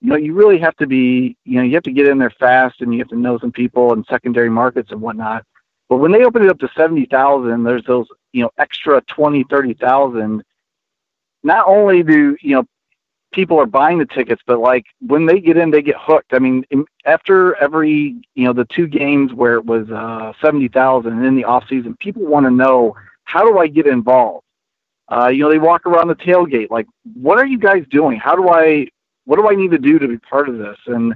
you 0.00 0.10
know 0.10 0.16
you 0.16 0.34
really 0.34 0.58
have 0.58 0.76
to 0.76 0.86
be 0.86 1.36
you 1.44 1.58
know 1.58 1.62
you 1.62 1.74
have 1.74 1.82
to 1.84 1.92
get 1.92 2.08
in 2.08 2.18
there 2.18 2.32
fast 2.38 2.80
and 2.80 2.92
you 2.92 2.98
have 2.98 3.08
to 3.08 3.18
know 3.18 3.38
some 3.38 3.52
people 3.52 3.92
in 3.92 4.04
secondary 4.10 4.50
markets 4.50 4.90
and 4.90 5.00
whatnot 5.00 5.44
but 5.88 5.96
when 5.96 6.12
they 6.12 6.24
open 6.24 6.42
it 6.42 6.50
up 6.50 6.58
to 6.58 6.70
70,000 6.76 7.62
there's 7.62 7.84
those 7.84 8.06
you 8.32 8.42
know 8.42 8.50
extra 8.58 9.00
20 9.02 9.44
30,000 9.44 10.42
not 11.42 11.66
only 11.66 12.02
do 12.02 12.36
you 12.40 12.56
know 12.56 12.64
people 13.32 13.60
are 13.60 13.66
buying 13.66 13.98
the 13.98 14.06
tickets, 14.06 14.42
but 14.46 14.58
like 14.58 14.86
when 15.00 15.26
they 15.26 15.40
get 15.40 15.56
in, 15.56 15.70
they 15.70 15.82
get 15.82 15.96
hooked. 15.98 16.32
I 16.32 16.38
mean, 16.38 16.64
after 17.04 17.54
every 17.56 18.16
you 18.34 18.44
know 18.44 18.52
the 18.52 18.64
two 18.66 18.86
games 18.86 19.32
where 19.32 19.54
it 19.54 19.64
was 19.64 19.90
uh, 19.90 20.32
seventy 20.40 20.68
thousand 20.68 21.12
and 21.14 21.26
in 21.26 21.34
the 21.34 21.44
off 21.44 21.64
season, 21.68 21.96
people 22.00 22.24
want 22.24 22.46
to 22.46 22.50
know 22.50 22.96
how 23.24 23.44
do 23.44 23.58
I 23.58 23.66
get 23.66 23.86
involved. 23.86 24.44
Uh, 25.10 25.28
you 25.28 25.42
know, 25.42 25.50
they 25.50 25.58
walk 25.58 25.86
around 25.86 26.08
the 26.08 26.14
tailgate 26.14 26.70
like, 26.70 26.86
what 27.14 27.38
are 27.38 27.46
you 27.46 27.58
guys 27.58 27.84
doing? 27.90 28.18
How 28.18 28.34
do 28.34 28.48
I? 28.48 28.88
What 29.24 29.36
do 29.36 29.48
I 29.48 29.54
need 29.54 29.72
to 29.72 29.78
do 29.78 29.98
to 29.98 30.08
be 30.08 30.18
part 30.18 30.48
of 30.48 30.58
this? 30.58 30.78
And 30.86 31.14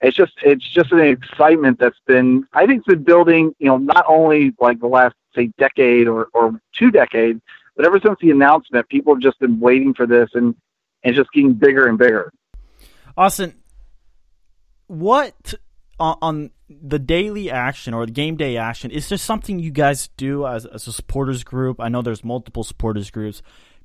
it's 0.00 0.16
just 0.16 0.32
it's 0.42 0.68
just 0.68 0.92
an 0.92 1.00
excitement 1.00 1.78
that's 1.78 1.98
been 2.06 2.46
I 2.52 2.66
think 2.66 2.84
been 2.84 3.02
building. 3.02 3.54
You 3.58 3.66
know, 3.68 3.78
not 3.78 4.04
only 4.08 4.52
like 4.60 4.80
the 4.80 4.86
last 4.86 5.14
say 5.34 5.50
decade 5.58 6.08
or 6.08 6.28
or 6.34 6.60
two 6.72 6.90
decades, 6.90 7.40
but 7.76 7.86
ever 7.86 8.00
since 8.00 8.18
the 8.20 8.30
announcement, 8.30 8.88
people 8.88 9.14
have 9.14 9.22
just 9.22 9.38
been 9.38 9.60
waiting 9.60 9.94
for 9.94 10.06
this 10.06 10.30
and 10.34 10.54
and 11.02 11.14
just 11.14 11.30
getting 11.32 11.54
bigger 11.54 11.86
and 11.86 11.98
bigger. 11.98 12.32
Austin, 13.16 13.54
what 14.86 15.54
on, 16.00 16.16
on 16.20 16.50
the 16.68 16.98
daily 16.98 17.50
action 17.50 17.94
or 17.94 18.06
the 18.06 18.12
game 18.12 18.36
day 18.36 18.56
action 18.56 18.90
is 18.90 19.08
there 19.08 19.18
something 19.18 19.58
you 19.58 19.70
guys 19.70 20.08
do 20.16 20.46
as, 20.46 20.66
as 20.66 20.86
a 20.86 20.92
supporters 20.92 21.44
group? 21.44 21.80
I 21.80 21.88
know 21.88 22.02
there's 22.02 22.24
multiple 22.24 22.64
supporters 22.64 23.10
groups, 23.10 23.42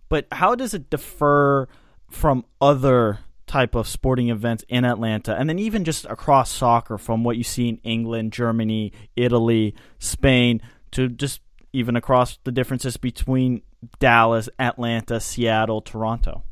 but 0.08 0.28
how 0.32 0.56
does 0.56 0.74
it 0.74 0.90
differ 0.90 1.68
from 2.10 2.46
other 2.60 3.20
type 3.50 3.74
of 3.74 3.88
sporting 3.88 4.30
events 4.30 4.64
in 4.70 4.86
Atlanta 4.86 5.36
and 5.36 5.50
then 5.50 5.58
even 5.58 5.84
just 5.84 6.06
across 6.06 6.52
soccer 6.52 7.00
from 7.00 7.24
what 7.24 7.36
you 7.36 7.44
see 7.44 7.68
in 7.68 7.78
England, 7.78 8.32
Germany, 8.32 8.94
Italy, 9.16 9.74
Spain 9.98 10.62
to 10.92 11.10
just 11.10 11.42
even 11.74 11.96
across 11.96 12.38
the 12.44 12.52
differences 12.52 12.96
between 12.96 13.64
Dallas, 13.98 14.50
Atlanta, 14.60 15.20
Seattle, 15.20 15.82
Toronto? 15.82 16.44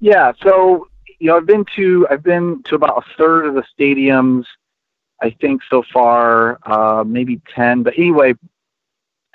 Yeah, 0.00 0.32
so 0.42 0.88
you 1.20 1.28
know, 1.28 1.36
I've 1.36 1.46
been 1.46 1.64
to 1.76 2.06
I've 2.10 2.24
been 2.24 2.62
to 2.64 2.74
about 2.74 2.98
a 2.98 3.16
third 3.16 3.46
of 3.46 3.54
the 3.54 3.62
stadiums, 3.78 4.44
I 5.22 5.30
think 5.30 5.62
so 5.70 5.84
far, 5.92 6.58
uh, 6.66 7.04
maybe 7.06 7.40
ten. 7.54 7.84
But 7.84 7.94
anyway, 7.96 8.34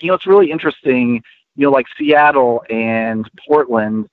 you 0.02 0.10
know, 0.10 0.16
it's 0.16 0.28
really 0.28 0.52
interesting. 0.52 1.24
You 1.56 1.68
know, 1.68 1.72
like 1.72 1.88
Seattle 1.98 2.64
and 2.70 3.30
Portland, 3.48 4.10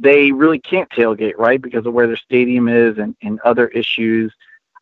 they 0.00 0.32
really 0.32 0.58
can't 0.58 0.88
tailgate, 0.90 1.36
right, 1.36 1.60
because 1.60 1.86
of 1.86 1.92
where 1.92 2.06
their 2.06 2.16
stadium 2.16 2.68
is 2.68 2.98
and, 2.98 3.14
and 3.22 3.38
other 3.40 3.68
issues. 3.68 4.32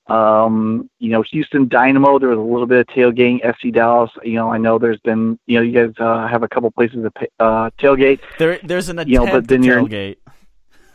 Um, 0.07 0.89
you 0.99 1.11
know, 1.11 1.23
Houston 1.23 1.69
Dynamo, 1.69 2.19
there 2.19 2.31
was 2.31 2.39
a 2.39 2.41
little 2.41 2.67
bit 2.67 2.81
of 2.81 2.87
tailgating. 2.87 3.45
FC 3.45 3.73
Dallas, 3.73 4.11
you 4.23 4.35
know, 4.35 4.51
I 4.51 4.57
know 4.57 4.79
there's 4.79 5.01
been, 5.01 5.39
you 5.47 5.59
know, 5.59 5.63
you 5.63 5.73
guys 5.73 5.95
uh, 5.99 6.27
have 6.27 6.43
a 6.43 6.49
couple 6.49 6.71
places 6.71 7.03
to 7.03 7.29
uh, 7.41 7.71
tailgate. 7.79 8.21
There, 8.39 8.59
there's 8.63 8.89
an 8.89 9.01
attempt 9.01 9.13
you 9.13 9.19
know, 9.19 9.31
but 9.31 9.49
then 9.49 9.63
tailgate. 9.63 10.17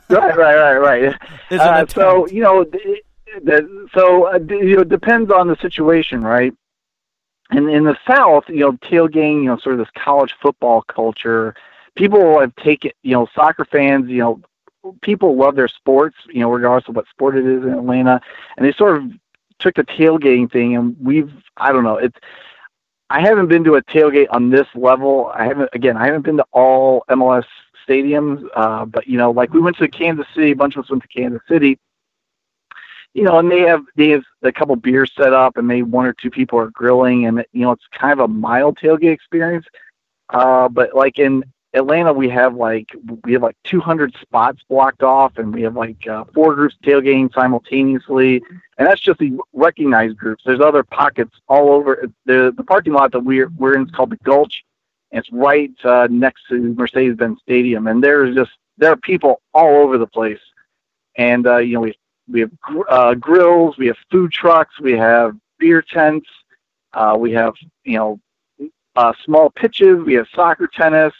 Right, 0.09 0.37
right, 0.37 0.77
right, 0.77 0.77
right. 0.77 1.19
Uh, 1.51 1.87
so 1.87 2.27
you 2.27 2.41
know, 2.41 2.65
so 3.93 4.27
uh, 4.27 4.39
you 4.49 4.75
know, 4.75 4.81
it 4.81 4.89
depends 4.89 5.31
on 5.31 5.47
the 5.47 5.55
situation, 5.57 6.21
right? 6.21 6.53
And 7.49 7.69
in 7.69 7.83
the 7.83 7.97
South, 8.07 8.43
you 8.47 8.59
know, 8.59 8.73
tailgating, 8.73 9.43
you 9.43 9.45
know, 9.45 9.57
sort 9.57 9.73
of 9.73 9.79
this 9.79 10.03
college 10.03 10.33
football 10.41 10.81
culture. 10.83 11.55
People 11.95 12.39
have 12.39 12.55
taken, 12.55 12.91
you 13.03 13.13
know, 13.13 13.27
soccer 13.35 13.65
fans, 13.65 14.09
you 14.09 14.17
know, 14.17 14.41
people 15.01 15.35
love 15.35 15.55
their 15.55 15.67
sports, 15.67 16.15
you 16.27 16.39
know, 16.39 16.49
regardless 16.49 16.89
of 16.89 16.95
what 16.95 17.07
sport 17.07 17.37
it 17.37 17.45
is 17.45 17.63
in 17.63 17.69
Atlanta, 17.69 18.19
and 18.57 18.65
they 18.65 18.73
sort 18.73 18.97
of 18.97 19.11
took 19.59 19.75
the 19.75 19.83
tailgating 19.83 20.51
thing, 20.51 20.75
and 20.75 20.95
we've, 20.99 21.31
I 21.57 21.71
don't 21.71 21.83
know, 21.83 21.97
it's. 21.97 22.17
I 23.09 23.21
haven't 23.21 23.47
been 23.47 23.63
to 23.65 23.75
a 23.75 23.83
tailgate 23.83 24.27
on 24.31 24.49
this 24.49 24.65
level. 24.73 25.31
I 25.35 25.43
haven't, 25.45 25.69
again, 25.73 25.97
I 25.97 26.07
haven't 26.07 26.23
been 26.23 26.37
to 26.37 26.45
all 26.51 27.03
MLS 27.11 27.45
stadiums. 27.87 28.43
Uh, 28.55 28.85
but 28.85 29.07
you 29.07 29.17
know, 29.17 29.31
like 29.31 29.53
we 29.53 29.59
went 29.59 29.77
to 29.77 29.87
Kansas 29.87 30.25
City, 30.33 30.51
a 30.51 30.55
bunch 30.55 30.75
of 30.75 30.83
us 30.83 30.89
went 30.89 31.03
to 31.03 31.07
Kansas 31.09 31.41
City. 31.47 31.79
You 33.13 33.23
know, 33.23 33.37
and 33.37 33.51
they 33.51 33.59
have 33.61 33.83
they 33.95 34.09
have 34.09 34.23
a 34.41 34.51
couple 34.51 34.75
beers 34.75 35.11
set 35.15 35.33
up, 35.33 35.57
and 35.57 35.67
maybe 35.67 35.83
one 35.83 36.05
or 36.05 36.13
two 36.13 36.31
people 36.31 36.57
are 36.57 36.71
grilling, 36.71 37.27
and 37.27 37.45
you 37.51 37.61
know, 37.61 37.71
it's 37.71 37.85
kind 37.91 38.13
of 38.13 38.19
a 38.19 38.27
mild 38.27 38.77
tailgate 38.77 39.13
experience. 39.13 39.65
Uh, 40.29 40.67
but 40.67 40.95
like 40.95 41.19
in 41.19 41.43
Atlanta, 41.73 42.13
we 42.13 42.29
have 42.29 42.55
like 42.55 42.95
we 43.23 43.33
have 43.33 43.41
like 43.41 43.57
200 43.63 44.15
spots 44.21 44.61
blocked 44.69 45.01
off, 45.01 45.37
and 45.37 45.53
we 45.53 45.63
have 45.63 45.75
like 45.75 46.07
uh, 46.07 46.23
four 46.33 46.53
groups 46.53 46.75
tailgating 46.83 47.33
simultaneously, 47.33 48.43
and 48.77 48.87
that's 48.87 49.01
just 49.01 49.19
the 49.19 49.37
recognized 49.53 50.17
groups. 50.17 50.43
There's 50.45 50.59
other 50.59 50.83
pockets 50.83 51.35
all 51.47 51.71
over 51.71 52.07
the 52.25 52.53
the 52.55 52.63
parking 52.63 52.93
lot 52.93 53.11
that 53.13 53.21
we're 53.21 53.49
we're 53.57 53.75
in 53.75 53.87
is 53.87 53.91
called 53.91 54.11
the 54.11 54.17
Gulch, 54.17 54.63
and 55.11 55.19
it's 55.19 55.31
right 55.31 55.71
uh, 55.83 56.07
next 56.11 56.43
to 56.49 56.75
Mercedes-Benz 56.75 57.39
Stadium, 57.41 57.87
and 57.87 58.03
there's 58.03 58.35
just 58.35 58.51
there 58.77 58.91
are 58.91 58.97
people 58.97 59.41
all 59.53 59.83
over 59.83 59.97
the 59.97 60.07
place. 60.07 60.39
And 61.15 61.47
uh, 61.47 61.57
you 61.57 61.73
know, 61.73 61.81
we 61.81 61.97
we 62.29 62.39
have 62.41 62.51
uh, 62.87 63.13
grills, 63.15 63.77
we 63.77 63.87
have 63.87 63.97
food 64.11 64.31
trucks, 64.31 64.79
we 64.79 64.93
have 64.93 65.35
beer 65.57 65.81
tents, 65.81 66.29
uh, 66.93 67.15
we 67.19 67.31
have 67.31 67.55
you 67.83 67.97
know 67.97 68.19
uh, 68.95 69.13
small 69.25 69.49
pitches, 69.49 70.03
we 70.03 70.13
have 70.13 70.27
soccer, 70.35 70.67
tennis, 70.67 71.13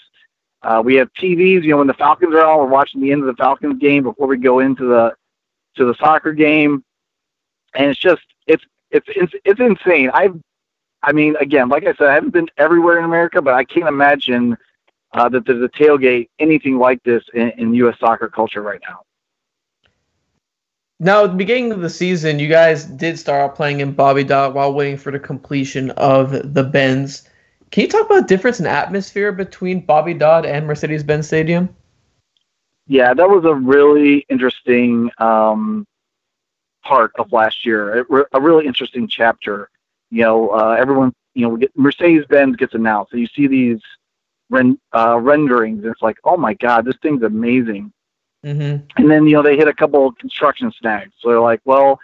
uh, 0.63 0.81
we 0.83 0.95
have 0.95 1.11
TVs. 1.13 1.63
You 1.63 1.71
know, 1.71 1.77
when 1.77 1.87
the 1.87 1.93
Falcons 1.93 2.33
are 2.33 2.45
on, 2.45 2.59
we're 2.59 2.67
watching 2.67 3.01
the 3.01 3.11
end 3.11 3.21
of 3.21 3.27
the 3.27 3.41
Falcons 3.41 3.79
game 3.79 4.03
before 4.03 4.27
we 4.27 4.37
go 4.37 4.59
into 4.59 4.87
the 4.87 5.15
to 5.75 5.85
the 5.85 5.95
soccer 5.95 6.33
game, 6.33 6.83
and 7.75 7.89
it's 7.89 7.99
just 7.99 8.21
it's 8.47 8.63
it's 8.91 9.07
it's, 9.09 9.33
it's 9.43 9.59
insane. 9.59 10.09
I've 10.13 10.39
I 11.03 11.11
mean, 11.11 11.35
again, 11.35 11.67
like 11.67 11.83
I 11.83 11.93
said, 11.93 12.07
I 12.07 12.13
haven't 12.13 12.31
been 12.31 12.49
everywhere 12.57 12.97
in 12.97 13.03
America, 13.03 13.41
but 13.41 13.53
I 13.53 13.65
can't 13.65 13.87
imagine 13.87 14.57
uh, 15.11 15.27
that 15.29 15.45
there's 15.45 15.61
a 15.61 15.67
tailgate 15.67 16.29
anything 16.39 16.79
like 16.79 17.03
this 17.03 17.23
in, 17.33 17.49
in 17.51 17.73
U.S. 17.75 17.99
soccer 17.99 18.29
culture 18.29 18.61
right 18.61 18.79
now. 18.87 19.01
Now, 20.99 21.25
at 21.25 21.31
the 21.31 21.37
beginning 21.37 21.73
of 21.73 21.81
the 21.81 21.89
season, 21.89 22.39
you 22.39 22.47
guys 22.47 22.85
did 22.85 23.19
start 23.19 23.41
out 23.41 23.55
playing 23.55 23.81
in 23.81 23.91
Bobby 23.91 24.23
Dodd 24.23 24.53
while 24.53 24.73
waiting 24.73 24.95
for 24.95 25.11
the 25.11 25.19
completion 25.19 25.91
of 25.91 26.53
the 26.53 26.63
Benz. 26.63 27.27
Can 27.73 27.81
you 27.81 27.87
talk 27.87 28.05
about 28.05 28.21
the 28.21 28.27
difference 28.27 28.61
in 28.61 28.67
atmosphere 28.67 29.33
between 29.33 29.81
Bobby 29.81 30.13
Dodd 30.13 30.45
and 30.45 30.65
Mercedes-Benz 30.65 31.27
Stadium? 31.27 31.75
Yeah, 32.87 33.13
that 33.13 33.29
was 33.29 33.43
a 33.43 33.53
really 33.53 34.25
interesting 34.29 35.09
um, 35.17 35.85
part 36.83 37.11
of 37.17 37.33
last 37.33 37.65
year. 37.65 38.05
a 38.31 38.39
really 38.39 38.65
interesting 38.65 39.07
chapter 39.07 39.69
you 40.13 40.21
know, 40.21 40.49
uh, 40.49 40.75
everyone, 40.77 41.11
you 41.33 41.49
know, 41.49 41.59
Mercedes 41.75 42.25
Benz 42.29 42.55
gets 42.55 42.75
announced, 42.75 43.13
and 43.13 43.21
you 43.21 43.27
see 43.27 43.47
these 43.47 43.81
ren- 44.51 44.79
uh, 44.95 45.19
renderings. 45.19 45.83
And 45.83 45.91
it's 45.91 46.03
like, 46.03 46.19
oh 46.23 46.37
my 46.37 46.53
god, 46.53 46.85
this 46.85 46.95
thing's 47.01 47.23
amazing. 47.23 47.91
Mm-hmm. 48.45 48.85
And 48.97 49.11
then 49.11 49.25
you 49.25 49.33
know 49.33 49.41
they 49.41 49.57
hit 49.57 49.67
a 49.67 49.73
couple 49.73 50.07
of 50.07 50.15
construction 50.19 50.71
snags, 50.79 51.13
so 51.17 51.29
they're 51.29 51.39
like, 51.39 51.61
well, 51.65 51.99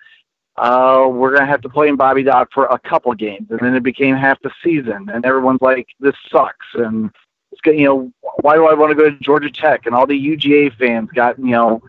uh, 0.60 1.08
we're 1.08 1.34
gonna 1.34 1.46
have 1.46 1.62
to 1.62 1.70
play 1.70 1.88
in 1.88 1.96
Bobby 1.96 2.24
Dodd 2.24 2.48
for 2.54 2.66
a 2.66 2.80
couple 2.80 3.14
games, 3.14 3.48
and 3.50 3.60
then 3.60 3.76
it 3.76 3.84
became 3.84 4.16
half 4.16 4.42
the 4.42 4.52
season, 4.64 5.10
and 5.10 5.26
everyone's 5.26 5.62
like, 5.62 5.88
this 6.00 6.16
sucks, 6.30 6.68
and 6.74 7.12
it's 7.52 7.62
you 7.66 7.86
know, 7.86 8.12
why 8.42 8.56
do 8.56 8.68
I 8.68 8.74
want 8.74 8.92
to 8.92 8.96
go 8.96 9.10
to 9.10 9.20
Georgia 9.20 9.50
Tech? 9.50 9.86
And 9.86 9.96
all 9.96 10.06
the 10.06 10.20
UGA 10.20 10.76
fans 10.78 11.10
got 11.14 11.40
you 11.40 11.52
know, 11.52 11.82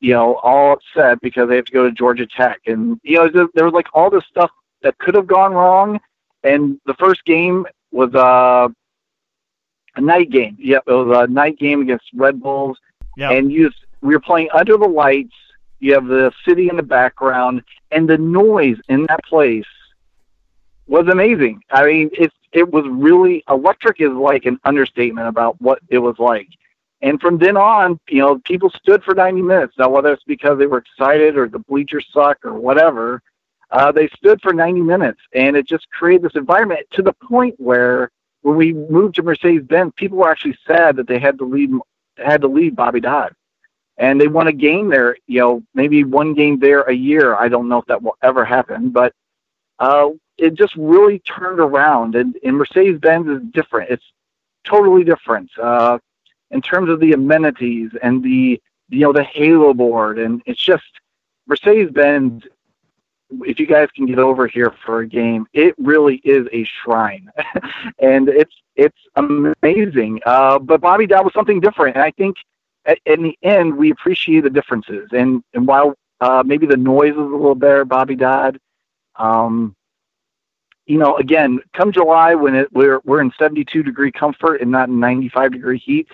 you 0.00 0.12
know, 0.12 0.36
all 0.36 0.74
upset 0.74 1.20
because 1.20 1.48
they 1.48 1.56
have 1.56 1.64
to 1.64 1.72
go 1.72 1.84
to 1.84 1.92
Georgia 1.92 2.26
Tech, 2.26 2.60
and 2.66 3.00
you 3.02 3.16
know, 3.16 3.48
there 3.54 3.64
was 3.64 3.74
like 3.74 3.88
all 3.94 4.10
this 4.10 4.24
stuff 4.28 4.50
that 4.82 4.98
could 4.98 5.14
have 5.14 5.26
gone 5.26 5.52
wrong. 5.52 5.98
And 6.42 6.78
the 6.86 6.94
first 6.94 7.24
game 7.24 7.66
was 7.90 8.14
uh, 8.14 8.68
a 9.96 10.00
night 10.00 10.30
game. 10.30 10.56
Yep, 10.60 10.84
it 10.86 10.92
was 10.92 11.28
a 11.28 11.32
night 11.32 11.58
game 11.58 11.80
against 11.80 12.04
Red 12.14 12.40
Bulls. 12.40 12.78
Yep. 13.16 13.32
And 13.32 13.52
you, 13.52 13.70
we 14.02 14.14
were 14.14 14.20
playing 14.20 14.48
under 14.54 14.76
the 14.76 14.86
lights. 14.86 15.34
You 15.80 15.94
have 15.94 16.06
the 16.06 16.32
city 16.46 16.68
in 16.68 16.76
the 16.76 16.82
background, 16.82 17.62
and 17.90 18.08
the 18.08 18.18
noise 18.18 18.78
in 18.88 19.04
that 19.08 19.24
place 19.24 19.66
was 20.86 21.08
amazing. 21.08 21.62
I 21.70 21.84
mean, 21.86 22.10
it 22.12 22.32
it 22.52 22.70
was 22.72 22.84
really 22.88 23.42
electric 23.48 24.00
is 24.00 24.12
like 24.12 24.46
an 24.46 24.58
understatement 24.64 25.28
about 25.28 25.60
what 25.60 25.80
it 25.88 25.98
was 25.98 26.16
like. 26.18 26.48
and 27.02 27.20
from 27.20 27.38
then 27.38 27.56
on, 27.56 27.98
you 28.08 28.18
know, 28.20 28.38
people 28.44 28.70
stood 28.70 29.02
for 29.04 29.14
90 29.14 29.42
minutes. 29.42 29.74
Now, 29.78 29.90
whether 29.90 30.12
it's 30.12 30.24
because 30.24 30.58
they 30.58 30.66
were 30.66 30.78
excited 30.78 31.36
or 31.36 31.48
the 31.48 31.58
bleachers 31.58 32.06
suck 32.12 32.38
or 32.44 32.54
whatever, 32.54 33.22
uh, 33.70 33.92
they 33.92 34.08
stood 34.08 34.40
for 34.42 34.52
90 34.54 34.80
minutes, 34.80 35.20
and 35.34 35.56
it 35.56 35.66
just 35.66 35.88
created 35.90 36.22
this 36.22 36.36
environment 36.36 36.86
to 36.92 37.02
the 37.02 37.12
point 37.12 37.54
where 37.58 38.10
when 38.42 38.56
we 38.56 38.72
moved 38.72 39.16
to 39.16 39.22
Mercedes-Benz, 39.22 39.92
people 39.96 40.18
were 40.18 40.30
actually 40.30 40.56
sad 40.66 40.96
that 40.96 41.06
they 41.08 41.18
had 41.18 41.38
to 41.38 41.44
leave 41.44 41.70
had 42.18 42.40
to 42.42 42.48
leave 42.48 42.74
Bobby 42.76 43.00
Dodd, 43.00 43.32
and 43.98 44.20
they 44.20 44.28
won 44.28 44.48
a 44.48 44.52
game 44.52 44.88
there. 44.88 45.16
You 45.26 45.40
know, 45.40 45.62
maybe 45.74 46.04
one 46.04 46.34
game 46.34 46.58
there 46.58 46.82
a 46.82 46.94
year. 46.94 47.34
I 47.34 47.48
don't 47.48 47.68
know 47.68 47.78
if 47.78 47.86
that 47.86 48.02
will 48.02 48.16
ever 48.22 48.44
happen, 48.44 48.90
but 48.90 49.12
uh, 49.78 50.10
it 50.38 50.54
just 50.54 50.74
really 50.76 51.18
turned 51.20 51.60
around. 51.60 52.14
And, 52.14 52.36
and 52.44 52.56
Mercedes-Benz 52.56 53.28
is 53.28 53.42
different. 53.52 53.90
It's 53.90 54.12
totally 54.64 55.04
different 55.04 55.50
uh, 55.58 55.98
in 56.50 56.60
terms 56.62 56.90
of 56.90 57.00
the 57.00 57.12
amenities 57.12 57.90
and 58.02 58.22
the 58.22 58.60
you 58.88 59.00
know 59.00 59.12
the 59.12 59.24
halo 59.24 59.74
board, 59.74 60.18
and 60.18 60.42
it's 60.46 60.62
just 60.62 60.84
Mercedes-Benz 61.48 62.44
if 63.42 63.58
you 63.58 63.66
guys 63.66 63.88
can 63.94 64.06
get 64.06 64.18
over 64.18 64.46
here 64.46 64.72
for 64.84 65.00
a 65.00 65.06
game, 65.06 65.46
it 65.52 65.74
really 65.78 66.20
is 66.24 66.46
a 66.52 66.64
shrine, 66.64 67.30
and 67.98 68.28
it's 68.28 68.54
it's 68.76 68.98
amazing. 69.16 70.20
Uh, 70.24 70.58
but 70.58 70.80
Bobby 70.80 71.06
Dodd 71.06 71.24
was 71.24 71.34
something 71.34 71.60
different, 71.60 71.96
and 71.96 72.04
I 72.04 72.10
think 72.12 72.36
in 73.04 73.22
the 73.22 73.38
end 73.42 73.76
we 73.76 73.90
appreciate 73.90 74.40
the 74.40 74.50
differences. 74.50 75.08
And 75.12 75.42
and 75.54 75.66
while 75.66 75.94
uh, 76.20 76.42
maybe 76.44 76.66
the 76.66 76.76
noise 76.76 77.12
is 77.12 77.18
a 77.18 77.20
little 77.20 77.54
better, 77.54 77.84
Bobby 77.84 78.16
Dodd, 78.16 78.58
um, 79.16 79.74
you 80.86 80.98
know, 80.98 81.16
again, 81.16 81.60
come 81.74 81.92
July 81.92 82.34
when 82.34 82.54
it 82.54 82.72
we're 82.72 83.00
we're 83.04 83.20
in 83.20 83.32
72 83.38 83.82
degree 83.82 84.12
comfort 84.12 84.60
and 84.60 84.70
not 84.70 84.88
in 84.88 85.00
95 85.00 85.52
degree 85.52 85.78
heat, 85.78 86.08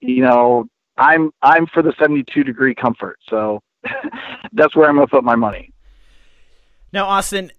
you 0.00 0.22
know, 0.22 0.66
I'm 0.96 1.30
I'm 1.42 1.66
for 1.66 1.82
the 1.82 1.94
72 1.98 2.44
degree 2.44 2.74
comfort. 2.74 3.18
So 3.28 3.60
that's 4.52 4.76
where 4.76 4.88
I'm 4.88 4.96
to 4.96 5.06
put 5.06 5.24
my 5.24 5.36
money. 5.36 5.72
Now, 6.92 7.06
Austin, 7.06 7.50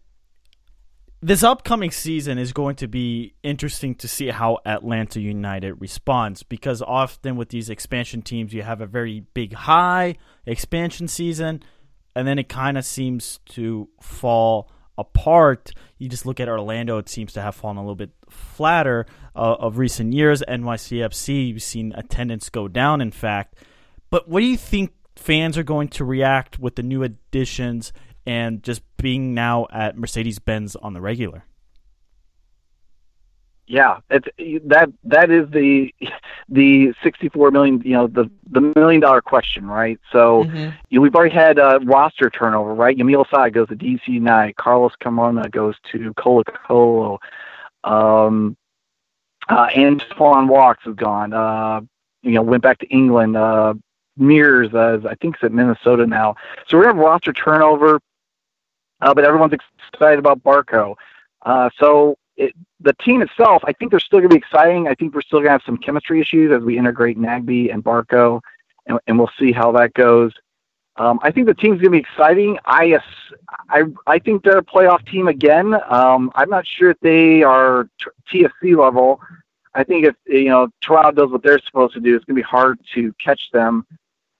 this 1.22 1.44
upcoming 1.44 1.90
season 1.90 2.38
is 2.38 2.54
going 2.54 2.76
to 2.76 2.88
be 2.88 3.34
interesting 3.42 3.96
to 3.96 4.08
see 4.08 4.28
how 4.28 4.60
Atlanta 4.66 5.20
United 5.20 5.82
responds 5.82 6.44
because 6.44 6.82
often 6.82 7.36
with 7.36 7.50
these 7.50 7.70
expansion 7.70 8.22
teams, 8.22 8.54
you 8.54 8.62
have 8.62 8.82
a 8.82 8.86
very 8.86 9.22
big 9.34 9.54
high 9.54 10.16
expansion 10.46 11.08
season, 11.08 11.64
and 12.16 12.28
then 12.28 12.38
it 12.38 12.50
kind 12.50 12.78
of 12.78 12.86
seems 12.86 13.40
to 13.50 13.90
fall 14.00 14.72
apart. 14.96 15.72
You 15.98 16.08
just 16.08 16.28
look 16.28 16.40
at 16.40 16.50
Orlando; 16.50 17.00
it 17.00 17.10
seems 17.10 17.34
to 17.34 17.42
have 17.42 17.56
fallen 17.56 17.78
a 17.78 17.82
little 17.82 17.96
bit 17.96 18.12
flatter 18.30 19.08
uh, 19.36 19.56
of 19.60 19.80
recent 19.80 20.14
years. 20.14 20.44
NYCFC, 20.48 21.50
you've 21.50 21.64
seen 21.64 21.94
attendance 21.96 22.50
go 22.50 22.68
down, 22.68 23.02
in 23.02 23.12
fact. 23.12 23.56
But 24.12 24.30
what 24.30 24.42
do 24.42 24.46
you 24.46 24.58
think 24.58 24.94
fans 25.16 25.58
are 25.58 25.64
going 25.64 25.88
to 25.90 26.06
react 26.06 26.60
with 26.60 26.76
the 26.76 26.84
new 26.84 27.02
additions 27.02 27.92
and 28.26 28.62
just 28.62 28.82
being 28.98 29.34
now 29.34 29.68
at 29.72 29.98
Mercedes 29.98 30.40
Benz 30.40 30.76
on 30.76 30.94
the 30.94 31.02
regular. 31.02 31.46
Yeah, 33.68 34.00
it's 34.10 34.28
that 34.68 34.90
that 35.04 35.30
is 35.30 35.50
the 35.52 35.94
the 36.48 36.94
sixty 37.04 37.28
four 37.28 37.52
million 37.52 37.82
you 37.84 37.92
know 37.92 38.08
the 38.08 38.30
the 38.50 38.62
million 38.76 39.02
dollar 39.02 39.22
question, 39.22 39.68
right? 39.68 40.00
So 40.10 40.46
mm-hmm. 40.46 40.70
you 40.90 41.00
know, 41.00 41.02
we've 41.02 41.14
already 41.14 41.36
had 41.36 41.60
uh, 41.60 41.80
roster 41.84 42.30
turnover, 42.30 42.74
right? 42.74 42.98
Yamil 42.98 43.26
Asad 43.26 43.54
goes 43.54 43.68
to 43.68 43.76
DC 43.76 44.08
United, 44.08 44.56
Carlos 44.56 44.94
Carmona 45.04 45.52
goes 45.52 45.76
to 45.92 46.14
Colo 46.14 46.44
Colo, 46.46 47.20
um, 47.84 48.56
uh, 49.50 49.68
Antoine 49.76 50.48
Walkes 50.48 50.86
is 50.86 50.96
gone. 50.96 51.34
Uh, 51.34 51.82
you 52.22 52.32
know, 52.32 52.42
went 52.42 52.64
back 52.64 52.80
to 52.80 52.88
England. 52.88 53.36
Uh, 53.36 53.74
Mears, 54.20 54.74
uh, 54.74 55.00
I 55.08 55.16
think, 55.16 55.36
is 55.36 55.44
at 55.44 55.52
Minnesota 55.52 56.08
now. 56.08 56.36
So 56.68 56.78
we're 56.78 56.86
gonna 56.86 56.96
have 56.96 57.06
roster 57.06 57.34
turnover 57.34 58.00
uh, 59.02 59.14
but 59.14 59.24
everyone's 59.24 59.54
excited 59.94 60.20
about 60.20 60.44
Barco. 60.44 60.96
Uh, 61.46 61.70
so 61.80 62.18
it, 62.36 62.54
the 62.80 62.94
team 62.94 63.22
itself, 63.22 63.64
I 63.66 63.74
think 63.74 63.92
they're 63.92 64.00
still 64.00 64.20
going 64.20 64.30
to 64.30 64.36
be 64.36 64.40
exciting. 64.40 64.88
I 64.88 64.96
think 64.96 65.14
we're 65.14 65.22
still 65.22 65.40
going 65.40 65.48
to 65.48 65.52
have 65.52 65.64
some 65.66 65.78
chemistry 65.78 66.22
issues 66.22 66.52
as 66.52 66.62
we 66.64 66.78
integrate 66.78 67.18
Nagbe 67.18 67.74
and 67.74 67.84
Barco, 67.84 68.42
and, 68.86 69.00
and 69.08 69.18
we'll 69.18 69.32
see 69.40 69.52
how 69.52 69.72
that 69.74 69.94
goes. 69.94 70.34
Um, 70.98 71.20
I 71.22 71.32
think 71.32 71.46
the 71.46 71.54
team's 71.54 71.80
going 71.80 71.86
to 71.86 71.90
be 71.92 71.98
exciting. 72.00 72.58
I, 72.66 73.00
I, 73.70 73.84
I 74.08 74.20
think 74.20 74.44
they're 74.44 74.58
a 74.58 74.64
playoff 74.64 75.08
team 75.08 75.28
again. 75.28 75.76
Um, 75.90 76.32
I'm 76.34 76.50
not 76.50 76.66
sure 76.66 76.90
if 76.92 77.00
they 77.02 77.44
are 77.44 77.88
TFC 78.32 78.76
level. 78.76 79.22
I 79.76 79.84
think 79.84 80.06
if 80.06 80.16
you 80.26 80.50
know 80.50 80.70
Toronto 80.82 81.12
does 81.12 81.32
what 81.32 81.44
they're 81.44 81.60
supposed 81.60 81.94
to 81.94 82.00
do, 82.00 82.16
it's 82.16 82.26
going 82.26 82.36
to 82.36 82.42
be 82.42 82.48
hard 82.48 82.80
to 82.96 83.14
catch 83.24 83.52
them. 83.54 83.86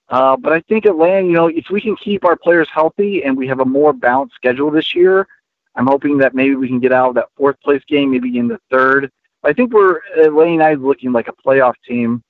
Uh, 0.10 0.38
but 0.38 0.54
I 0.54 0.62
think 0.62 0.86
Atlanta, 0.86 1.28
you 1.28 1.34
know, 1.34 1.48
if 1.48 1.70
we 1.70 1.82
can 1.82 1.96
keep 1.96 2.24
our 2.24 2.38
players 2.38 2.70
healthy 2.74 3.24
and 3.24 3.38
we 3.38 3.48
have 3.48 3.60
a 3.60 3.66
more 3.66 3.92
balanced 3.92 4.36
schedule 4.36 4.72
this 4.72 4.96
year, 4.96 5.28
I'm 5.76 5.88
hoping 5.88 6.18
that 6.20 6.34
maybe 6.34 6.56
we 6.56 6.68
can 6.68 6.80
get 6.80 6.92
out 6.92 7.10
of 7.10 7.16
that 7.16 7.30
fourth 7.36 7.60
place 7.62 7.84
game, 7.88 8.12
maybe 8.12 8.38
in 8.38 8.48
the 8.48 8.60
third. 8.72 9.12
I 9.44 9.54
think 9.54 9.74
we're 9.74 10.00
Atlanta 10.18 10.52
United 10.52 10.82
looking 10.82 11.12
like 11.12 11.28
a 11.28 11.34
playoff 11.34 11.76
team 11.86 12.24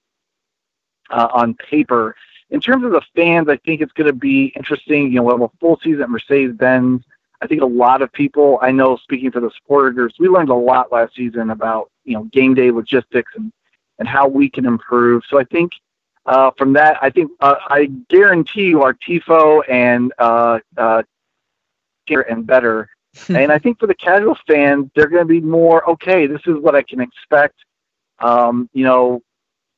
uh, 1.10 1.30
on 1.34 1.54
paper. 1.56 2.16
In 2.50 2.60
terms 2.60 2.84
of 2.84 2.92
the 2.92 3.02
fans, 3.16 3.48
I 3.48 3.58
think 3.58 3.82
it's 3.82 3.92
going 3.94 4.08
to 4.08 4.14
be 4.14 4.48
interesting. 4.56 5.12
You 5.12 5.18
know, 5.18 5.24
we 5.24 5.32
have 5.34 5.42
a 5.42 5.58
full 5.60 5.80
season 5.84 6.02
at 6.02 6.10
Mercedes 6.10 6.56
Benz. 6.56 7.04
I 7.42 7.48
think 7.48 7.62
a 7.62 7.66
lot 7.66 8.02
of 8.02 8.12
people 8.12 8.58
I 8.62 8.72
know, 8.72 8.98
speaking 8.98 9.32
for 9.32 9.40
the 9.40 9.52
supporter 9.52 9.92
groups, 9.92 10.16
we 10.20 10.28
learned 10.28 10.50
a 10.50 10.56
lot 10.56 10.92
last 10.92 11.16
season 11.16 11.52
about 11.52 11.92
you 12.04 12.14
know 12.14 12.24
game 12.26 12.54
day 12.54 12.72
logistics 12.72 13.32
and 13.36 13.52
and 14.00 14.08
how 14.08 14.28
we 14.28 14.50
can 14.50 14.66
improve. 14.66 15.24
So 15.30 15.40
I 15.40 15.44
think 15.44 15.72
uh, 16.28 16.52
from 16.58 16.74
that, 16.74 16.98
I 17.02 17.10
think 17.10 17.32
uh, 17.40 17.56
I 17.70 17.86
guarantee 18.10 18.66
you 18.66 18.84
our 18.84 18.94
tifo 18.94 19.64
and 19.70 20.14
uh, 20.20 20.60
uh, 20.78 21.04
and 22.10 22.46
better. 22.46 22.90
and 23.30 23.52
I 23.52 23.58
think 23.58 23.80
for 23.80 23.88
the 23.88 23.96
casual 23.96 24.38
fan, 24.48 24.92
they're 24.94 25.08
going 25.08 25.24
to 25.24 25.34
be 25.34 25.42
more 25.42 25.90
okay. 25.90 26.28
This 26.28 26.42
is 26.46 26.58
what 26.58 26.76
I 26.76 26.84
can 26.84 27.02
expect. 27.02 27.56
Um, 28.20 28.70
you 28.74 28.84
know, 28.84 29.22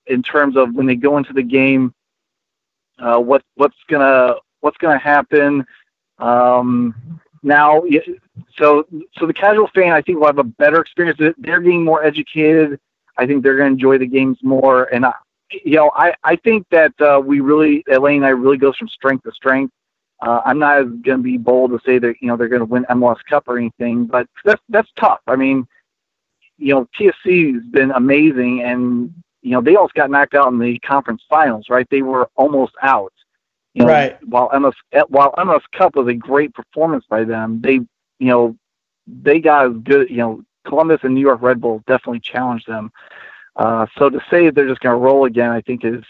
in 0.07 0.23
terms 0.23 0.57
of 0.57 0.73
when 0.73 0.87
they 0.87 0.95
go 0.95 1.17
into 1.17 1.33
the 1.33 1.43
game, 1.43 1.93
uh, 2.97 3.19
what 3.19 3.43
what's 3.55 3.77
gonna 3.87 4.35
what's 4.61 4.77
gonna 4.77 4.97
happen. 4.97 5.65
Um, 6.17 7.21
now, 7.43 7.83
so 8.57 8.85
so 9.17 9.25
the 9.25 9.33
casual 9.33 9.67
fan, 9.67 9.93
I 9.93 10.01
think, 10.01 10.19
will 10.19 10.27
have 10.27 10.39
a 10.39 10.43
better 10.43 10.81
experience. 10.81 11.17
They're 11.19 11.61
getting 11.61 11.83
more 11.83 12.03
educated. 12.03 12.79
I 13.17 13.25
think 13.27 13.43
they're 13.43 13.57
going 13.57 13.69
to 13.69 13.73
enjoy 13.73 13.97
the 13.97 14.07
games 14.07 14.37
more, 14.41 14.85
and 14.85 15.05
I, 15.05 15.13
you 15.51 15.75
know, 15.75 15.91
I, 15.95 16.13
I 16.23 16.35
think 16.35 16.67
that 16.71 16.93
uh, 17.01 17.21
we 17.23 17.39
really, 17.39 17.83
Elaine 17.87 18.17
and 18.17 18.25
I 18.25 18.29
really 18.29 18.57
goes 18.57 18.77
from 18.77 18.87
strength 18.87 19.23
to 19.23 19.31
strength. 19.31 19.73
Uh, 20.21 20.41
I'm 20.45 20.59
not 20.59 20.83
going 21.01 21.19
to 21.19 21.23
be 21.23 21.37
bold 21.37 21.71
to 21.71 21.79
say 21.85 21.97
that, 21.97 22.15
you 22.21 22.27
know, 22.27 22.35
they're 22.35 22.49
going 22.49 22.59
to 22.59 22.65
win 22.65 22.85
MLS 22.89 23.23
Cup 23.29 23.47
or 23.47 23.57
anything, 23.57 24.05
but 24.05 24.27
that's, 24.43 24.61
that's 24.69 24.89
tough. 24.97 25.21
I 25.27 25.35
mean, 25.35 25.65
you 26.57 26.73
know, 26.73 26.87
TFC 26.99 27.53
has 27.53 27.63
been 27.71 27.91
amazing 27.91 28.63
and, 28.63 29.13
you 29.41 29.51
know, 29.51 29.61
they 29.61 29.75
almost 29.75 29.93
got 29.93 30.11
knocked 30.11 30.35
out 30.35 30.51
in 30.51 30.59
the 30.59 30.77
conference 30.79 31.23
finals, 31.29 31.67
right? 31.69 31.87
They 31.89 32.01
were 32.01 32.29
almost 32.35 32.73
out. 32.81 33.13
You 33.73 33.85
know, 33.85 33.91
right. 33.91 34.23
While 34.27 34.49
MLS, 34.49 34.73
while 35.07 35.31
MLS 35.37 35.61
Cup 35.71 35.95
was 35.95 36.07
a 36.07 36.13
great 36.13 36.53
performance 36.53 37.05
by 37.09 37.23
them, 37.23 37.61
they, 37.61 37.73
you 37.73 37.87
know, 38.19 38.57
they 39.07 39.39
got 39.39 39.67
as 39.67 39.77
good, 39.83 40.09
you 40.09 40.17
know, 40.17 40.43
Columbus 40.65 40.99
and 41.03 41.15
New 41.15 41.21
York 41.21 41.41
Red 41.41 41.61
Bulls 41.61 41.81
definitely 41.87 42.19
challenged 42.19 42.67
them. 42.67 42.91
Uh, 43.59 43.85
so 43.97 44.09
to 44.09 44.19
say 44.31 44.49
they're 44.49 44.69
just 44.69 44.79
going 44.79 44.93
to 44.93 44.97
roll 44.97 45.25
again, 45.25 45.51
I 45.51 45.59
think 45.59 45.83
is 45.83 46.03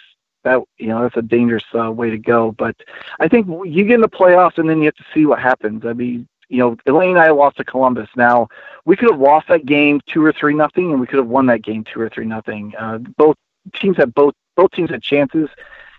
that 0.44 0.62
you 0.78 0.88
know 0.88 1.02
that's 1.02 1.18
a 1.18 1.22
dangerous 1.24 1.64
uh, 1.78 1.92
way 1.92 2.12
to 2.12 2.18
go. 2.18 2.52
But 2.52 2.76
I 3.20 3.28
think 3.28 3.48
you 3.66 3.84
get 3.84 3.96
in 3.96 4.02
the 4.02 4.08
playoffs 4.08 4.60
and 4.60 4.70
then 4.70 4.78
you 4.78 4.86
have 4.86 4.96
to 4.96 5.06
see 5.14 5.26
what 5.26 5.40
happens. 5.40 5.84
I 5.84 5.94
mean, 5.94 6.28
you 6.48 6.60
know, 6.60 6.78
Elaine 6.86 7.12
and 7.12 7.20
I 7.20 7.32
lost 7.32 7.58
to 7.58 7.64
Columbus. 7.64 8.08
Now 8.16 8.50
we 8.86 8.96
could 8.96 9.10
have 9.10 9.20
lost 9.20 9.48
that 9.48 9.66
game 9.66 10.00
two 10.06 10.24
or 10.24 10.32
three 10.32 10.54
nothing, 10.54 10.92
and 10.92 11.02
we 11.02 11.08
could 11.08 11.18
have 11.18 11.28
won 11.28 11.48
that 11.48 11.64
game 11.64 11.84
two 11.84 12.00
or 12.00 12.08
three 12.08 12.26
nothing. 12.26 12.76
Uh, 12.78 13.00
both 13.18 13.36
teams 13.74 13.98
had 13.98 14.14
both 14.14 14.36
both 14.56 14.72
teams 14.72 14.92
had 14.92 15.02
chances. 15.02 15.50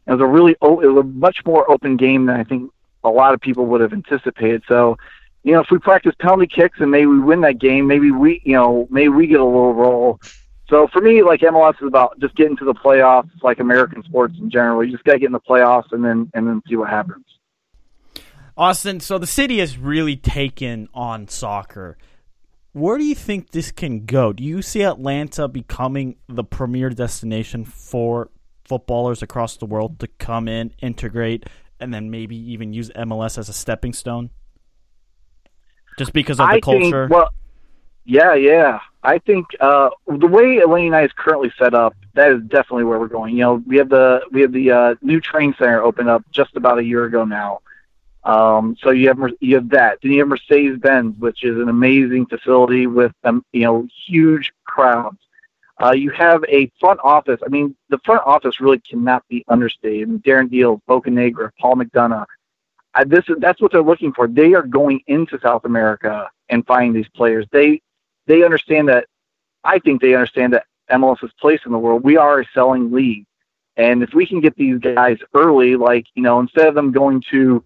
It 0.06 0.12
was 0.12 0.20
a 0.20 0.26
really 0.26 0.52
it 0.52 0.60
was 0.60 1.04
a 1.04 1.08
much 1.08 1.44
more 1.44 1.68
open 1.68 1.96
game 1.96 2.26
than 2.26 2.38
I 2.38 2.44
think 2.44 2.70
a 3.02 3.10
lot 3.10 3.34
of 3.34 3.40
people 3.40 3.66
would 3.66 3.80
have 3.80 3.92
anticipated. 3.92 4.62
So, 4.68 4.98
you 5.42 5.52
know, 5.52 5.60
if 5.60 5.70
we 5.72 5.78
practice 5.78 6.14
penalty 6.20 6.46
kicks 6.46 6.78
and 6.80 6.92
maybe 6.92 7.06
we 7.06 7.18
win 7.18 7.40
that 7.40 7.58
game, 7.58 7.88
maybe 7.88 8.12
we 8.12 8.40
you 8.44 8.54
know 8.54 8.86
maybe 8.88 9.08
we 9.08 9.26
get 9.26 9.40
a 9.40 9.44
little 9.44 9.74
roll. 9.74 10.20
So 10.70 10.86
for 10.92 11.02
me, 11.02 11.22
like 11.22 11.40
MLS 11.40 11.74
is 11.82 11.88
about 11.88 12.18
just 12.20 12.36
getting 12.36 12.56
to 12.58 12.64
the 12.64 12.74
playoffs, 12.74 13.28
like 13.42 13.58
American 13.58 14.04
sports 14.04 14.36
in 14.38 14.48
general. 14.50 14.84
You 14.84 14.92
just 14.92 15.02
got 15.02 15.14
to 15.14 15.18
get 15.18 15.26
in 15.26 15.32
the 15.32 15.40
playoffs 15.40 15.90
and 15.90 16.04
then 16.04 16.30
and 16.32 16.46
then 16.46 16.62
see 16.68 16.76
what 16.76 16.88
happens. 16.88 17.26
Austin, 18.56 19.00
so 19.00 19.18
the 19.18 19.26
city 19.26 19.58
has 19.58 19.76
really 19.76 20.16
taken 20.16 20.88
on 20.94 21.26
soccer. 21.26 21.98
Where 22.72 22.98
do 22.98 23.04
you 23.04 23.16
think 23.16 23.50
this 23.50 23.72
can 23.72 24.06
go? 24.06 24.32
Do 24.32 24.44
you 24.44 24.62
see 24.62 24.82
Atlanta 24.82 25.48
becoming 25.48 26.16
the 26.28 26.44
premier 26.44 26.90
destination 26.90 27.64
for 27.64 28.30
footballers 28.64 29.22
across 29.22 29.56
the 29.56 29.66
world 29.66 29.98
to 30.00 30.06
come 30.06 30.46
in, 30.46 30.72
integrate, 30.80 31.48
and 31.80 31.92
then 31.92 32.10
maybe 32.10 32.36
even 32.52 32.72
use 32.72 32.90
MLS 32.90 33.38
as 33.38 33.48
a 33.48 33.52
stepping 33.52 33.92
stone? 33.92 34.30
Just 35.98 36.12
because 36.12 36.38
of 36.38 36.46
the 36.46 36.54
I 36.54 36.60
culture? 36.60 37.08
Think, 37.08 37.18
well, 37.18 37.30
yeah, 38.04 38.34
yeah. 38.34 38.78
I 39.02 39.18
think 39.18 39.46
uh, 39.60 39.90
the 40.06 40.26
way 40.26 40.58
Atlanta 40.58 40.84
United 40.84 41.06
is 41.06 41.12
currently 41.16 41.50
set 41.58 41.74
up, 41.74 41.96
that 42.14 42.32
is 42.32 42.42
definitely 42.42 42.84
where 42.84 42.98
we're 42.98 43.08
going. 43.08 43.34
You 43.34 43.42
know, 43.42 43.62
we 43.66 43.76
have 43.78 43.88
the 43.88 44.20
we 44.30 44.42
have 44.42 44.52
the 44.52 44.70
uh, 44.70 44.94
new 45.00 45.20
training 45.20 45.54
center 45.58 45.82
opened 45.82 46.10
up 46.10 46.24
just 46.30 46.54
about 46.56 46.78
a 46.78 46.84
year 46.84 47.04
ago 47.04 47.24
now. 47.24 47.60
Um, 48.24 48.76
so 48.82 48.90
you 48.90 49.08
have 49.08 49.18
you 49.40 49.54
have 49.54 49.70
that. 49.70 49.98
Then 50.02 50.12
you 50.12 50.18
have 50.18 50.28
Mercedes 50.28 50.78
Benz, 50.78 51.18
which 51.18 51.44
is 51.44 51.56
an 51.56 51.70
amazing 51.70 52.26
facility 52.26 52.86
with 52.86 53.12
um, 53.24 53.44
you 53.52 53.62
know 53.62 53.88
huge 54.06 54.52
crowds. 54.64 55.18
Uh, 55.82 55.92
you 55.92 56.10
have 56.10 56.44
a 56.46 56.70
front 56.78 57.00
office. 57.02 57.40
I 57.44 57.48
mean, 57.48 57.74
the 57.88 57.98
front 58.04 58.22
office 58.26 58.60
really 58.60 58.80
cannot 58.80 59.26
be 59.28 59.44
understated. 59.48 60.08
I 60.08 60.10
mean, 60.10 60.20
Darren 60.20 60.50
Eales, 60.50 60.82
Bocanegra, 60.86 61.52
Paul 61.58 61.76
McDonough. 61.76 62.26
I, 62.92 63.04
this 63.04 63.24
is 63.28 63.36
that's 63.38 63.62
what 63.62 63.72
they're 63.72 63.82
looking 63.82 64.12
for. 64.12 64.28
They 64.28 64.52
are 64.52 64.62
going 64.62 65.00
into 65.06 65.38
South 65.40 65.64
America 65.64 66.28
and 66.50 66.66
finding 66.66 66.92
these 66.92 67.08
players. 67.14 67.46
They 67.50 67.80
they 68.30 68.44
understand 68.44 68.88
that. 68.88 69.06
I 69.64 69.78
think 69.78 70.00
they 70.00 70.14
understand 70.14 70.54
that 70.54 70.64
MLS's 70.90 71.32
place 71.40 71.60
in 71.66 71.72
the 71.72 71.78
world. 71.78 72.02
We 72.02 72.16
are 72.16 72.40
a 72.40 72.46
selling 72.54 72.92
league, 72.92 73.26
and 73.76 74.02
if 74.02 74.14
we 74.14 74.26
can 74.26 74.40
get 74.40 74.56
these 74.56 74.78
guys 74.78 75.18
early, 75.34 75.76
like 75.76 76.06
you 76.14 76.22
know, 76.22 76.40
instead 76.40 76.68
of 76.68 76.74
them 76.74 76.92
going 76.92 77.22
to 77.30 77.64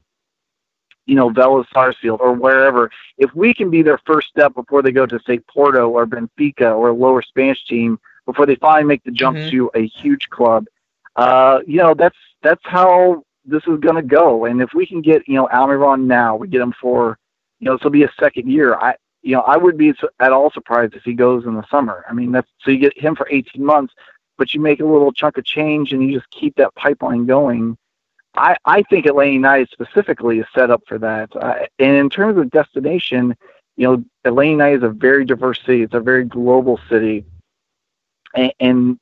you 1.07 1.15
know, 1.15 1.29
Vélez 1.31 1.67
Sarsfield 1.73 2.21
or 2.23 2.33
wherever, 2.33 2.91
if 3.19 3.35
we 3.35 3.53
can 3.53 3.69
be 3.69 3.83
their 3.83 3.99
first 4.07 4.29
step 4.29 4.55
before 4.55 4.81
they 4.83 4.91
go 4.91 5.05
to 5.05 5.21
say 5.27 5.39
Porto 5.39 5.91
or 5.91 6.07
Benfica 6.07 6.75
or 6.75 6.89
a 6.89 6.95
lower 6.95 7.21
Spanish 7.21 7.63
team 7.67 7.99
before 8.25 8.47
they 8.47 8.55
finally 8.57 8.85
make 8.85 9.05
the 9.05 9.11
jump 9.11 9.37
mm-hmm. 9.37 9.51
to 9.51 9.71
a 9.75 9.87
huge 9.87 10.31
club, 10.31 10.65
uh, 11.17 11.61
you 11.67 11.77
know, 11.77 11.93
that's 11.95 12.17
that's 12.43 12.63
how 12.65 13.23
this 13.45 13.63
is 13.67 13.79
going 13.81 13.97
to 13.97 14.03
go. 14.03 14.47
And 14.47 14.63
if 14.63 14.73
we 14.75 14.87
can 14.87 15.03
get 15.03 15.29
you 15.29 15.35
know 15.35 15.49
Almiron 15.53 16.05
now, 16.05 16.37
we 16.37 16.49
get 16.49 16.61
him 16.61 16.75
for 16.81 17.19
you 17.61 17.67
know 17.67 17.77
this 17.77 17.85
will 17.85 17.91
be 17.91 18.05
a 18.05 18.13
second 18.19 18.51
year. 18.51 18.75
I 18.75 18.97
you 19.25 19.33
know 19.33 19.43
I 19.43 19.57
would 19.57 19.77
be 19.77 19.93
at 20.21 20.33
all 20.33 20.51
surprised 20.53 20.95
if 20.95 21.03
he 21.03 21.15
goes 21.15 21.45
in 21.47 21.55
the 21.55 21.67
summer. 21.71 22.05
I 22.09 22.13
mean 22.13 22.33
that's 22.33 22.49
so 22.61 22.71
you 22.71 22.79
get 22.79 22.97
him 22.99 23.17
for 23.17 23.29
18 23.31 23.65
months, 23.65 23.95
but 24.39 24.55
you 24.55 24.61
make 24.61 24.81
a 24.81 24.85
little 24.85 25.13
chunk 25.13 25.39
of 25.39 25.45
change 25.45 25.93
and 25.93 26.03
you 26.03 26.19
just 26.19 26.31
keep 26.31 26.55
that 26.57 26.75
pipeline 26.75 27.27
going 27.27 27.77
I, 28.37 28.57
I 28.65 28.83
think 28.83 29.07
Atlanta 29.07 29.33
United 29.33 29.71
specifically 29.71 30.41
is 30.41 30.47
set 30.55 30.71
up 30.71 30.83
for 30.87 30.99
that. 30.99 31.35
Uh, 31.37 31.67
and 31.79 31.97
in 31.97 32.11
terms 32.11 32.39
of 32.39 32.51
destination, 32.51 33.37
you 33.77 33.87
know, 33.87 34.05
Atlanta 34.25 34.51
United 34.51 34.77
is 34.79 34.83
a 34.83 34.89
very 34.89 35.25
diverse 35.25 35.61
city. 35.65 35.83
It's 35.83 35.95
a 35.95 36.01
very 36.01 36.25
global 36.25 36.81
city, 36.89 37.25
and, 38.35 38.53
and 38.61 38.99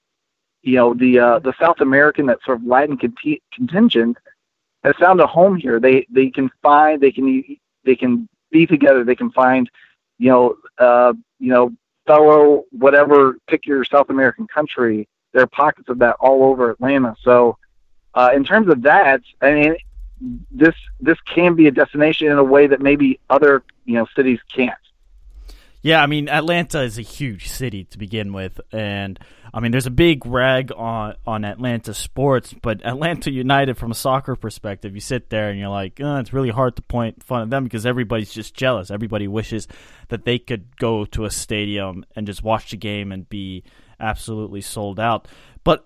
you 0.62 0.76
know 0.76 0.94
the 0.94 1.18
uh, 1.18 1.38
the 1.40 1.52
South 1.60 1.80
American 1.80 2.26
that 2.26 2.38
sort 2.44 2.58
of 2.58 2.66
Latin 2.66 2.96
contingent 2.96 4.16
has 4.82 4.94
found 4.96 5.20
a 5.20 5.26
home 5.26 5.56
here. 5.56 5.78
They 5.78 6.06
they 6.10 6.30
can 6.30 6.50
find 6.62 7.00
they 7.00 7.12
can 7.12 7.44
they 7.84 7.96
can 7.96 8.28
be 8.50 8.66
together. 8.66 9.04
They 9.04 9.16
can 9.16 9.30
find 9.30 9.70
you 10.22 10.30
know 10.30 10.56
uh, 10.78 11.12
you 11.40 11.48
know 11.48 11.72
fellow 12.06 12.64
whatever 12.70 13.36
pick 13.48 13.66
your 13.66 13.84
South 13.84 14.08
American 14.08 14.46
country. 14.46 15.08
There 15.32 15.42
are 15.42 15.48
pockets 15.48 15.88
of 15.88 15.98
that 15.98 16.16
all 16.20 16.44
over 16.44 16.70
Atlanta. 16.70 17.16
So 17.22 17.58
uh, 18.14 18.30
in 18.34 18.44
terms 18.44 18.68
of 18.68 18.82
that, 18.82 19.22
I 19.40 19.52
mean, 19.52 19.76
this 20.52 20.74
this 21.00 21.18
can 21.22 21.56
be 21.56 21.66
a 21.66 21.72
destination 21.72 22.28
in 22.28 22.38
a 22.38 22.44
way 22.44 22.68
that 22.68 22.80
maybe 22.80 23.18
other 23.30 23.64
you 23.84 23.94
know 23.94 24.06
cities 24.14 24.38
can't. 24.54 24.78
Yeah, 25.82 26.00
I 26.00 26.06
mean 26.06 26.28
Atlanta 26.28 26.82
is 26.82 26.96
a 26.96 27.02
huge 27.02 27.48
city 27.48 27.84
to 27.84 27.98
begin 27.98 28.32
with, 28.32 28.60
and 28.70 29.18
I 29.52 29.58
mean 29.58 29.72
there's 29.72 29.88
a 29.88 29.90
big 29.90 30.24
rag 30.24 30.70
on 30.76 31.16
on 31.26 31.44
Atlanta 31.44 31.92
sports, 31.92 32.54
but 32.62 32.86
Atlanta 32.86 33.32
United 33.32 33.76
from 33.76 33.90
a 33.90 33.94
soccer 33.94 34.36
perspective, 34.36 34.94
you 34.94 35.00
sit 35.00 35.28
there 35.28 35.50
and 35.50 35.58
you're 35.58 35.68
like, 35.68 36.00
oh, 36.00 36.18
it's 36.18 36.32
really 36.32 36.50
hard 36.50 36.76
to 36.76 36.82
point 36.82 37.24
fun 37.24 37.42
at 37.42 37.50
them 37.50 37.64
because 37.64 37.84
everybody's 37.84 38.32
just 38.32 38.54
jealous. 38.54 38.92
Everybody 38.92 39.26
wishes 39.26 39.66
that 40.08 40.24
they 40.24 40.38
could 40.38 40.76
go 40.76 41.04
to 41.06 41.24
a 41.24 41.30
stadium 41.30 42.04
and 42.14 42.28
just 42.28 42.44
watch 42.44 42.70
the 42.70 42.76
game 42.76 43.10
and 43.10 43.28
be 43.28 43.64
absolutely 43.98 44.60
sold 44.60 45.00
out. 45.00 45.26